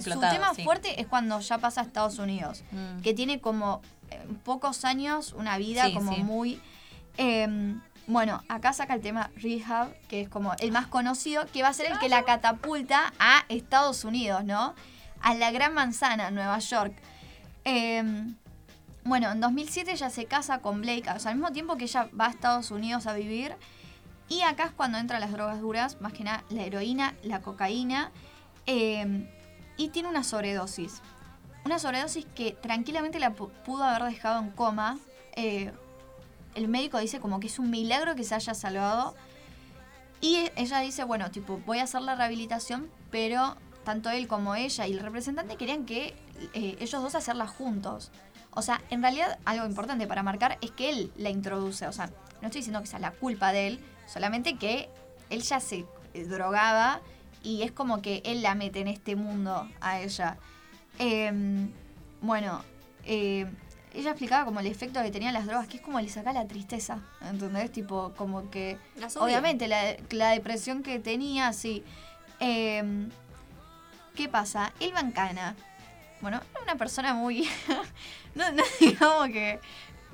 su 0.00 0.20
tema 0.20 0.54
fuerte 0.54 1.00
es 1.00 1.06
cuando 1.06 1.38
ya 1.40 1.58
pasa 1.58 1.80
a 1.80 1.84
Estados 1.84 2.18
Unidos, 2.18 2.64
mm. 2.72 3.02
que 3.02 3.14
tiene 3.14 3.40
como 3.40 3.80
eh, 4.10 4.26
pocos 4.44 4.84
años 4.84 5.32
una 5.32 5.58
vida 5.58 5.92
como 5.92 6.12
muy... 6.18 6.60
Em, 7.16 7.80
bueno, 8.08 8.42
acá 8.48 8.72
saca 8.72 8.94
el 8.94 9.00
tema 9.00 9.30
Rehab, 9.36 9.92
que 10.08 10.22
es 10.22 10.28
como 10.28 10.54
el 10.60 10.70
más 10.70 10.86
conocido, 10.86 11.46
que 11.46 11.62
va 11.62 11.68
a 11.68 11.72
ser 11.72 11.90
el 11.90 11.98
que 11.98 12.08
la 12.08 12.22
catapulta 12.22 13.12
a 13.18 13.44
Estados 13.48 14.04
Unidos, 14.04 14.44
¿no? 14.44 14.74
A 15.20 15.34
la 15.34 15.50
Gran 15.50 15.74
Manzana, 15.74 16.30
Nueva 16.30 16.58
York. 16.60 16.94
Em, 17.64 18.36
bueno, 19.06 19.30
en 19.30 19.40
2007 19.40 19.92
ella 19.92 20.10
se 20.10 20.26
casa 20.26 20.58
con 20.58 20.82
Blake, 20.82 21.08
o 21.10 21.18
sea, 21.18 21.30
al 21.30 21.36
mismo 21.38 21.52
tiempo 21.52 21.76
que 21.76 21.84
ella 21.84 22.08
va 22.18 22.26
a 22.26 22.30
Estados 22.30 22.70
Unidos 22.70 23.06
a 23.06 23.14
vivir. 23.14 23.54
Y 24.28 24.42
acá 24.42 24.64
es 24.64 24.72
cuando 24.72 24.98
entran 24.98 25.20
las 25.20 25.32
drogas 25.32 25.60
duras, 25.60 26.00
más 26.00 26.12
que 26.12 26.24
nada 26.24 26.44
la 26.50 26.64
heroína, 26.64 27.14
la 27.22 27.40
cocaína. 27.40 28.10
Em, 28.66 29.28
y 29.76 29.88
tiene 29.88 30.08
una 30.08 30.24
sobredosis. 30.24 31.00
Una 31.64 31.78
sobredosis 31.78 32.26
que 32.34 32.52
tranquilamente 32.52 33.20
la 33.20 33.34
pudo 33.34 33.84
haber 33.84 34.12
dejado 34.12 34.40
en 34.40 34.50
coma. 34.50 34.98
Eh, 35.36 35.72
el 36.54 36.68
médico 36.68 36.98
dice 36.98 37.20
como 37.20 37.38
que 37.38 37.46
es 37.46 37.58
un 37.58 37.70
milagro 37.70 38.16
que 38.16 38.24
se 38.24 38.34
haya 38.34 38.54
salvado. 38.54 39.14
Y 40.20 40.50
ella 40.56 40.80
dice, 40.80 41.04
bueno, 41.04 41.30
tipo, 41.30 41.60
voy 41.66 41.78
a 41.78 41.84
hacer 41.84 42.02
la 42.02 42.16
rehabilitación, 42.16 42.90
pero 43.10 43.56
tanto 43.84 44.10
él 44.10 44.26
como 44.26 44.56
ella 44.56 44.86
y 44.86 44.92
el 44.92 44.98
representante 44.98 45.56
querían 45.56 45.86
que 45.86 46.16
eh, 46.54 46.76
ellos 46.80 47.02
dos 47.02 47.14
hacerla 47.14 47.46
juntos. 47.46 48.10
O 48.56 48.62
sea, 48.62 48.80
en 48.88 49.02
realidad 49.02 49.38
algo 49.44 49.66
importante 49.66 50.06
para 50.06 50.22
marcar 50.22 50.56
es 50.62 50.70
que 50.70 50.88
él 50.88 51.12
la 51.16 51.28
introduce. 51.28 51.86
O 51.86 51.92
sea, 51.92 52.06
no 52.40 52.48
estoy 52.48 52.60
diciendo 52.60 52.80
que 52.80 52.86
sea 52.86 52.98
la 52.98 53.10
culpa 53.10 53.52
de 53.52 53.66
él, 53.66 53.80
solamente 54.06 54.56
que 54.56 54.88
él 55.28 55.42
ya 55.42 55.60
se 55.60 55.84
eh, 56.14 56.24
drogaba 56.24 57.02
y 57.42 57.62
es 57.62 57.70
como 57.70 58.00
que 58.00 58.22
él 58.24 58.40
la 58.42 58.54
mete 58.54 58.80
en 58.80 58.88
este 58.88 59.14
mundo 59.14 59.68
a 59.82 60.00
ella. 60.00 60.38
Em, 60.98 61.70
bueno, 62.22 62.62
eh, 63.04 63.46
ella 63.92 64.10
explicaba 64.10 64.46
como 64.46 64.60
el 64.60 64.66
efecto 64.66 65.02
que 65.02 65.10
tenían 65.10 65.34
las 65.34 65.44
drogas, 65.44 65.68
que 65.68 65.76
es 65.76 65.82
como 65.82 66.00
le 66.00 66.08
saca 66.08 66.32
la 66.32 66.46
tristeza, 66.46 67.00
¿entendés? 67.20 67.70
Tipo, 67.70 68.14
como 68.16 68.50
que... 68.50 68.78
Obviamente, 69.18 69.68
la, 69.68 69.96
la, 70.10 70.30
depresión 70.30 70.82
que 70.82 70.98
tenía, 70.98 71.52
sí. 71.52 71.84
Em, 72.40 73.10
¿Qué 74.14 74.30
pasa? 74.30 74.72
Él 74.80 74.92
bancana 74.94 75.54
bueno, 76.26 76.40
era 76.54 76.62
una 76.64 76.74
persona 76.74 77.14
muy. 77.14 77.48
no, 78.34 78.50
no 78.50 78.64
digamos 78.80 79.28
que 79.28 79.60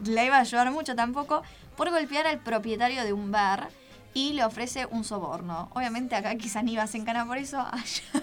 la 0.05 0.25
iba 0.25 0.37
a 0.37 0.41
ayudar 0.41 0.71
mucho 0.71 0.95
tampoco, 0.95 1.43
por 1.75 1.91
golpear 1.91 2.27
al 2.27 2.39
propietario 2.39 3.03
de 3.03 3.15
un 3.15 3.33
bar 3.33 3.71
y 4.13 4.35
le 4.35 4.45
ofrece 4.45 4.85
un 4.91 5.05
soborno. 5.05 5.71
Obviamente 5.73 6.15
acá 6.15 6.35
quizás 6.35 6.65
ni 6.65 6.75
ibas 6.75 6.95
en 6.97 7.07
cana 7.07 7.25
por 7.25 7.39
eso, 7.39 7.61
allá 7.73 8.23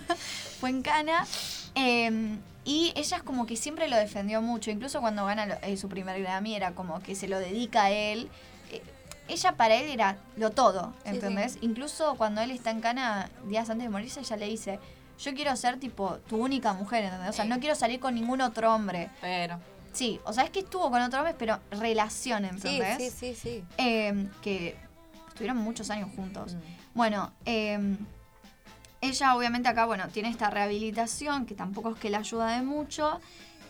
fue 0.59 0.69
en 0.69 0.83
cana. 0.83 1.25
Em, 1.73 2.37
y 2.63 2.93
ella 2.95 3.17
es 3.17 3.23
como 3.23 3.47
que 3.47 3.55
siempre 3.55 3.87
lo 3.87 3.97
defendió 3.97 4.39
mucho, 4.43 4.69
incluso 4.69 5.01
cuando 5.01 5.25
gana 5.25 5.57
eh, 5.63 5.75
su 5.75 5.89
primer 5.89 6.21
Grammy 6.21 6.53
era 6.53 6.73
como 6.73 7.01
que 7.01 7.15
se 7.15 7.27
lo 7.27 7.39
dedica 7.39 7.85
a 7.85 7.89
él. 7.89 8.29
Eh, 8.71 8.83
ella 9.27 9.53
para 9.53 9.73
él 9.73 9.89
era 9.89 10.17
lo 10.37 10.51
todo, 10.51 10.93
¿entendés? 11.05 11.57
Incluso 11.61 12.13
cuando 12.17 12.41
él 12.41 12.51
está 12.51 12.69
en 12.69 12.81
cana, 12.81 13.31
días 13.45 13.67
antes 13.67 13.85
de 13.85 13.89
morirse, 13.89 14.19
ella 14.19 14.37
le 14.37 14.45
dice, 14.45 14.79
yo 15.19 15.33
quiero 15.33 15.55
ser 15.55 15.79
tipo 15.79 16.17
tu 16.27 16.37
única 16.37 16.73
mujer, 16.73 17.03
¿entendés? 17.03 17.29
O 17.29 17.33
sea, 17.33 17.45
no 17.45 17.59
quiero 17.59 17.75
salir 17.75 17.99
con 17.99 18.15
ningún 18.15 18.41
otro 18.41 18.73
hombre. 18.73 19.09
Pero. 19.21 19.59
Sí, 19.91 20.19
o 20.23 20.33
sea, 20.33 20.43
es 20.43 20.49
que 20.49 20.59
estuvo 20.59 20.89
con 20.89 21.01
otro 21.01 21.19
hombre, 21.19 21.35
pero 21.37 21.59
relación, 21.71 22.45
¿entendés? 22.45 22.97
Sí, 22.97 23.09
sí, 23.09 23.35
sí, 23.35 23.35
sí. 23.35 23.63
Em, 23.77 24.29
que 24.41 24.77
estuvieron 25.27 25.57
muchos 25.57 25.89
años 25.89 26.09
juntos. 26.15 26.53
Mm. 26.53 26.59
Bueno, 26.93 27.33
eh, 27.45 27.97
ella 29.01 29.35
obviamente 29.35 29.67
acá, 29.67 29.85
bueno, 29.85 30.07
tiene 30.09 30.29
esta 30.29 30.49
rehabilitación, 30.49 31.45
que 31.45 31.55
tampoco 31.55 31.91
es 31.91 31.97
que 31.97 32.09
la 32.09 32.19
ayuda 32.19 32.55
de 32.55 32.61
mucho. 32.61 33.19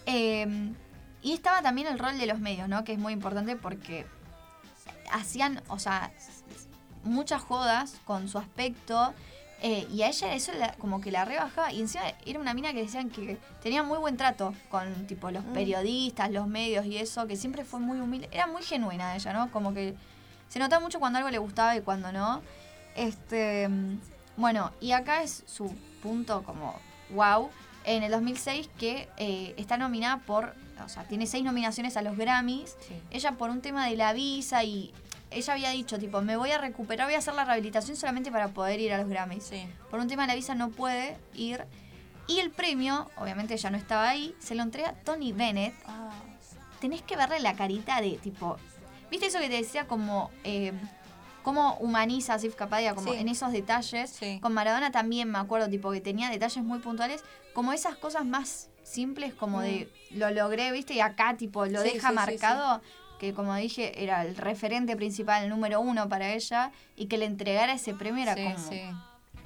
Em, 0.05 0.75
y 1.21 1.33
estaba 1.33 1.61
también 1.61 1.87
el 1.87 1.99
rol 1.99 2.17
de 2.17 2.25
los 2.25 2.39
medios, 2.39 2.67
¿no? 2.69 2.83
Que 2.83 2.93
es 2.93 2.99
muy 2.99 3.13
importante 3.13 3.55
porque 3.55 4.05
hacían, 5.11 5.61
o 5.67 5.79
sea, 5.79 6.11
muchas 7.03 7.41
jodas 7.41 7.95
con 8.05 8.27
su 8.27 8.37
aspecto 8.37 9.13
eh, 9.61 9.87
y 9.91 10.03
a 10.03 10.07
ella 10.07 10.33
eso 10.33 10.51
como 10.77 11.01
que 11.01 11.11
la 11.11 11.25
rebajaba. 11.25 11.71
Y 11.71 11.81
encima 11.81 12.03
era 12.25 12.39
una 12.39 12.53
mina 12.53 12.73
que 12.73 12.81
decían 12.81 13.09
que 13.09 13.37
tenía 13.61 13.83
muy 13.83 13.97
buen 13.97 14.17
trato 14.17 14.53
con 14.69 15.07
tipo 15.07 15.31
los 15.31 15.43
mm. 15.45 15.53
periodistas, 15.53 16.31
los 16.31 16.47
medios 16.47 16.85
y 16.85 16.97
eso, 16.97 17.27
que 17.27 17.35
siempre 17.35 17.65
fue 17.65 17.79
muy 17.79 17.99
humilde. 17.99 18.29
Era 18.31 18.47
muy 18.47 18.63
genuina 18.63 19.15
ella, 19.15 19.33
¿no? 19.33 19.51
Como 19.51 19.73
que 19.73 19.95
se 20.47 20.59
notaba 20.59 20.81
mucho 20.81 20.99
cuando 20.99 21.17
algo 21.17 21.29
le 21.29 21.37
gustaba 21.37 21.75
y 21.75 21.81
cuando 21.81 22.11
no. 22.11 22.41
Este, 22.95 23.69
bueno, 24.37 24.71
y 24.79 24.91
acá 24.93 25.23
es 25.23 25.43
su 25.45 25.73
punto 26.01 26.43
como 26.43 26.75
wow. 27.11 27.49
En 27.85 28.03
el 28.03 28.11
2006 28.11 28.69
que 28.77 29.09
eh, 29.17 29.53
está 29.57 29.77
nominada 29.77 30.17
por, 30.17 30.53
o 30.83 30.89
sea, 30.89 31.03
tiene 31.03 31.25
seis 31.27 31.43
nominaciones 31.43 31.97
a 31.97 32.01
los 32.01 32.17
Grammys. 32.17 32.75
Ella 33.09 33.33
por 33.33 33.49
un 33.49 33.61
tema 33.61 33.87
de 33.87 33.95
la 33.95 34.13
visa 34.13 34.63
y 34.63 34.93
ella 35.31 35.53
había 35.53 35.69
dicho, 35.71 35.99
tipo, 35.99 36.21
me 36.21 36.37
voy 36.37 36.51
a 36.51 36.57
recuperar, 36.57 37.07
voy 37.07 37.15
a 37.15 37.19
hacer 37.19 37.33
la 37.33 37.45
rehabilitación 37.45 37.95
solamente 37.95 38.31
para 38.31 38.49
poder 38.49 38.79
ir 38.79 38.93
a 38.93 38.97
los 38.97 39.07
Grammys. 39.07 39.51
Por 39.89 39.99
un 39.99 40.07
tema 40.07 40.23
de 40.23 40.27
la 40.29 40.35
visa 40.35 40.55
no 40.55 40.69
puede 40.69 41.17
ir. 41.33 41.65
Y 42.27 42.39
el 42.39 42.51
premio, 42.51 43.09
obviamente 43.17 43.57
ya 43.57 43.69
no 43.69 43.77
estaba 43.77 44.09
ahí, 44.09 44.35
se 44.39 44.55
lo 44.55 44.63
entrega 44.63 44.93
Tony 45.03 45.33
Bennett. 45.33 45.73
Ah. 45.85 46.11
Tenés 46.79 47.01
que 47.01 47.15
verle 47.15 47.39
la 47.39 47.55
carita 47.55 48.01
de, 48.01 48.17
tipo, 48.17 48.57
¿viste 49.09 49.27
eso 49.27 49.39
que 49.39 49.49
te 49.49 49.55
decía 49.55 49.87
como... 49.87 50.31
Eh, 50.43 50.73
cómo 51.41 51.75
humaniza 51.79 52.33
a 52.33 52.39
Sif 52.39 52.55
Kapadia 52.55 52.93
como 52.93 53.13
en 53.13 53.27
esos 53.27 53.51
detalles. 53.51 54.19
Con 54.41 54.53
Maradona 54.53 54.91
también 54.91 55.31
me 55.31 55.39
acuerdo, 55.39 55.69
tipo, 55.69 55.91
que 55.91 56.01
tenía 56.01 56.29
detalles 56.29 56.63
muy 56.63 56.79
puntuales, 56.79 57.23
como 57.53 57.73
esas 57.73 57.95
cosas 57.95 58.25
más 58.25 58.69
simples, 58.83 59.33
como 59.33 59.61
de 59.61 59.89
mm. 60.11 60.19
lo 60.19 60.31
logré, 60.31 60.71
¿viste? 60.71 60.93
Y 60.93 60.99
acá, 60.99 61.37
tipo, 61.37 61.65
lo 61.65 61.81
deja 61.81 62.11
marcado 62.11 62.81
que 63.19 63.33
como 63.33 63.53
dije 63.55 64.03
era 64.03 64.23
el 64.23 64.35
referente 64.35 64.95
principal, 64.95 65.43
el 65.43 65.49
número 65.49 65.81
uno 65.81 66.09
para 66.09 66.33
ella, 66.33 66.71
y 66.95 67.07
que 67.07 67.17
le 67.17 67.25
entregara 67.25 67.73
ese 67.73 67.93
premio 67.93 68.23
era 68.23 68.35
como... 68.35 68.69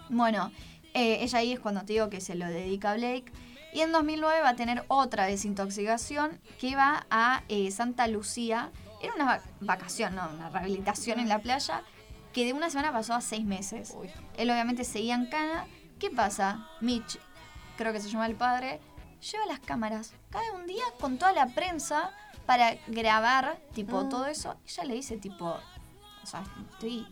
Bueno, 0.09 0.51
eh, 0.93 1.19
ella 1.21 1.39
ahí 1.39 1.53
es 1.53 1.59
cuando 1.59 1.81
te 1.81 1.93
digo 1.93 2.09
que 2.09 2.21
se 2.21 2.35
lo 2.35 2.45
dedica 2.45 2.91
a 2.91 2.95
Blake. 2.95 3.31
Y 3.73 3.81
en 3.81 3.91
2009 3.91 4.41
va 4.41 4.49
a 4.49 4.55
tener 4.55 4.85
otra 4.87 5.25
desintoxicación 5.25 6.39
que 6.59 6.75
va 6.75 7.07
a 7.09 7.43
eh, 7.49 7.71
Santa 7.71 8.07
Lucía. 8.07 8.71
Era 9.01 9.13
una 9.15 9.41
vacación, 9.59 10.15
no, 10.15 10.29
una 10.29 10.49
rehabilitación 10.49 11.19
en 11.19 11.27
la 11.27 11.39
playa, 11.39 11.81
que 12.31 12.45
de 12.45 12.53
una 12.53 12.69
semana 12.69 12.91
pasó 12.91 13.15
a 13.15 13.21
seis 13.21 13.43
meses. 13.43 13.95
Él 14.37 14.51
obviamente 14.51 14.83
seguía 14.83 15.15
en 15.15 15.25
cana. 15.25 15.65
¿Qué 15.99 16.11
pasa? 16.11 16.67
Mitch, 16.81 17.17
creo 17.77 17.91
que 17.91 17.99
se 17.99 18.09
llama 18.09 18.27
el 18.27 18.35
padre, 18.35 18.79
lleva 19.31 19.45
las 19.47 19.59
cámaras. 19.59 20.13
Cada 20.29 20.53
un 20.53 20.67
día 20.67 20.83
con 20.99 21.17
toda 21.17 21.33
la 21.33 21.47
prensa 21.47 22.11
para 22.45 22.75
grabar, 22.87 23.57
tipo, 23.73 23.99
ah. 23.99 24.09
todo 24.09 24.27
eso. 24.27 24.55
Ella 24.67 24.83
le 24.85 24.93
dice, 24.95 25.17
tipo, 25.17 25.45
o 26.23 26.25
sea, 26.25 26.43
estoy 26.71 27.07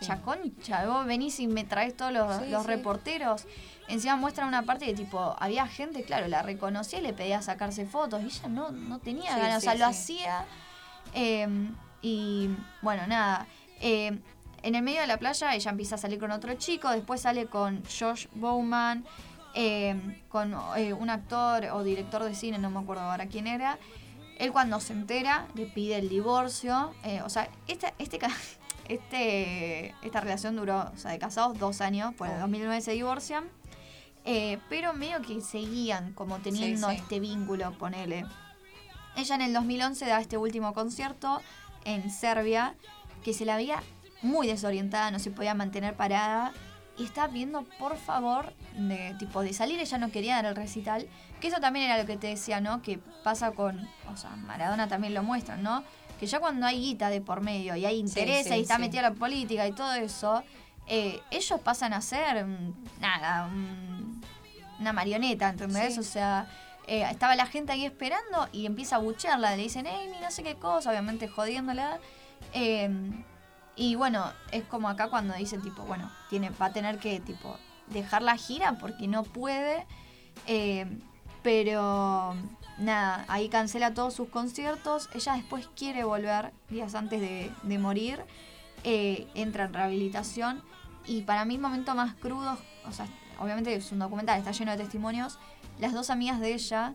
chaconcha, 0.00 0.86
vos 0.86 1.06
venís 1.06 1.38
y 1.40 1.46
me 1.46 1.64
traes 1.64 1.96
todos 1.96 2.12
los, 2.12 2.66
reporteros. 2.66 3.46
Encima 3.88 4.16
muestra 4.16 4.46
una 4.46 4.62
parte 4.62 4.86
que, 4.86 4.94
tipo, 4.94 5.36
había 5.38 5.66
gente, 5.68 6.02
claro, 6.02 6.26
la 6.28 6.42
reconocía 6.42 6.98
y 6.98 7.02
le 7.02 7.12
pedía 7.12 7.40
sacarse 7.42 7.86
fotos. 7.86 8.22
Y 8.22 8.26
ella 8.26 8.48
no, 8.48 8.70
no 8.70 8.98
tenía 8.98 9.36
ganas, 9.36 9.58
o 9.58 9.60
sea, 9.60 9.74
lo 9.74 9.86
hacía. 9.86 10.44
Em, 11.14 11.74
y 12.02 12.50
bueno, 12.82 13.06
nada. 13.06 13.46
Em, 13.80 14.20
en 14.62 14.74
el 14.74 14.82
medio 14.82 15.00
de 15.00 15.06
la 15.06 15.18
playa 15.18 15.54
ella 15.54 15.70
empieza 15.70 15.94
a 15.94 15.98
salir 15.98 16.18
con 16.18 16.32
otro 16.32 16.54
chico, 16.54 16.90
después 16.90 17.20
sale 17.20 17.46
con 17.46 17.82
Josh 17.84 18.26
Bowman, 18.34 19.04
em, 19.54 20.20
con 20.28 20.56
eh, 20.76 20.92
un 20.92 21.08
actor 21.08 21.66
o 21.72 21.84
director 21.84 22.24
de 22.24 22.34
cine, 22.34 22.58
no 22.58 22.70
me 22.70 22.80
acuerdo 22.80 23.04
ahora 23.04 23.26
quién 23.26 23.46
era, 23.46 23.78
él 24.38 24.52
cuando 24.52 24.80
se 24.80 24.92
entera 24.92 25.46
le 25.54 25.66
pide 25.66 25.96
el 25.96 26.08
divorcio. 26.08 26.92
Eh, 27.04 27.22
o 27.22 27.28
sea, 27.28 27.48
este, 27.66 27.92
este, 27.98 28.18
este, 28.88 29.94
esta 30.02 30.20
relación 30.20 30.56
duró, 30.56 30.90
o 30.94 30.98
sea, 30.98 31.10
de 31.10 31.18
casados 31.18 31.58
dos 31.58 31.80
años, 31.80 32.14
pues 32.16 32.30
en 32.32 32.40
2009 32.40 32.80
se 32.80 32.92
divorcian. 32.92 33.44
Eh, 34.24 34.58
pero 34.68 34.92
medio 34.92 35.22
que 35.22 35.40
seguían 35.40 36.12
como 36.12 36.38
teniendo 36.38 36.90
este 36.90 37.20
vínculo, 37.20 37.72
ponele. 37.78 38.26
Ella 39.16 39.34
en 39.36 39.40
el 39.40 39.52
2011 39.52 40.04
da 40.04 40.20
este 40.20 40.36
último 40.36 40.74
concierto 40.74 41.40
en 41.84 42.10
Serbia, 42.10 42.74
que 43.24 43.32
se 43.32 43.44
la 43.44 43.56
veía 43.56 43.82
muy 44.22 44.48
desorientada, 44.48 45.12
no 45.12 45.20
se 45.20 45.30
podía 45.30 45.54
mantener 45.54 45.94
parada 45.94 46.52
y 46.98 47.04
estaba 47.04 47.28
viendo 47.28 47.62
por 47.78 47.96
favor 47.96 48.54
de 48.74 49.14
tipo 49.18 49.42
de 49.42 49.52
salir, 49.52 49.78
ella 49.80 49.98
no 49.98 50.10
quería 50.10 50.36
dar 50.36 50.46
el 50.46 50.56
recital, 50.56 51.08
que 51.40 51.48
eso 51.48 51.60
también 51.60 51.86
era 51.86 51.98
lo 51.98 52.06
que 52.06 52.16
te 52.16 52.28
decía, 52.28 52.60
¿no? 52.60 52.82
Que 52.82 52.98
pasa 53.22 53.52
con, 53.52 53.88
o 54.12 54.16
sea, 54.16 54.30
Maradona 54.36 54.88
también 54.88 55.14
lo 55.14 55.22
muestra, 55.22 55.56
¿no? 55.56 55.84
Que 56.18 56.26
ya 56.26 56.40
cuando 56.40 56.66
hay 56.66 56.80
guita 56.80 57.10
de 57.10 57.20
por 57.20 57.42
medio 57.42 57.76
y 57.76 57.84
hay 57.84 57.98
interés 57.98 58.46
y 58.50 58.60
está 58.60 58.78
metida 58.78 59.02
la 59.02 59.12
política 59.12 59.66
y 59.66 59.72
todo 59.72 59.94
eso, 59.94 60.42
eh, 60.86 61.20
ellos 61.30 61.60
pasan 61.60 61.92
a 61.92 62.00
ser 62.00 62.46
mm, 62.46 62.74
nada, 63.00 63.50
una 64.78 64.92
marioneta, 64.92 65.50
¿entendés? 65.50 65.98
O 65.98 66.02
sea, 66.02 66.48
eh, 66.86 67.06
estaba 67.10 67.34
la 67.36 67.46
gente 67.46 67.72
ahí 67.72 67.84
esperando 67.84 68.48
y 68.52 68.64
empieza 68.64 68.96
a 68.96 68.98
buchearla, 69.00 69.56
le 69.56 69.62
dicen, 69.62 69.86
Amy, 69.86 70.18
no 70.22 70.30
sé 70.30 70.42
qué 70.42 70.54
cosa, 70.54 70.90
obviamente 70.90 71.28
jodiéndola. 71.28 71.98
Eh, 72.52 72.88
y 73.76 73.94
bueno, 73.94 74.32
es 74.52 74.64
como 74.64 74.88
acá 74.88 75.08
cuando 75.08 75.34
dicen 75.34 75.60
tipo, 75.62 75.82
bueno, 75.84 76.10
tiene, 76.30 76.50
va 76.50 76.66
a 76.66 76.72
tener 76.72 76.98
que 76.98 77.20
tipo 77.20 77.58
dejar 77.88 78.22
la 78.22 78.36
gira 78.36 78.78
porque 78.78 79.06
no 79.06 79.22
puede. 79.22 79.86
Eh, 80.46 80.86
pero 81.42 82.34
nada, 82.78 83.24
ahí 83.28 83.48
cancela 83.48 83.94
todos 83.94 84.14
sus 84.14 84.28
conciertos. 84.28 85.08
Ella 85.14 85.34
después 85.34 85.68
quiere 85.76 86.04
volver, 86.04 86.52
días 86.70 86.94
antes 86.94 87.20
de, 87.20 87.78
morir. 87.78 88.24
Eh, 88.82 89.28
entra 89.34 89.64
en 89.64 89.74
rehabilitación. 89.74 90.62
Y 91.06 91.22
para 91.22 91.44
mí, 91.44 91.58
momento 91.58 91.94
más 91.94 92.14
crudo, 92.14 92.58
o 92.84 92.92
sea, 92.92 93.06
obviamente 93.38 93.74
es 93.74 93.92
un 93.92 94.00
documental, 94.00 94.38
está 94.38 94.52
lleno 94.52 94.72
de 94.72 94.78
testimonios. 94.78 95.38
Las 95.78 95.92
dos 95.92 96.10
amigas 96.10 96.40
de 96.40 96.54
ella, 96.54 96.94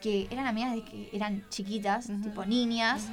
que 0.00 0.28
eran 0.30 0.46
amigas 0.46 0.74
de 0.74 0.84
que 0.84 1.10
eran 1.12 1.44
chiquitas, 1.48 2.08
tipo 2.22 2.44
niñas. 2.44 3.08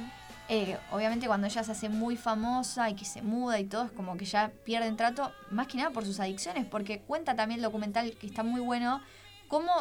Eh, 0.48 0.78
obviamente 0.92 1.26
cuando 1.26 1.48
ella 1.48 1.64
se 1.64 1.72
hace 1.72 1.88
muy 1.88 2.16
famosa 2.16 2.88
y 2.88 2.94
que 2.94 3.04
se 3.04 3.20
muda 3.20 3.58
y 3.58 3.64
todo, 3.64 3.84
es 3.84 3.92
como 3.92 4.16
que 4.16 4.24
ya 4.24 4.52
pierden 4.64 4.96
trato, 4.96 5.32
más 5.50 5.66
que 5.66 5.76
nada 5.76 5.90
por 5.90 6.04
sus 6.04 6.20
adicciones, 6.20 6.64
porque 6.66 7.00
cuenta 7.00 7.34
también 7.34 7.58
el 7.58 7.64
documental 7.64 8.16
que 8.16 8.26
está 8.26 8.44
muy 8.44 8.60
bueno, 8.60 9.00
cómo 9.48 9.72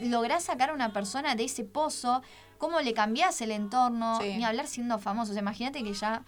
lográs 0.00 0.44
sacar 0.44 0.70
a 0.70 0.74
una 0.74 0.92
persona 0.92 1.34
de 1.36 1.44
ese 1.44 1.64
pozo, 1.64 2.22
cómo 2.58 2.80
le 2.80 2.94
cambias 2.94 3.40
el 3.40 3.52
entorno, 3.52 4.18
ni 4.20 4.44
hablar 4.44 4.66
siendo 4.66 4.98
famosos. 4.98 5.36
Imagínate 5.36 5.82
que 5.84 5.92
ya 5.92 6.22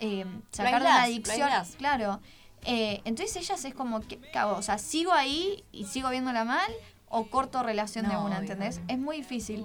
eh, 0.00 0.24
sacar 0.50 0.80
una 0.80 1.02
adicción. 1.02 1.50
Claro. 1.78 2.20
Eh, 2.64 3.00
entonces 3.04 3.36
ellas 3.36 3.64
es 3.64 3.74
como, 3.74 4.00
que, 4.00 4.20
O 4.56 4.62
sea, 4.62 4.78
sigo 4.78 5.12
ahí 5.12 5.64
y 5.72 5.86
sigo 5.86 6.10
viéndola 6.10 6.44
mal 6.44 6.70
o 7.08 7.26
corto 7.26 7.62
relación 7.62 8.08
de 8.08 8.16
una, 8.16 8.38
¿entendés? 8.38 8.80
Es 8.88 8.98
muy 8.98 9.18
difícil. 9.18 9.64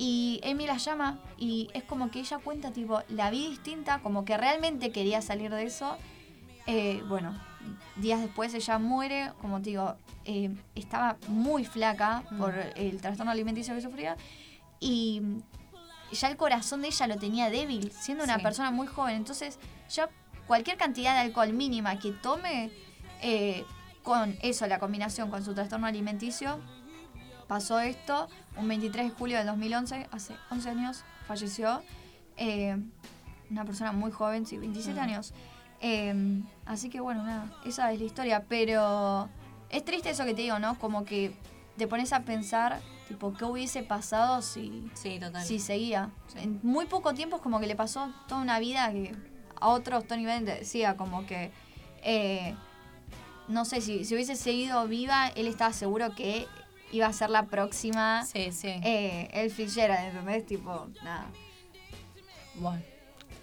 Y 0.00 0.40
Amy 0.48 0.68
la 0.68 0.76
llama 0.76 1.18
y 1.36 1.68
es 1.74 1.82
como 1.82 2.12
que 2.12 2.20
ella 2.20 2.38
cuenta, 2.38 2.70
tipo, 2.70 3.02
la 3.08 3.30
vi 3.30 3.48
distinta, 3.48 3.98
como 3.98 4.24
que 4.24 4.36
realmente 4.36 4.92
quería 4.92 5.20
salir 5.20 5.50
de 5.50 5.64
eso. 5.64 5.96
Eh, 6.68 7.02
bueno, 7.08 7.36
días 7.96 8.20
después 8.20 8.54
ella 8.54 8.78
muere, 8.78 9.32
como 9.40 9.60
te 9.60 9.70
digo, 9.70 9.96
eh, 10.24 10.54
estaba 10.76 11.16
muy 11.26 11.64
flaca 11.64 12.22
mm. 12.30 12.38
por 12.38 12.54
el 12.76 13.00
trastorno 13.00 13.32
alimenticio 13.32 13.74
que 13.74 13.80
sufría 13.80 14.16
y 14.78 15.20
ya 16.12 16.28
el 16.28 16.36
corazón 16.36 16.82
de 16.82 16.88
ella 16.88 17.08
lo 17.08 17.16
tenía 17.16 17.50
débil, 17.50 17.90
siendo 17.90 18.22
una 18.22 18.38
persona 18.38 18.70
muy 18.70 18.86
joven. 18.86 19.16
Entonces, 19.16 19.58
ya 19.90 20.08
cualquier 20.46 20.76
cantidad 20.76 21.14
de 21.14 21.22
alcohol 21.22 21.52
mínima 21.52 21.98
que 21.98 22.12
tome, 22.12 22.70
eh, 23.20 23.64
con 24.04 24.38
eso, 24.42 24.64
la 24.68 24.78
combinación 24.78 25.28
con 25.28 25.44
su 25.44 25.54
trastorno 25.54 25.88
alimenticio, 25.88 26.60
pasó 27.48 27.80
esto. 27.80 28.28
Un 28.58 28.68
23 28.68 29.06
de 29.06 29.10
julio 29.10 29.38
del 29.38 29.46
2011, 29.46 30.08
hace 30.10 30.34
11 30.50 30.70
años, 30.70 31.04
falleció. 31.26 31.82
Eh, 32.36 32.76
una 33.50 33.64
persona 33.64 33.92
muy 33.92 34.10
joven, 34.10 34.46
sí, 34.46 34.58
27 34.58 34.98
mm. 34.98 35.02
años. 35.02 35.32
así 36.66 36.90
que 36.90 37.00
bueno, 37.00 37.22
nada, 37.24 37.50
esa 37.64 37.92
es 37.92 37.98
la 37.98 38.04
historia. 38.04 38.44
Pero 38.48 39.28
es 39.70 39.84
triste 39.84 40.10
eso 40.10 40.24
que 40.24 40.34
te 40.34 40.42
digo, 40.42 40.58
¿no? 40.58 40.78
Como 40.78 41.04
que 41.04 41.32
te 41.76 41.86
pones 41.86 42.12
a 42.12 42.22
pensar, 42.22 42.80
tipo, 43.06 43.32
¿qué 43.32 43.44
hubiese 43.44 43.82
pasado 43.82 44.42
si, 44.42 44.90
si 45.44 45.58
seguía? 45.58 46.10
En 46.36 46.60
muy 46.62 46.86
poco 46.86 47.14
tiempo 47.14 47.36
es 47.36 47.42
como 47.42 47.60
que 47.60 47.66
le 47.66 47.76
pasó 47.76 48.12
toda 48.26 48.42
una 48.42 48.58
vida 48.58 48.90
que 48.90 49.14
a 49.60 49.68
otros 49.68 50.06
Tony 50.06 50.24
Bennett 50.24 50.58
decía, 50.60 50.96
como 50.96 51.26
que, 51.26 51.50
eh, 52.02 52.54
no 53.46 53.64
sé, 53.64 53.80
si, 53.80 54.04
si 54.04 54.14
hubiese 54.14 54.36
seguido 54.36 54.86
viva, 54.86 55.28
él 55.28 55.46
estaba 55.46 55.72
seguro 55.72 56.14
que 56.14 56.46
iba 56.92 57.06
a 57.06 57.12
ser 57.12 57.30
la 57.30 57.46
próxima. 57.46 58.24
Sí, 58.24 58.52
sí. 58.52 58.68
Eh, 58.82 59.28
el 59.32 59.50
Fitzgerald, 59.50 60.08
¿entendés? 60.08 60.46
Tipo, 60.46 60.88
nada. 61.02 61.26
Bueno, 62.54 62.82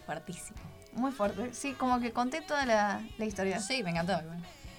fuertísimo. 0.05 0.59
Muy 0.93 1.11
fuerte. 1.11 1.53
Sí, 1.53 1.73
como 1.73 1.99
que 1.99 2.11
conté 2.11 2.41
toda 2.41 2.65
la, 2.65 3.01
la 3.17 3.25
historia. 3.25 3.59
Sí, 3.59 3.83
me 3.83 3.91
encantó. 3.91 4.21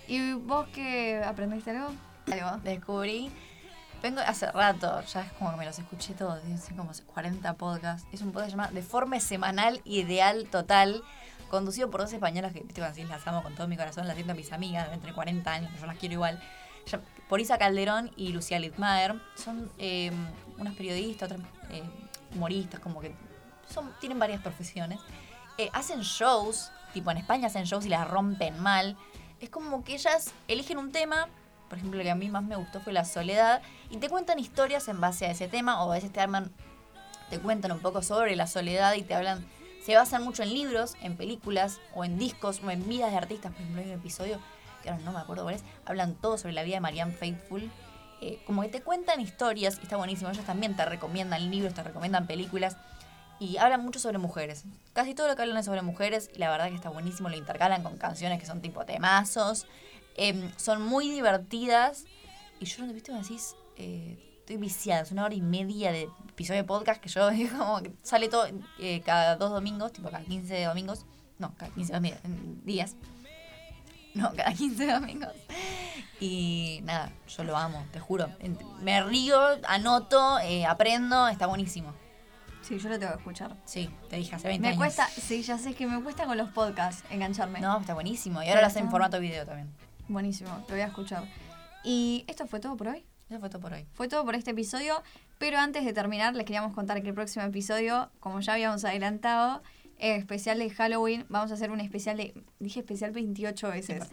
¿Y 0.09 0.33
vos 0.33 0.67
qué 0.73 1.23
aprendiste 1.25 1.71
algo? 1.71 1.93
Algo. 2.31 2.57
Descubrí. 2.63 3.31
Vengo 4.03 4.21
hace 4.21 4.51
rato, 4.53 5.01
ya 5.03 5.23
es 5.23 5.33
como 5.33 5.51
que 5.53 5.57
me 5.57 5.65
los 5.65 5.79
escuché 5.79 6.13
todos, 6.13 6.39
así 6.55 6.75
como 6.75 6.91
40 7.15 7.55
podcasts. 7.55 8.07
Es 8.13 8.21
un 8.21 8.31
podcast 8.31 8.51
llamado 8.51 8.75
Deforme 8.75 9.21
Semanal 9.21 9.81
Ideal 9.85 10.49
Total, 10.51 11.03
conducido 11.49 11.91
por 11.91 12.03
dos 12.03 12.13
españolas 12.13 12.53
que, 12.53 12.61
viste, 12.61 12.85
así 12.85 13.05
las 13.05 13.27
amo 13.27 13.43
con 13.43 13.55
todo 13.55 13.67
mi 13.69 13.77
corazón, 13.77 14.07
las 14.07 14.15
siento 14.15 14.33
a 14.33 14.37
mis 14.37 14.53
amigas 14.53 14.89
de 14.89 14.95
entre 14.95 15.15
40 15.15 15.51
años, 15.51 15.73
yo 15.81 15.87
las 15.87 15.97
quiero 15.97 16.13
igual. 16.13 16.41
Por 17.29 17.41
Isa 17.41 17.59
Calderón 17.59 18.11
y 18.17 18.29
Lucía 18.29 18.59
Littmaer. 18.59 19.21
Son 19.35 19.71
eh, 19.79 20.13
unas 20.59 20.75
periodistas, 20.75 21.31
otras 21.31 21.47
eh, 21.71 21.83
humoristas, 22.35 22.81
como 22.81 23.01
que 23.01 23.15
tienen 24.01 24.19
varias 24.19 24.41
profesiones. 24.43 25.01
Eh, 25.59 25.71
hacen 25.73 26.01
shows, 26.01 26.71
tipo 26.93 27.11
en 27.11 27.17
España 27.17 27.47
hacen 27.47 27.65
shows 27.65 27.87
y 27.87 27.89
las 27.89 28.09
rompen 28.09 28.59
mal 28.61 28.97
es 29.41 29.51
como 29.51 29.85
que 29.85 29.95
ellas 29.95 30.33
eligen 30.49 30.79
un 30.79 30.93
tema, 30.93 31.29
por 31.69 31.79
ejemplo, 31.79 31.99
lo 31.99 32.05
que 32.05 32.11
a 32.11 32.15
mí 32.15 32.29
más 32.29 32.43
me 32.43 32.57
gustó 32.57 32.81
fue 32.81 32.93
la 32.93 33.05
soledad, 33.05 33.63
y 33.91 33.99
te 33.99 34.09
cuentan 34.09 34.39
historias 34.39 34.89
en 34.89 35.01
base 35.01 35.27
a 35.27 35.31
ese 35.31 35.49
tema, 35.49 35.83
o 35.85 35.91
a 35.91 35.95
veces 35.95 36.13
te 36.13 36.21
arman, 36.21 36.53
te 37.31 37.39
cuentan 37.39 37.73
un 37.73 37.81
poco 37.81 38.03
sobre 38.03 38.37
la 38.37 38.47
soledad 38.47 38.95
y 38.95 39.03
te 39.03 39.15
hablan, 39.15 39.45
se 39.85 39.95
basan 39.95 40.23
mucho 40.23 40.43
en 40.43 40.55
libros, 40.55 40.97
en 41.03 41.17
películas, 41.17 41.81
o 41.95 42.05
en 42.05 42.19
discos, 42.19 42.61
o 42.65 42.71
en 42.71 42.89
vidas 42.89 43.11
de 43.11 43.19
artistas, 43.19 43.53
por 43.53 43.61
ejemplo, 43.61 43.83
hay 43.83 43.89
un 43.89 43.95
episodio, 43.95 44.41
ahora 44.89 45.03
no 45.05 45.13
me 45.13 45.21
acuerdo 45.21 45.45
cuál 45.45 45.57
es, 45.57 45.65
hablan 45.85 46.15
todo 46.15 46.39
sobre 46.39 46.55
la 46.55 46.63
vida 46.63 46.77
de 46.77 46.81
Marianne 46.81 47.13
Faithful, 47.13 47.71
eh, 48.21 48.41
como 48.47 48.63
que 48.63 48.69
te 48.69 48.83
cuentan 48.83 49.21
historias, 49.21 49.79
y 49.79 49.83
está 49.83 49.97
buenísimo, 49.97 50.31
ellos 50.31 50.45
también 50.45 50.75
te 50.77 50.85
recomiendan 50.85 51.51
libros, 51.51 51.75
te 51.75 51.83
recomiendan 51.83 52.27
películas, 52.27 52.77
y 53.39 53.59
hablan 53.59 53.85
mucho 53.85 53.99
sobre 53.99 54.19
mujeres. 54.19 54.65
Casi 54.93 55.15
todo 55.15 55.29
lo 55.29 55.37
que 55.37 55.43
hablan 55.43 55.59
es 55.59 55.67
sobre 55.67 55.83
mujeres 55.83 56.31
y 56.35 56.39
la 56.39 56.51
verdad 56.51 56.69
que 56.69 56.75
está 56.75 56.89
buenísimo, 56.89 57.29
lo 57.29 57.37
intercalan 57.37 57.83
con 57.83 57.97
canciones 57.99 58.41
que 58.41 58.47
son 58.47 58.63
tipo 58.63 58.85
temazos. 58.85 59.67
Em, 60.17 60.51
son 60.57 60.83
muy 60.83 61.11
divertidas 61.11 62.05
y 62.61 62.65
yo 62.65 62.83
no 62.83 62.89
te 62.89 62.95
viste 62.95 63.13
me 63.13 63.21
decís, 63.21 63.55
eh, 63.77 64.39
estoy 64.39 64.57
viciada, 64.57 65.03
es 65.03 65.13
una 65.13 65.25
hora 65.25 65.35
y 65.35 65.43
media 65.43 65.93
de 65.93 66.09
episodio 66.29 66.63
de 66.63 66.67
podcast 66.67 67.03
que 67.03 67.09
yo 67.09 67.29
como 67.59 67.83
que 67.83 67.93
sale 68.03 68.29
todo 68.29 68.47
eh, 68.79 69.03
cada 69.05 69.37
dos 69.37 69.51
domingos, 69.51 69.93
tipo 69.93 70.09
cada 70.09 70.25
15 70.25 70.65
domingos, 70.65 71.05
no, 71.39 71.55
cada 71.59 71.73
15 71.73 71.95
días. 72.65 72.97
No, 74.23 74.33
cada 74.33 74.53
15 74.53 74.87
domingos. 74.87 75.33
Y 76.21 76.81
nada, 76.85 77.13
yo 77.29 77.45
lo 77.45 77.57
amo, 77.57 77.85
te 77.93 78.01
juro. 78.01 78.31
Me 78.81 79.03
río, 79.03 79.39
anoto, 79.69 80.39
eh, 80.41 80.65
aprendo, 80.65 81.29
está 81.29 81.47
buenísimo. 81.47 81.93
Sí, 82.63 82.79
yo 82.79 82.89
lo 82.89 82.99
tengo 82.99 83.13
que 83.13 83.19
escuchar. 83.19 83.55
Sí, 83.67 83.91
te 84.09 84.17
dije 84.17 84.35
hace 84.35 84.49
20 84.49 84.71
me 84.71 84.77
cuesta, 84.77 85.07
sí, 85.07 85.43
ya 85.43 85.59
sé 85.59 85.75
que 85.75 85.87
me 85.87 86.03
cuesta 86.03 86.25
con 86.25 86.37
los 86.37 86.49
podcasts 86.49 87.05
engancharme. 87.11 87.61
No, 87.61 87.79
está 87.79 87.95
buenísimo. 87.95 88.43
Y 88.43 88.49
ahora 88.49 88.63
lo 88.63 88.67
hacen 88.69 88.85
en 88.85 88.91
formato 88.91 89.21
video 89.21 89.45
también. 89.45 89.71
Buenísimo, 90.09 90.51
lo 90.51 90.75
voy 90.75 90.81
a 90.81 90.87
escuchar. 90.87 91.25
¿Y 91.85 92.25
esto 92.27 92.47
fue 92.47 92.59
todo 92.59 92.77
por 92.77 92.89
hoy? 92.89 93.05
Eso 93.29 93.39
fue 93.39 93.51
todo 93.51 93.61
por 93.61 93.73
hoy. 93.75 93.87
Fue 93.93 94.09
todo 94.09 94.25
por 94.25 94.35
este 94.35 94.53
episodio, 94.53 95.03
pero 95.39 95.59
antes 95.59 95.85
de 95.85 95.93
terminar 95.93 96.35
les 96.35 96.47
queríamos 96.47 96.75
contar 96.75 97.03
que 97.03 97.09
el 97.09 97.15
próximo 97.15 97.45
episodio, 97.45 98.11
como 98.21 98.41
ya 98.41 98.55
habíamos 98.55 98.85
adelantado, 98.85 99.63
especial 99.99 100.59
de 100.59 100.71
Halloween, 100.71 101.25
vamos 101.29 101.51
a 101.51 101.55
hacer 101.55 101.71
un 101.71 101.81
especial 101.81 102.17
de, 102.17 102.35
dije 102.59 102.81
especial 102.81 103.13
28 103.13 103.69
veces. 103.69 104.05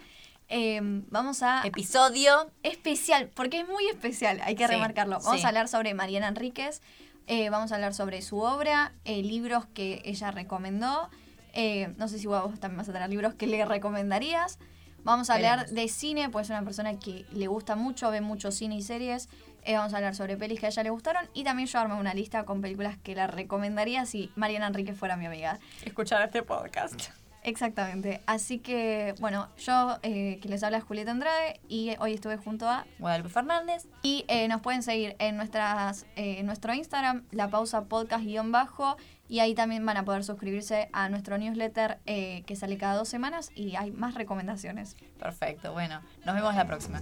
Em, 0.50 1.06
vamos 1.10 1.42
a... 1.42 1.62
Episodio 1.66 2.52
especial, 2.64 3.30
porque 3.34 3.62
es 3.62 3.68
muy 3.68 3.88
especial, 3.88 4.40
hay 4.44 4.56
que 4.56 4.68
remarcarlo. 4.68 5.20
Vamos 5.24 5.44
a 5.44 5.48
hablar 5.48 5.68
sobre 5.68 5.94
Mariana 5.94 6.28
Enríquez, 6.28 6.82
eh, 7.28 7.50
vamos 7.50 7.72
a 7.72 7.76
hablar 7.76 7.94
sobre 7.94 8.22
su 8.22 8.40
obra, 8.40 8.94
eh, 9.06 9.24
libros 9.24 9.66
que 9.74 10.02
ella 10.06 10.32
recomendó. 10.32 11.10
Eh, 11.54 11.94
no 11.98 12.08
sé 12.08 12.20
si 12.20 12.28
vos 12.28 12.60
también 12.60 12.78
vas 12.78 12.90
a 12.90 12.94
tener 12.94 13.10
libros 13.10 13.36
que 13.36 13.48
le 13.48 13.64
recomendarías. 13.66 14.60
Vamos 15.04 15.30
a 15.30 15.36
hablar 15.36 15.70
de 15.70 15.88
cine, 15.90 16.30
pues 16.30 16.48
es 16.48 16.50
una 16.52 16.64
persona 16.64 16.98
que 16.98 17.26
le 17.34 17.48
gusta 17.48 17.76
mucho, 17.76 18.10
ve 18.10 18.22
mucho 18.22 18.52
cine 18.52 18.76
y 18.76 18.82
series. 18.82 19.30
Vamos 19.68 19.94
a 19.94 19.98
hablar 19.98 20.16
sobre 20.16 20.38
pelis 20.38 20.60
que 20.60 20.66
a 20.66 20.70
ella 20.70 20.84
le 20.84 20.90
gustaron. 20.90 21.30
Y 21.34 21.44
también 21.44 21.68
yo 21.68 21.80
armé 21.80 21.96
una 21.96 22.14
lista 22.14 22.44
con 22.44 22.62
películas 22.62 22.98
que 22.98 23.16
la 23.16 23.28
recomendaría 23.28 24.06
si 24.06 24.32
Mariana 24.36 24.68
Enrique 24.68 24.94
fuera 24.94 25.16
mi 25.16 25.26
amiga. 25.26 25.60
Escuchar 25.86 26.24
este 26.24 26.44
podcast. 26.44 27.10
Exactamente. 27.44 28.22
Así 28.26 28.60
que, 28.60 29.16
bueno, 29.20 29.50
yo 29.58 30.00
eh, 30.02 30.40
que 30.42 30.50
les 30.50 30.64
habla 30.64 30.78
es 30.78 30.84
Julieta 30.84 31.12
Andrade 31.12 31.60
y 31.68 31.94
hoy 32.00 32.14
estuve 32.14 32.38
junto 32.38 32.68
a 32.68 32.86
Guadalupe 33.00 33.30
Fernández. 33.30 33.86
Y 34.02 34.26
eh, 34.28 34.48
nos 34.48 34.62
pueden 34.62 34.82
seguir 34.82 35.16
en 35.20 35.36
nuestras 35.36 36.04
eh, 36.16 36.40
en 36.40 36.46
nuestro 36.46 36.74
Instagram, 36.74 37.24
la 37.32 37.50
pausa 37.50 37.86
podcast 37.86 38.24
guion 38.24 38.52
bajo. 38.52 38.98
Y 39.28 39.40
ahí 39.40 39.56
también 39.56 39.86
van 39.86 39.98
a 39.98 40.06
poder 40.06 40.24
suscribirse 40.24 40.90
a 40.94 41.10
nuestro 41.10 41.38
newsletter 41.38 42.00
que 42.06 42.56
sale 42.56 42.78
cada 42.78 42.96
dos 42.96 43.10
semanas 43.10 43.52
y 43.56 43.76
hay 43.76 43.90
más 43.90 44.14
recomendaciones. 44.14 44.96
Perfecto, 45.18 45.72
bueno, 45.72 46.02
nos 46.24 46.36
vemos 46.36 46.54
la 46.54 46.68
próxima. 46.68 47.02